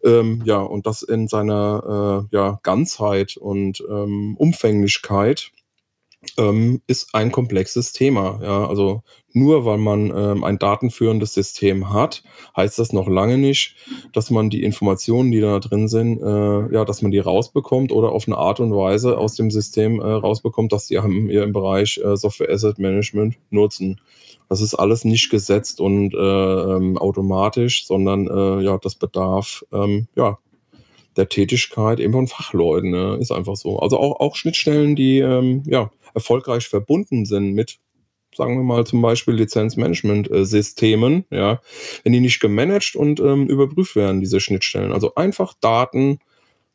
Ähm, 0.03 0.43
ja, 0.45 0.61
und 0.61 0.87
das 0.87 1.03
in 1.03 1.29
seiner 1.29 2.27
äh, 2.31 2.37
ja, 2.37 2.61
Ganzheit 2.63 3.37
und 3.37 3.83
ähm, 3.89 4.35
Umfänglichkeit 4.39 5.51
ähm, 6.39 6.81
ist 6.87 7.15
ein 7.15 7.33
komplexes 7.33 7.93
Thema. 7.93 8.41
Ja, 8.43 8.67
also 8.67 9.03
nur 9.33 9.65
weil 9.65 9.79
man 9.79 10.13
ähm, 10.17 10.45
ein 10.45 10.59
datenführendes 10.59 11.35
System 11.35 11.93
hat, 11.93 12.23
heißt 12.57 12.79
das 12.79 12.93
noch 12.93 13.09
lange 13.09 13.37
nicht, 13.37 13.77
dass 14.13 14.31
man 14.31 14.49
die 14.49 14.63
Informationen, 14.63 15.33
die 15.33 15.41
da 15.41 15.59
drin 15.59 15.89
sind, 15.89 16.23
äh, 16.23 16.73
ja, 16.73 16.85
dass 16.85 17.03
man 17.03 17.11
die 17.11 17.19
rausbekommt 17.19 17.91
oder 17.91 18.13
auf 18.13 18.29
eine 18.29 18.39
Art 18.39 18.61
und 18.61 18.73
Weise 18.73 19.19
aus 19.19 19.35
dem 19.35 19.51
System 19.51 20.01
äh, 20.01 20.05
rausbekommt, 20.05 20.73
dass 20.73 20.87
die 20.87 20.99
haben 20.99 21.29
ihr 21.29 21.43
im 21.43 21.53
Bereich 21.53 22.01
äh, 22.05 22.17
Software 22.17 22.51
Asset 22.51 22.79
Management 22.79 23.37
nutzen. 23.51 24.01
Das 24.49 24.61
ist 24.61 24.75
alles 24.75 25.05
nicht 25.05 25.31
gesetzt 25.31 25.81
und 25.81 26.15
äh, 26.15 26.19
ähm, 26.19 26.99
automatisch, 26.99 27.87
sondern 27.87 28.29
äh, 28.29 28.63
ja, 28.63 28.79
das 28.79 28.95
bedarf 28.95 29.65
ähm, 29.73 30.07
ja 30.15 30.39
der 31.17 31.29
Tätigkeit 31.29 32.01
eben 32.01 32.13
von 32.13 32.27
Fachleuten. 32.27 32.91
Ne? 32.91 33.17
Ist 33.21 33.33
einfach 33.33 33.57
so. 33.57 33.79
Also 33.79 33.99
auch, 33.99 34.21
auch 34.21 34.37
Schnittstellen, 34.37 34.97
die 34.97 35.19
ähm, 35.19 35.63
ja, 35.67 35.91
erfolgreich 36.15 36.69
verbunden 36.69 37.27
sind 37.27 37.53
mit, 37.53 37.79
sagen 38.35 38.57
wir 38.57 38.65
mal 38.65 38.87
zum 38.87 39.03
Beispiel 39.03 39.35
Lizenzmanagement-Systemen, 39.35 41.25
ja, 41.31 41.61
wenn 42.03 42.13
die 42.13 42.21
nicht 42.21 42.41
gemanagt 42.41 42.97
und 42.97 43.21
ähm, 43.21 43.47
überprüft 43.47 43.97
werden, 43.97 44.21
diese 44.21 44.41
Schnittstellen. 44.41 44.93
Also 44.93 45.15
einfach 45.15 45.55
Daten 45.61 46.19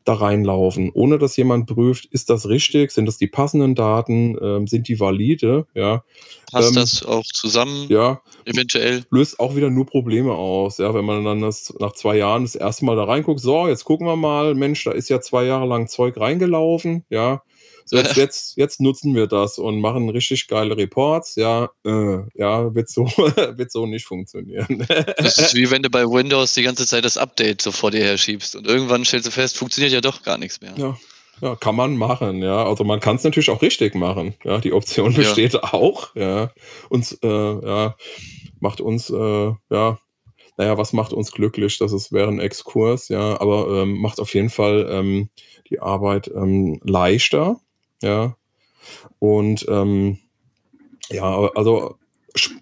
da 0.06 0.14
reinlaufen, 0.14 0.92
ohne 0.94 1.20
dass 1.20 1.38
jemand 1.38 1.68
prüft, 1.68 2.06
ist 2.06 2.30
das 2.30 2.48
richtig, 2.48 2.92
sind 2.92 3.06
das 3.06 3.18
die 3.18 3.28
passenden 3.28 3.76
Daten, 3.76 4.38
ähm, 4.42 4.66
sind 4.66 4.88
die 4.88 5.00
valide, 5.00 5.68
ja. 5.76 6.04
Passt 6.52 6.70
ähm, 6.70 6.76
das 6.76 7.06
auch 7.06 7.26
zusammen? 7.26 7.86
Ja. 7.90 8.22
Eventuell. 8.46 9.04
Löst 9.12 9.40
auch 9.40 9.56
wieder 9.56 9.70
nur 9.70 9.86
Probleme 9.86 10.34
aus, 10.34 10.80
ja, 10.80 10.94
wenn 10.94 11.06
man 11.06 11.24
dann 11.26 11.42
das 11.42 11.74
nach 11.80 11.94
zwei 11.94 12.18
Jahren 12.18 12.44
das 12.44 12.56
erste 12.56 12.86
Mal 12.86 12.96
da 12.96 13.04
reinguckt, 13.04 13.40
so, 13.40 13.68
jetzt 13.68 13.84
gucken 13.86 14.08
wir 14.08 14.16
mal, 14.16 14.56
Mensch, 14.56 14.84
da 14.84 14.92
ist 14.92 15.10
ja 15.10 15.22
zwei 15.22 15.44
Jahre 15.46 15.68
lang 15.68 15.88
Zeug 15.88 16.18
reingelaufen, 16.18 17.06
ja. 17.10 17.44
So, 17.90 17.98
jetzt, 17.98 18.16
jetzt, 18.18 18.58
jetzt 18.58 18.80
nutzen 18.80 19.16
wir 19.16 19.26
das 19.26 19.58
und 19.58 19.82
machen 19.82 20.10
richtig 20.10 20.48
geile 20.48 20.78
Reports. 20.78 21.36
Ja, 21.36 21.70
äh, 21.84 22.20
ja, 22.36 22.76
wird 22.76 22.88
so, 22.88 23.06
wird 23.08 23.72
so 23.72 23.88
nicht 23.88 24.06
funktionieren. 24.06 24.86
das 25.18 25.38
ist 25.40 25.56
wie 25.56 25.72
wenn 25.72 25.82
du 25.82 25.90
bei 25.90 26.04
Windows 26.04 26.54
die 26.54 26.62
ganze 26.62 26.86
Zeit 26.86 27.04
das 27.04 27.18
Update 27.18 27.64
so 27.64 27.72
vor 27.72 27.90
dir 27.90 28.02
her 28.02 28.18
schiebst 28.18 28.56
und 28.56 28.68
irgendwann 28.68 29.06
stellst 29.06 29.28
du 29.28 29.32
fest, 29.32 29.58
funktioniert 29.58 29.92
ja 29.92 30.02
doch 30.02 30.22
gar 30.22 30.38
nichts 30.38 30.62
mehr. 30.62 30.74
Ja. 30.78 30.98
Ja, 31.42 31.56
kann 31.56 31.74
man 31.74 31.96
machen, 31.96 32.42
ja. 32.44 32.66
Also 32.66 32.84
man 32.84 33.00
kann 33.00 33.16
es 33.16 33.24
natürlich 33.24 33.50
auch 33.50 33.62
richtig 33.62 33.96
machen. 33.96 34.36
Ja, 34.44 34.58
die 34.58 34.74
Option 34.74 35.14
besteht 35.14 35.54
ja. 35.54 35.64
auch, 35.74 36.14
ja. 36.14 36.52
Uns, 36.90 37.18
äh, 37.24 37.28
ja, 37.28 37.96
macht 38.60 38.82
uns, 38.82 39.10
äh, 39.10 39.54
ja, 39.70 40.00
naja, 40.58 40.78
was 40.78 40.92
macht 40.92 41.14
uns 41.14 41.32
glücklich? 41.32 41.78
Das 41.78 41.94
ist, 41.94 42.12
wäre 42.12 42.28
ein 42.28 42.42
Exkurs, 42.42 43.08
ja, 43.08 43.40
aber 43.40 43.84
ähm, 43.84 44.02
macht 44.02 44.20
auf 44.20 44.34
jeden 44.34 44.50
Fall 44.50 44.86
ähm, 44.92 45.30
die 45.70 45.80
Arbeit 45.80 46.30
ähm, 46.36 46.82
leichter, 46.84 47.62
ja. 48.02 48.36
Und 49.20 49.66
ähm, 49.70 50.20
ja, 51.10 51.50
also 51.56 51.96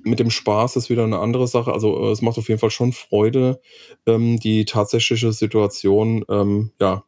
mit 0.04 0.20
dem 0.20 0.32
Spaß 0.32 0.76
ist 0.78 0.90
wieder 0.90 1.04
eine 1.04 1.20
andere 1.20 1.48
Sache. 1.48 1.74
Also 1.74 2.10
es 2.10 2.22
macht 2.22 2.38
auf 2.38 2.48
jeden 2.48 2.60
Fall 2.60 2.72
schon 2.72 2.94
Freude, 2.94 3.62
ähm, 4.06 4.40
die 4.40 4.66
tatsächliche 4.66 5.34
Situation 5.34 6.26
ähm, 6.30 6.72
ja, 6.80 7.04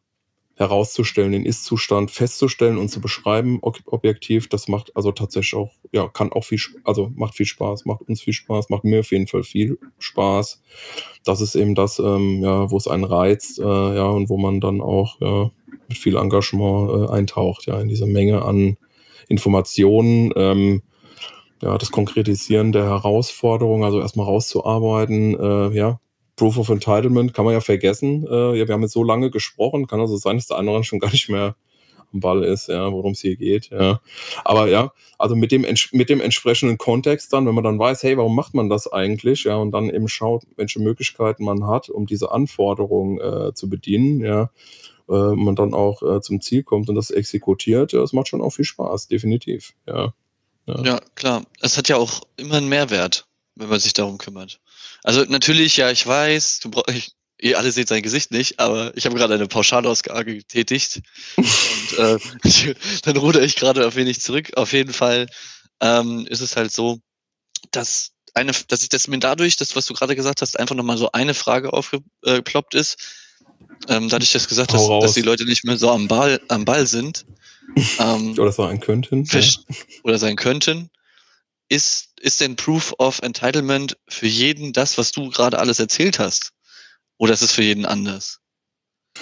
herauszustellen, 0.60 1.32
den 1.32 1.46
Ist-Zustand 1.46 2.10
festzustellen 2.10 2.76
und 2.76 2.90
zu 2.90 3.00
beschreiben, 3.00 3.58
ob 3.62 3.78
objektiv. 3.86 4.46
Das 4.48 4.68
macht 4.68 4.94
also 4.94 5.10
tatsächlich 5.10 5.54
auch, 5.54 5.72
ja, 5.90 6.06
kann 6.08 6.32
auch 6.32 6.44
viel, 6.44 6.60
also 6.84 7.10
macht 7.14 7.34
viel 7.34 7.46
Spaß, 7.46 7.86
macht 7.86 8.02
uns 8.02 8.20
viel 8.20 8.34
Spaß, 8.34 8.68
macht 8.68 8.84
mir 8.84 9.00
auf 9.00 9.10
jeden 9.10 9.26
Fall 9.26 9.42
viel 9.42 9.78
Spaß. 9.98 10.62
Das 11.24 11.40
ist 11.40 11.54
eben 11.54 11.74
das, 11.74 11.98
ähm, 11.98 12.42
ja, 12.42 12.70
wo 12.70 12.76
es 12.76 12.88
einen 12.88 13.04
reizt, 13.04 13.58
äh, 13.58 13.62
ja, 13.62 14.04
und 14.04 14.28
wo 14.28 14.36
man 14.36 14.60
dann 14.60 14.82
auch, 14.82 15.18
ja, 15.20 15.50
mit 15.88 15.98
viel 15.98 16.16
Engagement 16.16 16.90
äh, 16.90 17.12
eintaucht, 17.12 17.66
ja, 17.66 17.80
in 17.80 17.88
diese 17.88 18.06
Menge 18.06 18.42
an 18.42 18.76
Informationen, 19.28 20.32
ähm, 20.36 20.82
ja, 21.62 21.76
das 21.78 21.90
Konkretisieren 21.90 22.72
der 22.72 22.84
Herausforderungen, 22.84 23.84
also 23.84 24.00
erstmal 24.00 24.26
rauszuarbeiten, 24.26 25.38
äh, 25.38 25.76
ja, 25.76 26.00
Proof 26.36 26.56
of 26.56 26.70
Entitlement 26.70 27.34
kann 27.34 27.44
man 27.44 27.52
ja 27.52 27.60
vergessen. 27.60 28.26
Äh, 28.26 28.58
ja, 28.58 28.66
wir 28.66 28.72
haben 28.72 28.80
jetzt 28.82 28.94
so 28.94 29.04
lange 29.04 29.30
gesprochen, 29.30 29.86
kann 29.86 30.00
also 30.00 30.16
sein, 30.16 30.36
dass 30.36 30.46
der 30.46 30.56
andere 30.56 30.82
schon 30.84 30.98
gar 31.00 31.10
nicht 31.10 31.28
mehr 31.28 31.54
am 32.12 32.20
Ball 32.20 32.42
ist, 32.44 32.68
ja, 32.68 32.90
worum 32.90 33.12
es 33.12 33.20
hier 33.20 33.36
geht, 33.36 33.70
ja. 33.70 34.00
Aber 34.44 34.68
ja, 34.68 34.92
also 35.18 35.36
mit 35.36 35.52
dem, 35.52 35.66
mit 35.92 36.08
dem 36.08 36.20
entsprechenden 36.20 36.78
Kontext 36.78 37.32
dann, 37.32 37.46
wenn 37.46 37.54
man 37.54 37.62
dann 37.62 37.78
weiß, 37.78 38.02
hey, 38.02 38.16
warum 38.16 38.34
macht 38.34 38.54
man 38.54 38.68
das 38.68 38.90
eigentlich, 38.90 39.44
ja, 39.44 39.56
und 39.56 39.70
dann 39.72 39.90
eben 39.90 40.08
schaut, 40.08 40.44
welche 40.56 40.80
Möglichkeiten 40.80 41.44
man 41.44 41.66
hat, 41.66 41.88
um 41.88 42.06
diese 42.06 42.32
Anforderungen 42.32 43.20
äh, 43.20 43.54
zu 43.54 43.68
bedienen, 43.68 44.20
ja, 44.20 44.50
äh, 45.10 45.34
man 45.34 45.56
dann 45.56 45.74
auch 45.74 46.02
äh, 46.02 46.20
zum 46.20 46.40
Ziel 46.40 46.62
kommt 46.62 46.88
und 46.88 46.94
das 46.94 47.10
exekutiert, 47.10 47.92
ja, 47.92 48.00
das 48.00 48.12
macht 48.12 48.28
schon 48.28 48.40
auch 48.40 48.50
viel 48.50 48.64
Spaß, 48.64 49.08
definitiv, 49.08 49.74
ja. 49.86 50.14
Ja, 50.66 50.84
ja 50.84 51.00
klar. 51.14 51.44
Es 51.60 51.76
hat 51.76 51.88
ja 51.88 51.96
auch 51.96 52.22
immer 52.36 52.56
einen 52.56 52.68
Mehrwert, 52.68 53.26
wenn 53.56 53.68
man 53.68 53.80
sich 53.80 53.92
darum 53.92 54.18
kümmert. 54.18 54.60
Also 55.02 55.24
natürlich, 55.24 55.76
ja, 55.76 55.90
ich 55.90 56.06
weiß, 56.06 56.60
du 56.60 56.70
brauchst, 56.70 57.16
ihr 57.40 57.58
alle 57.58 57.72
seht 57.72 57.88
sein 57.88 58.02
Gesicht 58.02 58.30
nicht, 58.30 58.60
aber 58.60 58.96
ich 58.96 59.06
habe 59.06 59.16
gerade 59.16 59.34
eine 59.34 59.46
Pauschalausgabe 59.46 60.36
getätigt 60.36 61.00
und 61.36 61.98
äh, 61.98 62.18
dann 63.02 63.16
ruder 63.16 63.42
ich 63.42 63.56
gerade 63.56 63.86
auf 63.86 63.96
wenig 63.96 64.20
zurück. 64.20 64.52
Auf 64.56 64.72
jeden 64.72 64.92
Fall 64.92 65.26
ähm, 65.80 66.26
ist 66.28 66.40
es 66.40 66.56
halt 66.56 66.72
so, 66.72 67.00
dass 67.70 68.12
eine, 68.34 68.52
dass 68.68 68.82
ich 68.82 68.88
das 68.88 69.08
mir 69.08 69.18
dadurch, 69.18 69.56
das 69.56 69.74
was 69.74 69.86
du 69.86 69.94
gerade 69.94 70.16
gesagt 70.16 70.42
hast, 70.42 70.58
einfach 70.58 70.74
nochmal 70.74 70.98
so 70.98 71.10
eine 71.12 71.34
Frage 71.34 71.72
aufgeploppt 71.72 72.74
ist, 72.74 72.98
ähm, 73.88 74.08
dadurch, 74.08 74.32
dass 74.32 74.48
gesagt 74.48 74.72
hast, 74.72 74.88
dass 74.88 75.14
die 75.14 75.22
Leute 75.22 75.44
nicht 75.44 75.64
mehr 75.64 75.76
so 75.76 75.90
am 75.90 76.08
Ball, 76.08 76.40
am 76.48 76.64
Ball 76.64 76.86
sind. 76.86 77.26
Ähm, 78.00 78.32
oder 78.36 78.50
sein 78.50 78.80
könnten. 78.80 79.22
Ja. 79.30 79.40
Oder 80.02 80.18
sein 80.18 80.34
könnten. 80.34 80.90
Ist, 81.68 82.08
ist 82.20 82.40
denn 82.40 82.56
Proof 82.56 82.92
of 82.98 83.20
Entitlement 83.22 83.96
für 84.08 84.26
jeden 84.26 84.72
das, 84.72 84.98
was 84.98 85.12
du 85.12 85.30
gerade 85.30 85.56
alles 85.56 85.78
erzählt 85.78 86.18
hast? 86.18 86.50
Oder 87.16 87.32
ist 87.32 87.42
es 87.42 87.52
für 87.52 87.62
jeden 87.62 87.86
anders? 87.86 88.40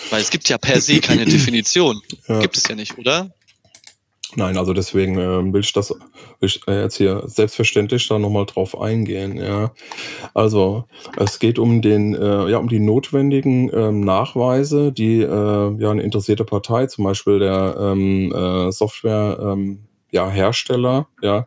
Weil 0.08 0.22
es 0.22 0.30
gibt 0.30 0.48
ja 0.48 0.56
per 0.56 0.80
se 0.80 1.00
keine 1.00 1.24
Definition. 1.26 2.00
Ja. 2.26 2.40
Gibt 2.40 2.56
es 2.56 2.66
ja 2.66 2.74
nicht, 2.74 2.96
oder? 2.96 3.34
Nein, 4.36 4.58
also 4.58 4.74
deswegen 4.74 5.18
äh, 5.18 5.52
will 5.52 5.62
ich 5.62 5.72
das 5.72 5.90
will 5.90 5.98
ich, 6.40 6.60
äh, 6.68 6.82
jetzt 6.82 6.96
hier 6.96 7.22
selbstverständlich 7.26 8.06
da 8.08 8.18
nochmal 8.18 8.44
drauf 8.44 8.78
eingehen. 8.78 9.38
Ja. 9.38 9.72
Also 10.34 10.84
es 11.16 11.38
geht 11.38 11.58
um 11.58 11.80
den, 11.80 12.14
äh, 12.14 12.50
ja, 12.50 12.58
um 12.58 12.68
die 12.68 12.80
notwendigen 12.80 13.70
ähm, 13.72 14.00
Nachweise, 14.00 14.92
die 14.92 15.22
äh, 15.22 15.80
ja 15.80 15.90
eine 15.90 16.02
interessierte 16.02 16.44
Partei, 16.44 16.86
zum 16.86 17.04
Beispiel 17.04 17.38
der 17.38 17.76
ähm, 17.80 18.32
äh, 18.32 18.70
Software 18.70 19.38
ähm, 19.40 19.86
ja, 20.10 20.28
Hersteller, 20.28 21.08
ja, 21.22 21.46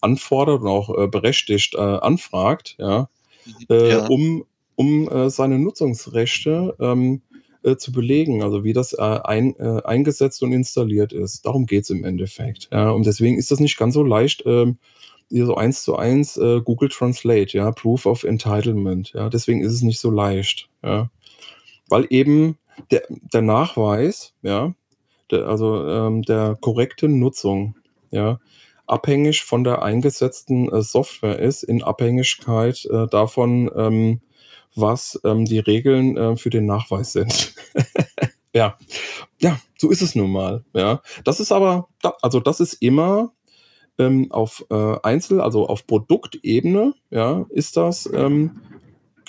anfordert 0.00 0.62
und 0.62 0.68
auch 0.68 1.08
berechtigt 1.08 1.76
anfragt, 1.76 2.74
ja, 2.78 3.08
ja. 3.68 4.06
um, 4.08 4.44
um 4.74 5.28
seine 5.28 5.58
Nutzungsrechte 5.58 6.74
ähm, 6.80 7.20
äh, 7.62 7.76
zu 7.76 7.92
belegen, 7.92 8.42
also 8.42 8.64
wie 8.64 8.72
das 8.72 8.92
äh, 8.92 9.02
ein, 9.02 9.54
äh, 9.58 9.82
eingesetzt 9.84 10.42
und 10.42 10.52
installiert 10.52 11.12
ist. 11.12 11.44
Darum 11.46 11.66
geht 11.66 11.84
es 11.84 11.90
im 11.90 12.04
Endeffekt. 12.04 12.68
Ja. 12.72 12.90
Und 12.90 13.06
deswegen 13.06 13.36
ist 13.38 13.50
das 13.50 13.60
nicht 13.60 13.76
ganz 13.76 13.94
so 13.94 14.02
leicht, 14.02 14.42
ähm, 14.46 14.78
so 15.28 15.54
eins 15.54 15.82
zu 15.82 15.96
eins 15.96 16.36
äh, 16.36 16.60
Google 16.60 16.88
Translate, 16.88 17.56
ja, 17.56 17.70
Proof 17.70 18.06
of 18.06 18.24
Entitlement. 18.24 19.12
Ja. 19.12 19.28
Deswegen 19.28 19.62
ist 19.62 19.72
es 19.72 19.82
nicht 19.82 20.00
so 20.00 20.10
leicht. 20.10 20.68
Ja. 20.82 21.10
Weil 21.88 22.06
eben 22.10 22.56
der, 22.90 23.02
der 23.08 23.42
Nachweis, 23.42 24.34
ja, 24.42 24.74
der, 25.30 25.46
also 25.46 25.86
ähm, 25.86 26.22
der 26.22 26.56
korrekten 26.60 27.18
Nutzung, 27.18 27.76
ja, 28.10 28.40
abhängig 28.86 29.44
von 29.44 29.62
der 29.64 29.82
eingesetzten 29.82 30.68
äh, 30.68 30.82
Software 30.82 31.38
ist, 31.38 31.62
in 31.62 31.82
Abhängigkeit 31.82 32.84
äh, 32.86 33.06
davon, 33.06 33.70
ähm, 33.76 34.20
was 34.74 35.20
ähm, 35.24 35.44
die 35.44 35.58
Regeln 35.58 36.16
äh, 36.16 36.36
für 36.36 36.50
den 36.50 36.66
Nachweis 36.66 37.12
sind. 37.12 37.54
ja, 38.54 38.78
ja, 39.38 39.58
so 39.78 39.90
ist 39.90 40.02
es 40.02 40.14
nun 40.14 40.30
mal. 40.30 40.64
Ja, 40.74 41.02
das 41.24 41.40
ist 41.40 41.52
aber, 41.52 41.88
also 42.22 42.40
das 42.40 42.60
ist 42.60 42.74
immer 42.74 43.32
ähm, 43.98 44.30
auf 44.30 44.64
äh, 44.70 44.96
Einzel, 45.02 45.40
also 45.40 45.66
auf 45.66 45.86
Produktebene, 45.86 46.94
ja, 47.10 47.46
ist 47.50 47.76
das 47.76 48.08
ähm, 48.12 48.60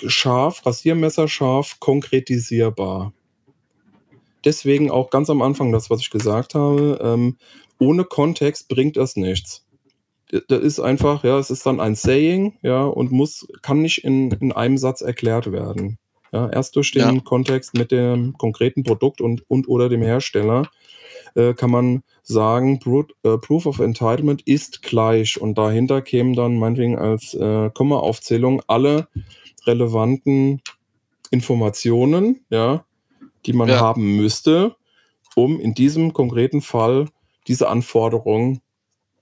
scharf, 0.06 0.64
Rasiermesser 0.64 1.28
scharf, 1.28 1.78
konkretisierbar. 1.80 3.12
Deswegen 4.44 4.90
auch 4.90 5.10
ganz 5.10 5.30
am 5.30 5.42
Anfang 5.42 5.72
das, 5.72 5.88
was 5.90 6.00
ich 6.00 6.10
gesagt 6.10 6.54
habe, 6.54 6.98
ähm, 7.02 7.36
ohne 7.78 8.04
Kontext 8.04 8.68
bringt 8.68 8.96
das 8.96 9.16
nichts. 9.16 9.61
Das 10.48 10.60
ist 10.60 10.80
einfach, 10.80 11.24
ja, 11.24 11.38
es 11.38 11.50
ist 11.50 11.66
dann 11.66 11.78
ein 11.78 11.94
Saying, 11.94 12.58
ja, 12.62 12.84
und 12.84 13.12
muss, 13.12 13.46
kann 13.60 13.82
nicht 13.82 14.02
in, 14.04 14.30
in 14.30 14.52
einem 14.52 14.78
Satz 14.78 15.02
erklärt 15.02 15.52
werden. 15.52 15.98
Ja, 16.32 16.48
erst 16.48 16.76
durch 16.76 16.92
den 16.92 17.16
ja. 17.16 17.20
Kontext 17.20 17.74
mit 17.74 17.92
dem 17.92 18.32
konkreten 18.38 18.82
Produkt 18.82 19.20
und, 19.20 19.48
und 19.50 19.68
oder 19.68 19.90
dem 19.90 20.00
Hersteller 20.00 20.70
äh, 21.34 21.52
kann 21.52 21.70
man 21.70 22.02
sagen, 22.22 22.78
Pro, 22.78 23.04
äh, 23.22 23.36
Proof 23.36 23.66
of 23.66 23.78
Entitlement 23.80 24.42
ist 24.46 24.82
gleich 24.82 25.40
und 25.40 25.58
dahinter 25.58 26.00
kämen 26.00 26.34
dann 26.34 26.58
meinetwegen 26.58 26.98
als 26.98 27.34
äh, 27.34 27.70
Komma-Aufzählung 27.70 28.62
alle 28.66 29.08
relevanten 29.66 30.62
Informationen, 31.30 32.44
ja, 32.50 32.84
die 33.46 33.52
man 33.52 33.68
ja. 33.68 33.80
haben 33.80 34.16
müsste, 34.16 34.76
um 35.34 35.60
in 35.60 35.74
diesem 35.74 36.12
konkreten 36.12 36.62
Fall 36.62 37.06
diese 37.48 37.68
Anforderung 37.68 38.60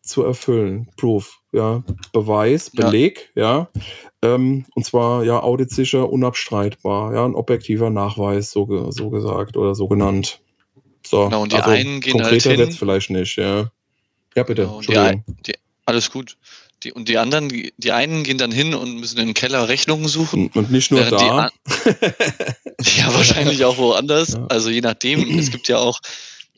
zu 0.03 0.25
erfüllen. 0.25 0.89
Proof, 0.97 1.39
ja, 1.53 1.83
Beweis, 2.13 2.71
Beleg, 2.71 3.31
ja, 3.35 3.69
ja 3.75 3.83
ähm, 4.23 4.67
und 4.75 4.85
zwar 4.85 5.25
ja 5.25 5.43
auditsicher, 5.43 6.11
unabstreitbar, 6.11 7.15
ja, 7.15 7.25
ein 7.25 7.35
objektiver 7.35 7.91
Nachweis, 7.91 8.51
so, 8.51 8.91
so 8.91 9.11
gesagt 9.11 9.57
oder 9.57 9.75
so 9.75 9.89
genannt. 9.89 10.41
So, 11.07 11.25
genau, 11.25 11.43
und 11.43 11.53
die 11.53 11.57
also 11.57 11.71
einen 11.71 12.01
gehen 12.01 12.13
konkreter 12.13 12.51
halt 12.51 12.61
hin. 12.61 12.73
vielleicht 12.73 13.11
nicht, 13.11 13.37
ja. 13.37 13.71
Ja, 14.37 14.43
bitte. 14.43 14.63
Genau, 14.63 14.81
die, 14.81 15.23
die, 15.47 15.55
alles 15.87 16.11
gut. 16.11 16.37
Die, 16.83 16.93
und 16.93 17.09
die 17.09 17.19
anderen, 17.19 17.49
die, 17.49 17.73
die 17.77 17.93
einen 17.93 18.23
gehen 18.23 18.39
dann 18.39 18.53
hin 18.53 18.75
und 18.75 19.01
müssen 19.01 19.19
im 19.19 19.35
Keller 19.35 19.69
Rechnungen 19.69 20.09
suchen. 20.09 20.51
Und 20.55 20.71
nicht 20.71 20.91
nur 20.91 21.03
da. 21.05 21.51
ja, 22.81 23.15
wahrscheinlich 23.15 23.65
auch 23.65 23.77
woanders. 23.77 24.33
Ja. 24.33 24.47
Also 24.49 24.71
je 24.71 24.81
nachdem. 24.81 25.39
es 25.39 25.51
gibt 25.51 25.69
ja 25.69 25.79
auch, 25.79 26.01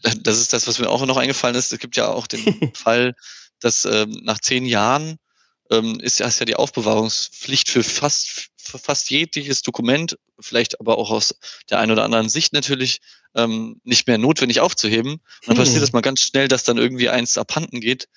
das 0.03 0.38
ist 0.38 0.53
das, 0.53 0.66
was 0.66 0.78
mir 0.78 0.88
auch 0.88 1.05
noch 1.07 1.16
eingefallen 1.16 1.57
ist, 1.57 1.72
es 1.72 1.78
gibt 1.78 1.96
ja 1.96 2.09
auch 2.09 2.26
den 2.26 2.40
Fall, 2.74 3.14
dass 3.61 3.84
ähm, 3.84 4.20
nach 4.22 4.38
zehn 4.38 4.66
Jahren 4.66 5.18
ähm, 5.70 6.00
ist, 6.00 6.20
ist 6.20 6.40
ja 6.40 6.46
die 6.46 6.57
Aufbewahrungspflicht 6.57 7.70
für 7.70 7.82
fast, 7.82 8.48
für 8.57 8.78
fast 8.78 9.11
jedes 9.11 9.62
Dokument, 9.62 10.18
vielleicht 10.40 10.80
aber 10.80 10.98
auch 10.98 11.11
aus 11.11 11.34
der 11.70 11.78
einen 11.78 11.92
oder 11.92 12.05
anderen 12.05 12.28
Sicht 12.28 12.53
natürlich, 12.53 13.00
ähm, 13.34 13.80
nicht 13.84 14.07
mehr 14.07 14.18
notwendig 14.18 14.61
aufzuheben. 14.61 15.12
Und 15.12 15.22
dann 15.46 15.57
hm. 15.57 15.64
passiert 15.64 15.82
das 15.82 15.92
mal 15.92 16.03
ganz 16.03 16.20
schnell, 16.20 16.48
dass 16.48 16.64
dann 16.64 16.78
irgendwie 16.78 17.09
eins 17.09 17.38
abhanden 17.38 17.80
geht, 17.80 18.09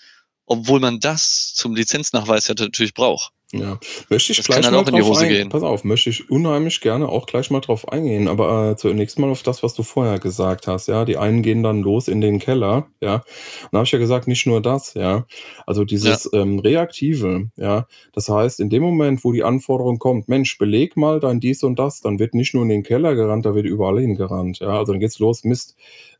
obwohl 0.45 0.79
man 0.79 0.99
das 0.99 1.53
zum 1.55 1.75
Lizenznachweis 1.75 2.47
ja 2.47 2.55
natürlich 2.57 2.93
braucht. 2.93 3.31
Ja, 3.51 3.79
möchte 4.09 4.31
ich 4.31 4.37
das 4.37 4.47
gleich 4.47 4.69
mal 4.69 4.83
drauf 4.83 5.17
eingehen. 5.17 5.49
Pass 5.49 5.61
auf, 5.61 5.83
möchte 5.83 6.09
ich 6.09 6.29
unheimlich 6.29 6.81
gerne 6.81 7.07
auch 7.07 7.27
gleich 7.27 7.51
mal 7.51 7.61
drauf 7.61 7.87
eingehen, 7.87 8.27
aber 8.27 8.71
äh, 8.71 8.75
zunächst 8.75 9.19
mal 9.19 9.29
auf 9.29 9.43
das, 9.43 9.61
was 9.61 9.75
du 9.75 9.83
vorher 9.83 10.19
gesagt 10.19 10.67
hast. 10.67 10.87
Ja, 10.87 11.05
die 11.05 11.17
einen 11.17 11.43
gehen 11.43 11.61
dann 11.61 11.81
los 11.81 12.07
in 12.07 12.21
den 12.21 12.39
Keller. 12.39 12.87
Ja, 13.01 13.15
und 13.15 13.69
da 13.71 13.77
habe 13.77 13.85
ich 13.85 13.91
ja 13.91 13.99
gesagt, 13.99 14.27
nicht 14.27 14.47
nur 14.47 14.61
das. 14.61 14.95
Ja, 14.95 15.25
also 15.67 15.85
dieses 15.85 16.29
ja. 16.33 16.41
ähm, 16.41 16.59
Reaktive. 16.59 17.49
Ja, 17.55 17.85
das 18.13 18.29
heißt, 18.29 18.59
in 18.59 18.69
dem 18.69 18.81
Moment, 18.81 19.23
wo 19.23 19.31
die 19.31 19.43
Anforderung 19.43 19.99
kommt, 19.99 20.27
Mensch, 20.27 20.57
beleg 20.57 20.97
mal 20.97 21.19
dein 21.19 21.39
dies 21.39 21.63
und 21.63 21.77
das, 21.77 22.01
dann 22.01 22.17
wird 22.17 22.33
nicht 22.33 22.55
nur 22.55 22.63
in 22.63 22.69
den 22.69 22.83
Keller 22.83 23.13
gerannt, 23.13 23.45
da 23.45 23.53
wird 23.53 23.67
überall 23.67 23.99
hingerannt. 23.99 24.59
Ja, 24.59 24.79
also 24.79 24.91
dann 24.91 24.99
geht's 24.99 25.19
los, 25.19 25.43
Mist 25.43 25.75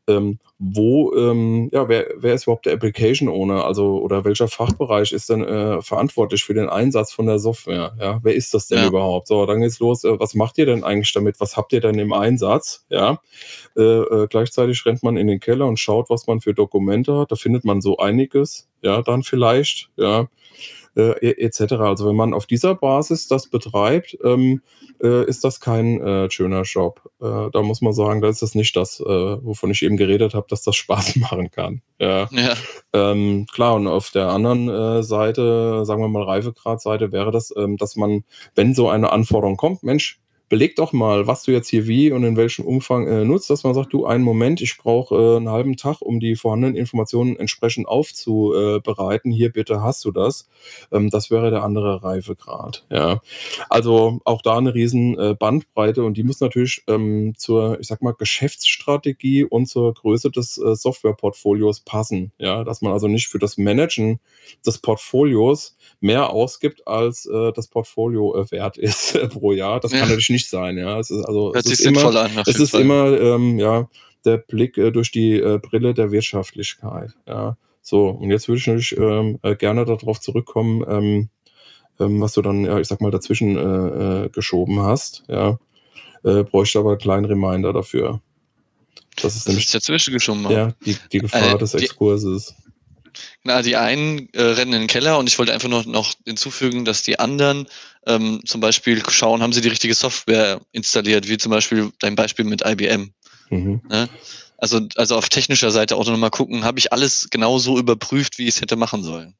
ähm, 0.08 0.38
wo, 0.58 1.14
ähm, 1.14 1.68
ja, 1.72 1.88
wer, 1.88 2.06
wer 2.16 2.34
ist 2.34 2.44
überhaupt 2.44 2.66
der 2.66 2.72
Application 2.72 3.28
Owner? 3.28 3.64
Also, 3.64 3.98
oder 3.98 4.24
welcher 4.24 4.48
Fachbereich 4.48 5.12
ist 5.12 5.28
denn 5.28 5.44
äh, 5.44 5.82
verantwortlich 5.82 6.44
für 6.44 6.54
den 6.54 6.68
Einsatz 6.68 7.12
von 7.12 7.26
der 7.26 7.38
Software? 7.38 7.94
Ja, 8.00 8.20
wer 8.22 8.34
ist 8.34 8.54
das 8.54 8.68
denn 8.68 8.78
ja. 8.78 8.86
überhaupt? 8.86 9.26
So, 9.26 9.44
dann 9.44 9.60
geht's 9.60 9.80
los. 9.80 10.04
Äh, 10.04 10.18
was 10.18 10.34
macht 10.34 10.56
ihr 10.58 10.66
denn 10.66 10.84
eigentlich 10.84 11.12
damit? 11.12 11.40
Was 11.40 11.56
habt 11.56 11.72
ihr 11.72 11.80
denn 11.80 11.98
im 11.98 12.12
Einsatz? 12.12 12.86
Ja, 12.88 13.20
äh, 13.76 13.82
äh, 13.82 14.26
gleichzeitig 14.28 14.86
rennt 14.86 15.02
man 15.02 15.16
in 15.16 15.26
den 15.26 15.40
Keller 15.40 15.66
und 15.66 15.78
schaut, 15.78 16.08
was 16.08 16.26
man 16.26 16.40
für 16.40 16.54
Dokumente 16.54 17.18
hat. 17.18 17.32
Da 17.32 17.36
findet 17.36 17.64
man 17.64 17.80
so 17.80 17.98
einiges. 17.98 18.68
Ja, 18.82 19.02
dann 19.02 19.22
vielleicht. 19.22 19.90
Ja, 19.96 20.28
äh, 20.96 21.30
etc. 21.30 21.74
Also 21.74 22.08
wenn 22.08 22.16
man 22.16 22.34
auf 22.34 22.46
dieser 22.46 22.74
Basis 22.74 23.28
das 23.28 23.48
betreibt, 23.48 24.16
ähm, 24.24 24.62
äh, 25.02 25.26
ist 25.26 25.44
das 25.44 25.60
kein 25.60 26.00
äh, 26.00 26.30
schöner 26.30 26.62
Job. 26.62 27.02
Äh, 27.20 27.50
da 27.52 27.62
muss 27.62 27.82
man 27.82 27.92
sagen, 27.92 28.20
da 28.20 28.28
ist 28.28 28.42
das 28.42 28.54
nicht 28.54 28.76
das, 28.76 29.00
äh, 29.00 29.04
wovon 29.04 29.70
ich 29.70 29.82
eben 29.82 29.96
geredet 29.96 30.34
habe, 30.34 30.46
dass 30.48 30.62
das 30.62 30.76
Spaß 30.76 31.16
machen 31.16 31.50
kann. 31.50 31.82
Ja. 31.98 32.28
ja. 32.30 32.54
Ähm, 32.92 33.46
klar, 33.52 33.74
und 33.74 33.86
auf 33.86 34.10
der 34.10 34.28
anderen 34.28 34.68
äh, 34.68 35.02
Seite, 35.02 35.84
sagen 35.84 36.02
wir 36.02 36.08
mal 36.08 36.22
Reifegradseite, 36.22 37.12
wäre 37.12 37.30
das, 37.30 37.52
ähm, 37.56 37.76
dass 37.76 37.96
man, 37.96 38.24
wenn 38.54 38.74
so 38.74 38.88
eine 38.88 39.12
Anforderung 39.12 39.56
kommt, 39.56 39.82
Mensch, 39.82 40.20
beleg 40.48 40.76
doch 40.76 40.92
mal, 40.92 41.26
was 41.26 41.42
du 41.42 41.50
jetzt 41.50 41.68
hier 41.68 41.86
wie 41.86 42.12
und 42.12 42.24
in 42.24 42.36
welchem 42.36 42.64
Umfang 42.64 43.06
äh, 43.06 43.24
nutzt, 43.24 43.50
dass 43.50 43.64
man 43.64 43.74
sagt, 43.74 43.92
du, 43.92 44.06
einen 44.06 44.22
Moment, 44.22 44.60
ich 44.60 44.76
brauche 44.78 45.14
äh, 45.14 45.36
einen 45.36 45.50
halben 45.50 45.76
Tag, 45.76 46.00
um 46.00 46.20
die 46.20 46.36
vorhandenen 46.36 46.76
Informationen 46.76 47.36
entsprechend 47.36 47.88
aufzubereiten. 47.88 49.32
Hier 49.32 49.50
bitte 49.50 49.82
hast 49.82 50.04
du 50.04 50.12
das. 50.12 50.48
Ähm, 50.92 51.10
das 51.10 51.30
wäre 51.30 51.50
der 51.50 51.64
andere 51.64 52.02
Reifegrad. 52.02 52.84
Ja. 52.90 53.20
Also 53.68 54.20
auch 54.24 54.42
da 54.42 54.58
eine 54.58 54.74
riesen 54.74 55.18
äh, 55.18 55.34
Bandbreite 55.34 56.04
und 56.04 56.16
die 56.16 56.22
muss 56.22 56.40
natürlich 56.40 56.82
ähm, 56.86 57.34
zur, 57.36 57.80
ich 57.80 57.88
sag 57.88 58.02
mal, 58.02 58.14
Geschäftsstrategie 58.14 59.44
und 59.44 59.66
zur 59.66 59.94
Größe 59.94 60.30
des 60.30 60.58
äh, 60.58 60.74
Softwareportfolios 60.76 61.80
passen. 61.80 62.32
Ja, 62.38 62.62
dass 62.62 62.82
man 62.82 62.92
also 62.92 63.08
nicht 63.08 63.28
für 63.28 63.38
das 63.38 63.56
Managen 63.56 64.20
des 64.64 64.78
Portfolios 64.78 65.76
mehr 66.00 66.30
ausgibt, 66.30 66.86
als 66.86 67.26
äh, 67.26 67.52
das 67.52 67.68
Portfolio 67.68 68.36
äh, 68.36 68.50
wert 68.50 68.78
ist 68.78 69.18
pro 69.30 69.52
Jahr. 69.52 69.80
Das 69.80 69.92
ja. 69.92 69.98
kann 69.98 70.08
natürlich 70.08 70.30
nicht 70.30 70.35
sein. 70.44 70.76
Ja, 70.76 70.98
es 70.98 71.10
ist 71.10 71.24
also 71.24 71.54
es 71.54 71.66
ist 71.66 71.80
immer, 71.80 72.14
an, 72.14 72.30
es 72.46 72.58
ist 72.58 72.74
immer 72.74 73.18
ähm, 73.18 73.58
ja 73.58 73.88
der 74.24 74.38
Blick 74.38 74.76
äh, 74.76 74.90
durch 74.90 75.10
die 75.10 75.34
äh, 75.34 75.58
Brille 75.58 75.94
der 75.94 76.10
Wirtschaftlichkeit. 76.12 77.12
Ja, 77.26 77.56
so 77.82 78.08
und 78.08 78.30
jetzt 78.30 78.48
würde 78.48 78.58
ich 78.58 78.66
natürlich 78.66 78.96
ähm, 78.98 79.38
äh, 79.42 79.56
gerne 79.56 79.84
darauf 79.84 80.20
zurückkommen, 80.20 80.84
ähm, 80.88 81.28
ähm, 81.98 82.20
was 82.20 82.34
du 82.34 82.42
dann 82.42 82.64
ja 82.64 82.78
ich 82.78 82.88
sag 82.88 83.00
mal 83.00 83.10
dazwischen 83.10 83.56
äh, 83.56 84.24
äh, 84.24 84.28
geschoben 84.28 84.80
hast. 84.80 85.24
Ja, 85.28 85.58
äh, 86.24 86.42
bräuchte 86.42 86.78
aber 86.78 86.90
einen 86.90 86.98
kleinen 86.98 87.24
Reminder 87.24 87.72
dafür. 87.72 88.20
Das 89.22 89.34
ist 89.36 89.48
nämlich 89.48 89.70
dazwischen 89.70 90.12
geschoben. 90.12 90.50
Ja, 90.50 90.74
die, 90.84 90.96
die 91.12 91.20
Gefahr 91.20 91.56
des 91.56 91.74
Exkurses. 91.74 92.54
Na, 93.44 93.62
die 93.62 93.76
einen 93.76 94.28
äh, 94.32 94.42
rennen 94.42 94.72
in 94.72 94.80
den 94.82 94.88
Keller 94.88 95.18
und 95.18 95.28
ich 95.28 95.38
wollte 95.38 95.52
einfach 95.52 95.68
noch, 95.68 95.86
noch 95.86 96.14
hinzufügen, 96.24 96.84
dass 96.84 97.02
die 97.02 97.18
anderen 97.18 97.66
ähm, 98.06 98.40
zum 98.44 98.60
Beispiel 98.60 99.02
schauen, 99.08 99.42
haben 99.42 99.52
sie 99.52 99.60
die 99.60 99.68
richtige 99.68 99.94
Software 99.94 100.60
installiert, 100.72 101.28
wie 101.28 101.38
zum 101.38 101.50
Beispiel 101.50 101.90
dein 102.00 102.16
Beispiel 102.16 102.44
mit 102.44 102.62
IBM. 102.64 103.12
Mhm. 103.50 103.82
Ne? 103.88 104.08
Also, 104.58 104.80
also 104.96 105.16
auf 105.16 105.28
technischer 105.28 105.70
Seite 105.70 105.96
auch 105.96 106.06
nochmal 106.06 106.30
gucken, 106.30 106.64
habe 106.64 106.78
ich 106.78 106.92
alles 106.92 107.28
genau 107.30 107.58
so 107.58 107.78
überprüft, 107.78 108.38
wie 108.38 108.44
ich 108.44 108.56
es 108.56 108.60
hätte 108.60 108.76
machen 108.76 109.02
sollen. 109.02 109.34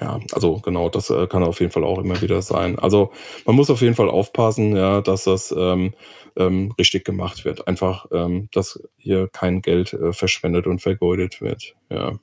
Ja, 0.00 0.20
also 0.32 0.60
genau, 0.60 0.88
das 0.88 1.10
äh, 1.10 1.26
kann 1.26 1.42
auf 1.42 1.60
jeden 1.60 1.72
Fall 1.72 1.84
auch 1.84 1.98
immer 1.98 2.20
wieder 2.20 2.40
sein. 2.42 2.78
Also 2.78 3.12
man 3.44 3.56
muss 3.56 3.70
auf 3.70 3.80
jeden 3.80 3.94
Fall 3.94 4.08
aufpassen, 4.08 4.76
ja, 4.76 5.00
dass 5.00 5.24
das 5.24 5.52
ähm, 5.56 5.92
ähm, 6.36 6.72
richtig 6.78 7.04
gemacht 7.04 7.44
wird. 7.44 7.66
Einfach, 7.66 8.06
ähm, 8.12 8.48
dass 8.52 8.80
hier 8.96 9.28
kein 9.28 9.60
Geld 9.60 9.92
äh, 9.92 10.12
verschwendet 10.12 10.66
und 10.66 10.80
vergeudet 10.80 11.40
wird. 11.40 11.74
Ja. 11.90 12.18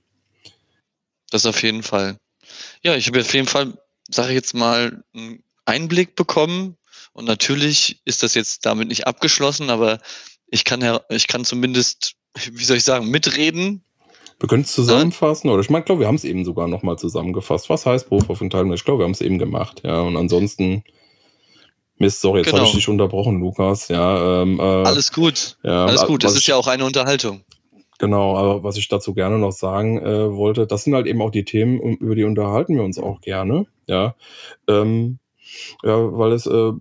Das 1.32 1.46
auf 1.46 1.62
jeden 1.64 1.84
Fall. 1.84 2.18
Ja, 2.84 2.96
ich 2.96 3.08
habe 3.08 3.22
auf 3.22 3.34
jeden 3.34 3.48
Fall, 3.48 3.74
sage 4.10 4.30
ich 4.30 4.36
jetzt 4.36 4.54
mal, 4.54 5.04
einen 5.14 5.44
Einblick 5.66 6.16
bekommen. 6.16 6.78
Und 7.14 7.26
natürlich 7.26 8.02
ist 8.06 8.24
das 8.24 8.34
jetzt 8.34 8.66
damit 8.66 8.90
nicht 8.90 9.08
abgeschlossen, 9.08 9.70
aber 9.70 10.00
ich 10.48 10.66
kann 10.66 10.82
ja, 10.82 11.02
ich 11.10 11.28
kann 11.28 11.46
zumindest, 11.46 12.16
wie 12.52 12.64
soll 12.64 12.78
ich 12.78 12.84
sagen, 12.84 13.10
mitreden. 13.10 13.84
Wir 14.40 14.50
können 14.50 14.64
es 14.64 14.74
zusammenfassen, 14.74 15.50
oder 15.50 15.62
ich 15.62 15.70
meine, 15.70 15.86
glaube, 15.86 16.02
wir 16.02 16.08
haben 16.08 16.16
es 16.16 16.26
eben 16.26 16.44
sogar 16.44 16.68
nochmal 16.68 16.98
zusammengefasst. 16.98 17.70
Was 17.70 17.86
heißt 17.86 18.10
Berufsaufenthalt? 18.10 18.70
Ich 18.74 18.84
glaube, 18.84 19.00
wir 19.00 19.06
haben 19.06 19.14
es 19.14 19.22
eben 19.22 19.40
gemacht, 19.40 19.82
ja. 19.86 20.02
Und 20.02 20.18
ansonsten, 20.18 20.84
Mist, 21.98 22.20
sorry, 22.20 22.40
jetzt 22.40 22.48
genau. 22.48 22.60
habe 22.60 22.68
ich 22.68 22.76
dich 22.76 22.90
unterbrochen, 22.90 23.40
Lukas. 23.40 23.88
Ja, 23.88 24.42
ähm, 24.42 24.60
äh, 24.60 24.62
alles 24.62 25.14
gut. 25.14 25.58
Ja, 25.64 25.86
alles 25.86 26.06
gut. 26.06 26.26
Das 26.26 26.36
ist 26.36 26.48
ja 26.48 26.58
auch 26.58 26.68
eine 26.68 26.84
Unterhaltung. 26.84 27.46
Genau, 27.98 28.36
aber 28.36 28.64
was 28.64 28.78
ich 28.78 28.88
dazu 28.88 29.14
gerne 29.14 29.38
noch 29.38 29.54
sagen 29.54 30.00
äh, 30.00 30.36
wollte, 30.36 30.68
das 30.68 30.84
sind 30.84 30.94
halt 30.94 31.08
eben 31.08 31.22
auch 31.22 31.32
die 31.32 31.46
Themen, 31.46 31.80
um, 31.80 31.96
über 31.96 32.16
die 32.16 32.26
unterhalten 32.26 32.76
wir 32.76 32.84
uns 32.84 33.00
auch 33.00 33.22
gerne. 33.22 33.66
Ja, 33.88 34.16
ähm, 34.68 35.20
ja 35.84 36.18
weil 36.18 36.34
es 36.34 36.46
äh, 36.46 36.72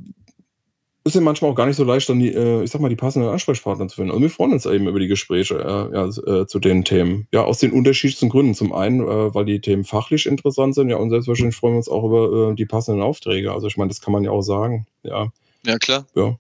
ist 1.05 1.15
ja 1.15 1.21
manchmal 1.21 1.51
auch 1.51 1.55
gar 1.55 1.67
nicht 1.67 1.77
so 1.77 1.85
leicht, 1.85 2.09
dann 2.09 2.19
die, 2.19 2.33
äh, 2.33 2.63
ich 2.63 2.71
sag 2.71 2.81
mal, 2.81 2.89
die 2.89 2.97
passenden 2.97 3.29
Ansprechpartner 3.29 3.89
zu 3.89 3.97
finden. 3.97 4.11
Und 4.11 4.23
wir 4.23 4.31
freuen 4.31 4.53
uns 4.53 4.65
eben 4.65 4.89
über 4.89 4.99
die 4.99 5.07
Gespräche 5.07 5.57
ja, 5.93 6.07
äh, 6.07 6.47
zu 6.47 6.59
den 6.59 6.85
Themen. 6.85 7.29
Ja, 7.31 7.45
aus 7.45 7.59
den 7.59 7.73
unterschiedlichsten 7.73 8.31
Gründen. 8.31 8.55
Zum 8.55 8.73
einen, 8.73 9.01
äh, 9.01 9.35
weil 9.35 9.45
die 9.45 9.61
Themen 9.61 9.85
fachlich 9.85 10.25
interessant 10.25 10.75
sind, 10.75 10.89
ja, 10.89 10.97
und 10.97 11.11
selbstverständlich 11.11 11.57
freuen 11.57 11.75
wir 11.75 11.79
uns 11.79 11.91
auch 11.91 12.05
über 12.05 12.53
äh, 12.53 12.55
die 12.55 12.65
passenden 12.65 13.03
Aufträge. 13.03 13.53
Also 13.53 13.67
ich 13.67 13.77
meine, 13.77 13.89
das 13.89 14.01
kann 14.01 14.13
man 14.13 14.25
ja 14.25 14.31
auch 14.31 14.43
sagen. 14.43 14.87
Ja. 15.03 15.29
Ja, 15.67 15.77
klar. 15.79 16.07
Ja. 16.15 16.39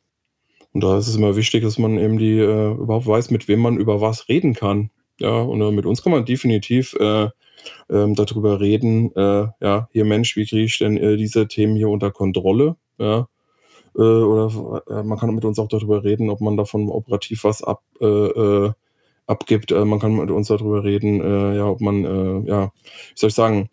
Und 0.74 0.82
da 0.82 0.98
ist 0.98 1.06
es 1.06 1.16
immer 1.16 1.36
wichtig, 1.36 1.62
dass 1.62 1.78
man 1.78 1.98
eben 1.98 2.18
die 2.18 2.38
äh, 2.38 2.72
überhaupt 2.72 3.06
weiß, 3.06 3.30
mit 3.30 3.46
wem 3.48 3.60
man 3.60 3.78
über 3.78 4.00
was 4.00 4.28
reden 4.28 4.54
kann. 4.54 4.90
Ja, 5.20 5.40
und 5.40 5.60
äh, 5.62 5.70
mit 5.70 5.86
uns 5.86 6.02
kann 6.02 6.12
man 6.12 6.24
definitiv 6.24 6.94
äh, 6.94 7.28
ähm, 7.88 8.14
darüber 8.16 8.60
reden, 8.60 9.14
äh, 9.14 9.46
ja, 9.60 9.88
hier 9.92 10.04
Mensch, 10.04 10.36
wie 10.36 10.44
kriege 10.44 10.64
ich 10.64 10.78
denn 10.78 10.96
äh, 10.96 11.16
diese 11.16 11.46
Themen 11.46 11.76
hier 11.76 11.88
unter 11.88 12.10
Kontrolle? 12.10 12.76
Ja, 12.98 13.28
äh, 13.96 14.00
oder 14.00 15.04
man 15.04 15.18
kann 15.18 15.34
mit 15.34 15.44
uns 15.44 15.60
auch 15.60 15.68
darüber 15.68 16.02
reden, 16.02 16.28
ob 16.28 16.40
man 16.40 16.56
davon 16.56 16.88
operativ 16.88 17.44
was 17.44 17.62
ab, 17.62 17.82
abgibt. 19.26 19.70
Man 19.70 19.98
kann 20.00 20.16
mit 20.16 20.30
uns 20.30 20.48
darüber 20.48 20.82
reden, 20.82 21.20
ja, 21.54 21.66
ob 21.66 21.80
man, 21.80 22.44
ja, 22.44 22.72
wie 22.74 23.14
soll 23.14 23.28
ich 23.28 23.34
sagen, 23.34 23.70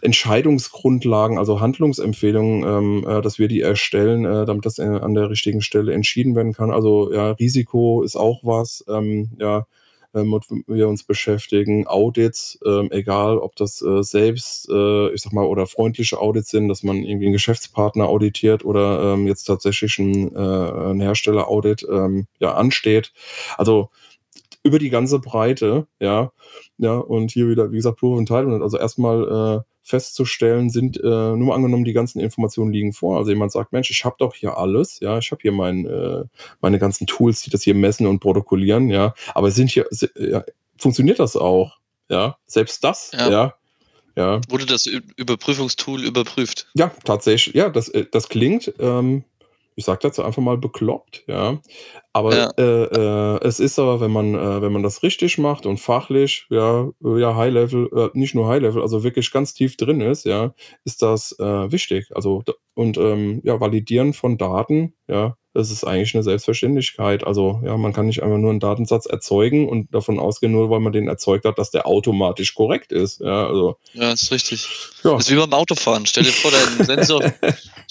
Entscheidungsgrundlagen, 0.00 1.38
also 1.38 1.60
Handlungsempfehlungen, 1.60 2.64
ähm, 2.64 3.08
äh, 3.08 3.22
dass 3.22 3.38
wir 3.38 3.48
die 3.48 3.60
erstellen, 3.60 4.24
äh, 4.24 4.44
damit 4.46 4.66
das 4.66 4.78
äh, 4.78 4.84
an 4.84 5.14
der 5.14 5.30
richtigen 5.30 5.62
Stelle 5.62 5.92
entschieden 5.92 6.34
werden 6.34 6.52
kann. 6.52 6.70
Also 6.70 7.12
ja, 7.12 7.32
Risiko 7.32 8.02
ist 8.02 8.16
auch 8.16 8.40
was, 8.42 8.84
ähm, 8.88 9.30
ja, 9.38 9.66
womit 10.12 10.44
wir 10.66 10.88
uns 10.88 11.04
beschäftigen. 11.04 11.86
Audits, 11.86 12.58
ähm, 12.66 12.88
egal 12.90 13.38
ob 13.38 13.54
das 13.56 13.80
äh, 13.82 14.02
selbst, 14.02 14.68
äh, 14.68 15.12
ich 15.14 15.22
sag 15.22 15.32
mal, 15.32 15.44
oder 15.44 15.66
freundliche 15.66 16.18
Audits 16.18 16.50
sind, 16.50 16.68
dass 16.68 16.82
man 16.82 16.96
irgendwie 16.96 17.26
einen 17.26 17.32
Geschäftspartner 17.32 18.08
auditiert 18.08 18.64
oder 18.64 19.14
ähm, 19.14 19.26
jetzt 19.26 19.44
tatsächlich 19.44 19.98
ein, 19.98 20.34
äh, 20.34 20.90
ein 20.90 21.00
Hersteller-Audit 21.00 21.86
ähm, 21.88 22.26
ja, 22.40 22.54
ansteht. 22.54 23.12
Also 23.56 23.90
über 24.62 24.78
die 24.78 24.90
ganze 24.90 25.18
Breite, 25.18 25.86
ja, 26.00 26.32
ja, 26.78 26.96
und 26.96 27.30
hier 27.30 27.48
wieder, 27.48 27.72
wie 27.72 27.76
gesagt, 27.76 27.98
Proof 27.98 28.14
of 28.14 28.18
Entitlement. 28.18 28.62
Also 28.62 28.78
erstmal 28.78 29.58
äh, 29.58 29.70
festzustellen, 29.82 30.70
sind 30.70 30.98
äh, 30.98 31.02
nur 31.02 31.38
mal 31.38 31.54
angenommen, 31.54 31.84
die 31.84 31.92
ganzen 31.92 32.20
Informationen 32.20 32.72
liegen 32.72 32.92
vor. 32.92 33.18
Also 33.18 33.30
jemand 33.30 33.52
sagt, 33.52 33.72
Mensch, 33.72 33.90
ich 33.90 34.04
habe 34.04 34.16
doch 34.18 34.34
hier 34.34 34.56
alles, 34.58 35.00
ja, 35.00 35.18
ich 35.18 35.30
habe 35.30 35.40
hier 35.42 35.52
mein, 35.52 35.86
äh, 35.86 36.24
meine 36.60 36.78
ganzen 36.78 37.06
Tools, 37.06 37.42
die 37.42 37.50
das 37.50 37.62
hier 37.62 37.74
messen 37.74 38.06
und 38.06 38.20
protokollieren, 38.20 38.90
ja, 38.90 39.14
aber 39.34 39.50
sind 39.50 39.70
hier, 39.70 39.86
ja, 40.16 40.44
funktioniert 40.78 41.18
das 41.18 41.36
auch? 41.36 41.78
Ja, 42.08 42.36
selbst 42.46 42.82
das, 42.84 43.12
ja. 43.12 43.30
ja. 43.30 43.54
ja. 44.16 44.40
Wurde 44.48 44.66
das 44.66 44.86
Überprüfungstool 44.86 46.04
überprüft? 46.04 46.68
Ja, 46.74 46.90
tatsächlich. 47.04 47.54
Ja, 47.54 47.70
das, 47.70 47.88
äh, 47.88 48.06
das 48.10 48.28
klingt, 48.28 48.72
ähm, 48.78 49.24
ich 49.80 49.86
sage 49.86 50.00
dazu 50.02 50.22
einfach 50.22 50.42
mal 50.42 50.58
bekloppt, 50.58 51.24
ja. 51.26 51.58
Aber 52.12 52.36
ja. 52.36 52.50
Äh, 52.58 52.84
äh, 52.84 53.46
es 53.46 53.60
ist 53.60 53.78
aber, 53.78 54.00
wenn 54.00 54.10
man, 54.10 54.34
äh, 54.34 54.60
wenn 54.60 54.72
man 54.72 54.82
das 54.82 55.02
richtig 55.02 55.38
macht 55.38 55.64
und 55.64 55.78
fachlich, 55.78 56.46
ja, 56.50 56.90
ja, 57.00 57.34
High 57.34 57.52
Level, 57.52 57.88
äh, 57.96 58.18
nicht 58.18 58.34
nur 58.34 58.46
High 58.48 58.60
Level, 58.60 58.82
also 58.82 59.02
wirklich 59.02 59.30
ganz 59.32 59.54
tief 59.54 59.76
drin 59.78 60.02
ist, 60.02 60.24
ja, 60.24 60.54
ist 60.84 61.00
das 61.00 61.34
äh, 61.38 61.72
wichtig. 61.72 62.10
Also 62.14 62.42
und 62.74 62.98
ähm, 62.98 63.40
ja, 63.42 63.58
Validieren 63.58 64.12
von 64.12 64.36
Daten, 64.36 64.94
ja, 65.08 65.36
das 65.52 65.70
ist 65.70 65.84
eigentlich 65.84 66.14
eine 66.14 66.22
Selbstverständlichkeit. 66.22 67.26
Also 67.26 67.60
ja, 67.64 67.76
man 67.76 67.92
kann 67.92 68.06
nicht 68.06 68.22
einfach 68.22 68.38
nur 68.38 68.50
einen 68.50 68.60
Datensatz 68.60 69.06
erzeugen 69.06 69.68
und 69.68 69.92
davon 69.92 70.20
ausgehen, 70.20 70.52
nur 70.52 70.70
weil 70.70 70.80
man 70.80 70.92
den 70.92 71.08
erzeugt 71.08 71.44
hat, 71.44 71.58
dass 71.58 71.70
der 71.70 71.86
automatisch 71.86 72.54
korrekt 72.54 72.92
ist. 72.92 73.20
Ja, 73.20 73.48
also. 73.48 73.76
Ja, 73.92 74.12
ist 74.12 74.30
richtig. 74.30 74.68
Ja. 75.02 75.12
Das 75.14 75.26
ist 75.26 75.32
wie 75.32 75.38
beim 75.38 75.52
Autofahren. 75.52 76.06
Stell 76.06 76.24
dir 76.24 76.32
vor, 76.32 76.52
dein 76.52 76.86
Sensor, 76.86 77.32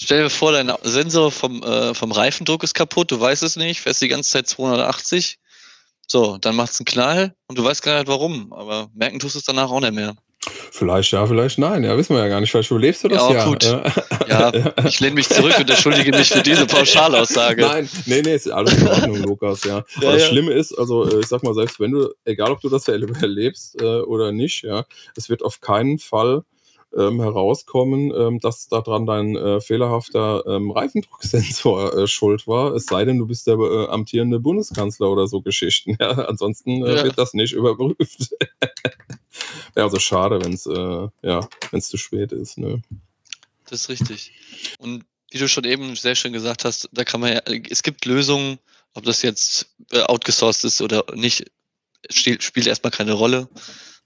stell 0.00 0.24
dir 0.24 0.30
vor, 0.30 0.52
dein 0.52 0.72
Sensor 0.82 1.30
vom, 1.30 1.62
äh, 1.62 1.92
vom 1.92 2.12
Reifendruck 2.12 2.62
ist 2.62 2.74
kaputt, 2.74 3.10
du 3.10 3.20
weißt 3.20 3.42
es 3.42 3.56
nicht, 3.56 3.80
fährst 3.80 4.00
die 4.00 4.08
ganze 4.08 4.30
Zeit 4.30 4.48
280. 4.48 5.38
So, 6.06 6.38
dann 6.38 6.56
macht 6.56 6.72
es 6.72 6.80
einen 6.80 6.86
Knall 6.86 7.34
und 7.46 7.58
du 7.58 7.64
weißt 7.64 7.82
gar 7.82 7.98
nicht 7.98 8.08
warum, 8.08 8.52
aber 8.52 8.88
merken 8.94 9.18
tust 9.18 9.34
du 9.34 9.38
es 9.38 9.44
danach 9.44 9.70
auch 9.70 9.80
nicht 9.80 9.94
mehr. 9.94 10.16
Vielleicht 10.70 11.12
ja, 11.12 11.26
vielleicht 11.26 11.58
nein. 11.58 11.84
Ja, 11.84 11.96
wissen 11.98 12.14
wir 12.16 12.22
ja 12.22 12.28
gar 12.28 12.40
nicht. 12.40 12.50
Vielleicht 12.50 12.70
überlebst 12.70 13.04
du 13.04 13.08
das 13.08 13.28
ja. 13.28 13.32
Ja, 13.32 13.44
gut. 13.44 13.64
Ja, 14.26 14.52
ich 14.86 15.00
lehne 15.00 15.16
mich 15.16 15.28
zurück 15.28 15.58
und 15.58 15.68
entschuldige 15.68 16.16
mich 16.16 16.30
für 16.30 16.42
diese 16.42 16.66
Pauschalaussage. 16.66 17.60
Nein, 17.60 17.88
nee, 18.06 18.22
nee, 18.22 18.34
ist 18.34 18.50
alles 18.50 18.74
in 18.74 18.88
Ordnung, 18.88 19.16
Lukas, 19.22 19.64
ja. 19.64 19.78
ja 19.78 19.84
Aber 19.96 20.12
das 20.12 20.28
Schlimme 20.28 20.52
ist, 20.52 20.72
also 20.72 21.04
äh, 21.04 21.20
ich 21.20 21.26
sag 21.26 21.42
mal, 21.42 21.52
selbst 21.52 21.78
wenn 21.78 21.90
du, 21.90 22.08
egal 22.24 22.52
ob 22.52 22.60
du 22.60 22.70
das 22.70 22.88
erlebst 22.88 23.80
äh, 23.82 24.00
oder 24.00 24.32
nicht, 24.32 24.62
ja, 24.62 24.86
es 25.16 25.28
wird 25.28 25.42
auf 25.42 25.60
keinen 25.60 25.98
Fall 25.98 26.44
ähm, 26.96 27.20
herauskommen, 27.20 28.12
ähm, 28.14 28.40
dass 28.40 28.68
daran 28.68 29.06
dein 29.06 29.36
äh, 29.36 29.60
fehlerhafter 29.60 30.44
ähm, 30.46 30.70
Reifendrucksensor 30.70 31.96
äh, 31.96 32.06
schuld 32.06 32.46
war. 32.46 32.74
Es 32.74 32.86
sei 32.86 33.04
denn, 33.04 33.18
du 33.18 33.26
bist 33.26 33.46
der 33.46 33.54
äh, 33.58 33.88
amtierende 33.88 34.40
Bundeskanzler 34.40 35.10
oder 35.10 35.26
so 35.26 35.40
Geschichten. 35.40 35.96
Ja? 36.00 36.12
Ansonsten 36.12 36.84
äh, 36.84 36.96
ja. 36.96 37.04
wird 37.04 37.18
das 37.18 37.34
nicht 37.34 37.52
überprüft. 37.52 38.30
ja, 39.76 39.82
also 39.82 39.98
schade, 39.98 40.42
wenn 40.42 40.54
es 40.54 40.64
äh, 40.64 41.08
ja, 41.22 41.46
wenn's 41.70 41.88
zu 41.88 41.98
spät 41.98 42.32
ist. 42.32 42.56
Ne? 42.56 42.80
Das 43.68 43.82
ist 43.82 43.88
richtig. 43.90 44.32
Und 44.78 45.04
wie 45.30 45.38
du 45.38 45.48
schon 45.48 45.64
eben 45.64 45.94
sehr 45.96 46.14
schön 46.14 46.32
gesagt 46.32 46.64
hast, 46.64 46.88
da 46.92 47.04
kann 47.04 47.20
man 47.20 47.32
ja, 47.34 47.40
es 47.68 47.82
gibt 47.82 48.06
Lösungen, 48.06 48.58
ob 48.94 49.04
das 49.04 49.22
jetzt 49.22 49.66
äh, 49.92 50.00
outgesourced 50.00 50.64
ist 50.64 50.80
oder 50.80 51.04
nicht, 51.14 51.44
spielt 52.08 52.66
erstmal 52.66 52.90
keine 52.90 53.12
Rolle. 53.12 53.48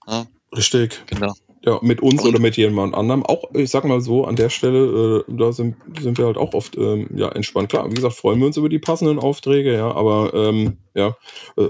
Ja. 0.07 0.27
Richtig. 0.55 1.01
Genau. 1.07 1.33
Ja, 1.65 1.79
mit 1.81 1.99
uns 2.01 2.21
und 2.21 2.29
oder 2.29 2.39
mit 2.39 2.57
jemand 2.57 2.93
anderem. 2.93 3.25
Auch, 3.25 3.45
ich 3.53 3.71
sag 3.71 3.85
mal 3.85 3.99
so, 3.99 4.25
an 4.25 4.35
der 4.35 4.49
Stelle, 4.49 5.23
äh, 5.27 5.33
da 5.35 5.51
sind, 5.51 5.75
sind 5.99 6.17
wir 6.19 6.27
halt 6.27 6.37
auch 6.37 6.53
oft 6.53 6.77
ähm, 6.77 7.09
ja, 7.15 7.29
entspannt. 7.29 7.69
Klar, 7.69 7.89
wie 7.89 7.95
gesagt, 7.95 8.13
freuen 8.15 8.39
wir 8.39 8.45
uns 8.45 8.57
über 8.57 8.69
die 8.69 8.77
passenden 8.77 9.17
Aufträge, 9.17 9.73
ja, 9.73 9.91
aber 9.91 10.31
ähm, 10.35 10.77
ja, 10.93 11.17
äh, 11.57 11.69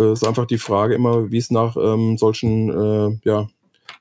äh 0.00 0.12
ist 0.12 0.26
einfach 0.26 0.46
die 0.46 0.58
Frage 0.58 0.94
immer, 0.94 1.30
wie 1.30 1.38
es 1.38 1.50
nach 1.50 1.76
ähm, 1.76 2.18
solchen 2.18 2.70
äh, 2.70 3.18
ja, 3.24 3.46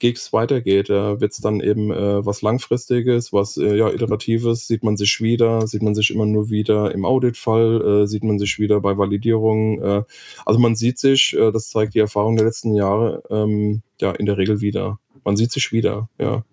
Gigs 0.02 0.34
weitergeht. 0.34 0.90
Ja, 0.90 1.22
Wird 1.22 1.32
es 1.32 1.38
dann 1.38 1.62
eben 1.62 1.92
äh, 1.92 2.26
was 2.26 2.42
Langfristiges, 2.42 3.32
was 3.32 3.56
äh, 3.58 3.78
ja, 3.78 3.90
Iteratives? 3.90 4.68
Sieht 4.68 4.84
man 4.84 4.98
sich 4.98 5.22
wieder? 5.22 5.68
Sieht 5.68 5.84
man 5.84 5.94
sich 5.94 6.10
immer 6.10 6.26
nur 6.26 6.50
wieder 6.50 6.92
im 6.92 7.06
Auditfall? 7.06 8.04
Äh, 8.04 8.08
sieht 8.08 8.24
man 8.24 8.40
sich 8.40 8.58
wieder 8.58 8.82
bei 8.82 8.98
Validierung? 8.98 9.82
Äh, 9.82 10.04
also 10.44 10.60
man 10.60 10.76
sieht 10.76 10.98
sich, 10.98 11.34
äh, 11.38 11.52
das 11.52 11.70
zeigt 11.70 11.94
die 11.94 12.00
Erfahrung 12.00 12.36
der 12.36 12.48
letzten 12.48 12.74
Jahre, 12.74 13.22
ähm, 13.30 13.84
ja, 14.02 14.12
in 14.12 14.26
der 14.26 14.38
Regel 14.38 14.60
wieder. 14.60 15.00
Man 15.24 15.38
sieht 15.38 15.52
sich 15.52 15.72
wieder, 15.72 16.10
ja. 16.20 16.44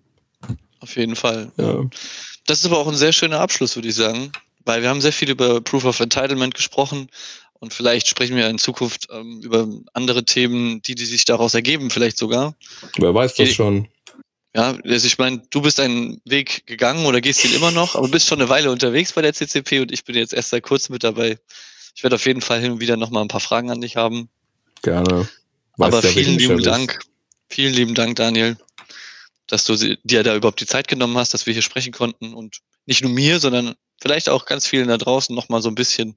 Auf 0.79 0.95
jeden 0.95 1.15
Fall. 1.15 1.51
Ja. 1.57 1.83
Das 2.45 2.59
ist 2.59 2.65
aber 2.67 2.77
auch 2.77 2.87
ein 2.87 2.95
sehr 2.95 3.11
schöner 3.11 3.39
Abschluss, 3.39 3.75
würde 3.75 3.89
ich 3.89 3.95
sagen, 3.95 4.31
weil 4.63 4.83
wir 4.83 4.89
haben 4.89 5.01
sehr 5.01 5.11
viel 5.11 5.31
über 5.31 5.59
Proof 5.59 5.85
of 5.85 5.99
Entitlement 5.99 6.53
gesprochen 6.53 7.09
und 7.59 7.73
vielleicht 7.73 8.07
sprechen 8.07 8.35
wir 8.35 8.49
in 8.49 8.57
Zukunft 8.57 9.07
ähm, 9.11 9.41
über 9.41 9.67
andere 9.93 10.23
Themen, 10.23 10.81
die, 10.81 10.95
die 10.95 11.05
sich 11.05 11.25
daraus 11.25 11.53
ergeben, 11.53 11.89
vielleicht 11.89 12.17
sogar. 12.17 12.55
Wer 12.97 13.13
weiß 13.13 13.35
das 13.35 13.53
schon. 13.53 13.87
Ja, 14.55 14.77
also 14.83 15.07
ich 15.07 15.17
meine, 15.17 15.41
du 15.49 15.61
bist 15.61 15.79
einen 15.79 16.21
Weg 16.25 16.65
gegangen 16.65 17.05
oder 17.05 17.21
gehst 17.21 17.45
ihn 17.45 17.53
immer 17.53 17.71
noch, 17.71 17.95
aber 17.95 18.07
bist 18.07 18.27
schon 18.27 18.41
eine 18.41 18.49
Weile 18.49 18.71
unterwegs 18.71 19.13
bei 19.13 19.21
der 19.21 19.33
CCP 19.33 19.81
und 19.81 19.91
ich 19.91 20.03
bin 20.05 20.15
jetzt 20.15 20.33
erst 20.33 20.49
seit 20.49 20.63
kurzem 20.63 20.93
mit 20.93 21.03
dabei. 21.03 21.37
Ich 21.95 22.03
werde 22.03 22.15
auf 22.15 22.25
jeden 22.25 22.41
Fall 22.41 22.59
hin 22.59 22.71
und 22.71 22.79
wieder 22.79 22.97
nochmal 22.97 23.23
ein 23.23 23.27
paar 23.27 23.41
Fragen 23.41 23.69
an 23.69 23.81
dich 23.81 23.95
haben. 23.95 24.29
Gerne. 24.81 25.29
Weiß 25.77 25.93
aber 25.93 26.01
vielen 26.01 26.37
lieben 26.37 26.63
Dank. 26.63 26.99
Vielen 27.49 27.73
lieben 27.73 27.95
Dank, 27.95 28.15
Daniel, 28.15 28.57
dass 29.47 29.65
du 29.65 29.75
dir 29.75 30.23
da 30.23 30.35
überhaupt 30.35 30.61
die 30.61 30.65
Zeit 30.65 30.87
genommen 30.87 31.17
hast, 31.17 31.33
dass 31.33 31.45
wir 31.45 31.53
hier 31.53 31.61
sprechen 31.61 31.91
konnten 31.91 32.33
und 32.33 32.59
nicht 32.85 33.01
nur 33.01 33.11
mir, 33.11 33.39
sondern 33.39 33.75
vielleicht 34.01 34.29
auch 34.29 34.45
ganz 34.45 34.65
vielen 34.65 34.87
da 34.87 34.97
draußen 34.97 35.35
nochmal 35.35 35.61
so 35.61 35.69
ein 35.69 35.75
bisschen 35.75 36.15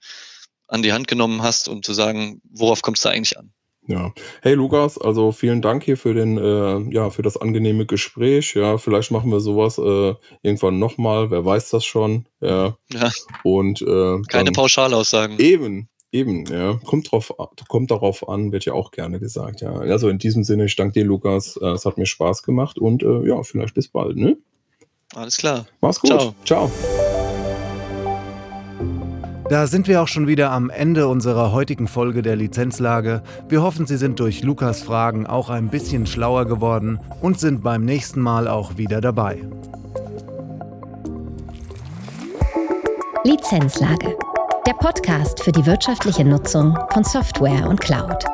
an 0.69 0.83
die 0.83 0.93
Hand 0.93 1.09
genommen 1.09 1.43
hast, 1.43 1.69
um 1.69 1.83
zu 1.83 1.93
sagen, 1.93 2.41
worauf 2.51 2.83
kommst 2.83 3.05
du 3.05 3.09
eigentlich 3.09 3.39
an? 3.39 3.53
Ja. 3.89 4.13
Hey 4.43 4.55
Lukas, 4.55 4.97
also 4.97 5.33
vielen 5.33 5.61
Dank 5.61 5.83
hier 5.83 5.97
für 5.97 6.15
den, 6.15 6.39
äh, 6.39 6.95
ja, 6.95 7.11
für 7.11 7.23
das 7.23 7.37
angenehme 7.37 7.85
Gespräch. 7.85 8.55
Ja, 8.55 8.79
vielleicht 8.79 9.11
machen 9.11 9.31
wir 9.31 9.41
sowas 9.41 9.77
äh, 9.79 10.15
irgendwann 10.43 10.79
nochmal, 10.79 11.31
wer 11.31 11.45
weiß 11.45 11.71
das 11.71 11.85
schon. 11.85 12.27
Ja. 12.41 12.77
ja. 12.93 13.11
Und 13.43 13.83
äh, 13.83 14.23
keine 14.29 14.53
Pauschalaussagen. 14.53 15.39
Eben, 15.41 15.89
eben, 16.13 16.47
ja. 16.47 16.79
Kommt 16.85 17.11
drauf, 17.11 17.33
kommt 17.69 17.91
darauf 17.91 18.29
an, 18.29 18.53
wird 18.53 18.65
ja 18.67 18.73
auch 18.73 18.93
gerne 18.93 19.19
gesagt, 19.19 19.63
ja. 19.63 19.73
Also 19.73 20.09
in 20.09 20.19
diesem 20.19 20.45
Sinne, 20.45 20.67
ich 20.67 20.77
danke 20.77 21.01
dir, 21.01 21.05
Lukas. 21.05 21.59
Äh, 21.61 21.71
es 21.71 21.85
hat 21.85 21.99
mir 21.99 22.07
Spaß 22.07 22.45
gemacht 22.45 22.79
und 22.79 23.03
äh, 23.03 23.27
ja, 23.27 23.43
vielleicht 23.43 23.75
bis 23.75 23.89
bald, 23.89 24.17
ne? 24.17 24.37
Alles 25.15 25.37
klar. 25.37 25.67
Mach's 25.81 26.01
gut. 26.01 26.11
Ciao. 26.11 26.35
Ciao. 26.45 26.71
Da 29.53 29.67
sind 29.67 29.87
wir 29.87 30.01
auch 30.01 30.09
schon 30.09 30.27
wieder 30.27 30.51
am 30.51 30.71
Ende 30.71 31.09
unserer 31.09 31.53
heutigen 31.53 31.87
Folge 31.87 32.23
der 32.23 32.37
Lizenzlage. 32.37 33.23
Wir 33.51 33.63
hoffen, 33.63 33.87
Sie 33.87 33.99
sind 33.99 34.19
durch 34.19 34.43
Lukas 34.43 34.81
Fragen 34.83 35.27
auch 35.27 35.51
ein 35.51 35.69
bisschen 35.69 36.07
schlauer 36.07 36.47
geworden 36.47 36.99
und 37.21 37.39
sind 37.39 37.63
beim 37.63 37.85
nächsten 37.85 38.23
Mal 38.23 38.49
auch 38.49 38.79
wieder 38.79 39.03
dabei. 39.03 39.45
Lizenzlage. 43.25 44.17
Der 44.67 44.73
Podcast 44.73 45.43
für 45.43 45.53
die 45.53 45.67
wirtschaftliche 45.67 46.25
Nutzung 46.25 46.75
von 46.95 47.05
Software 47.05 47.69
und 47.69 47.79
Cloud. 47.79 48.25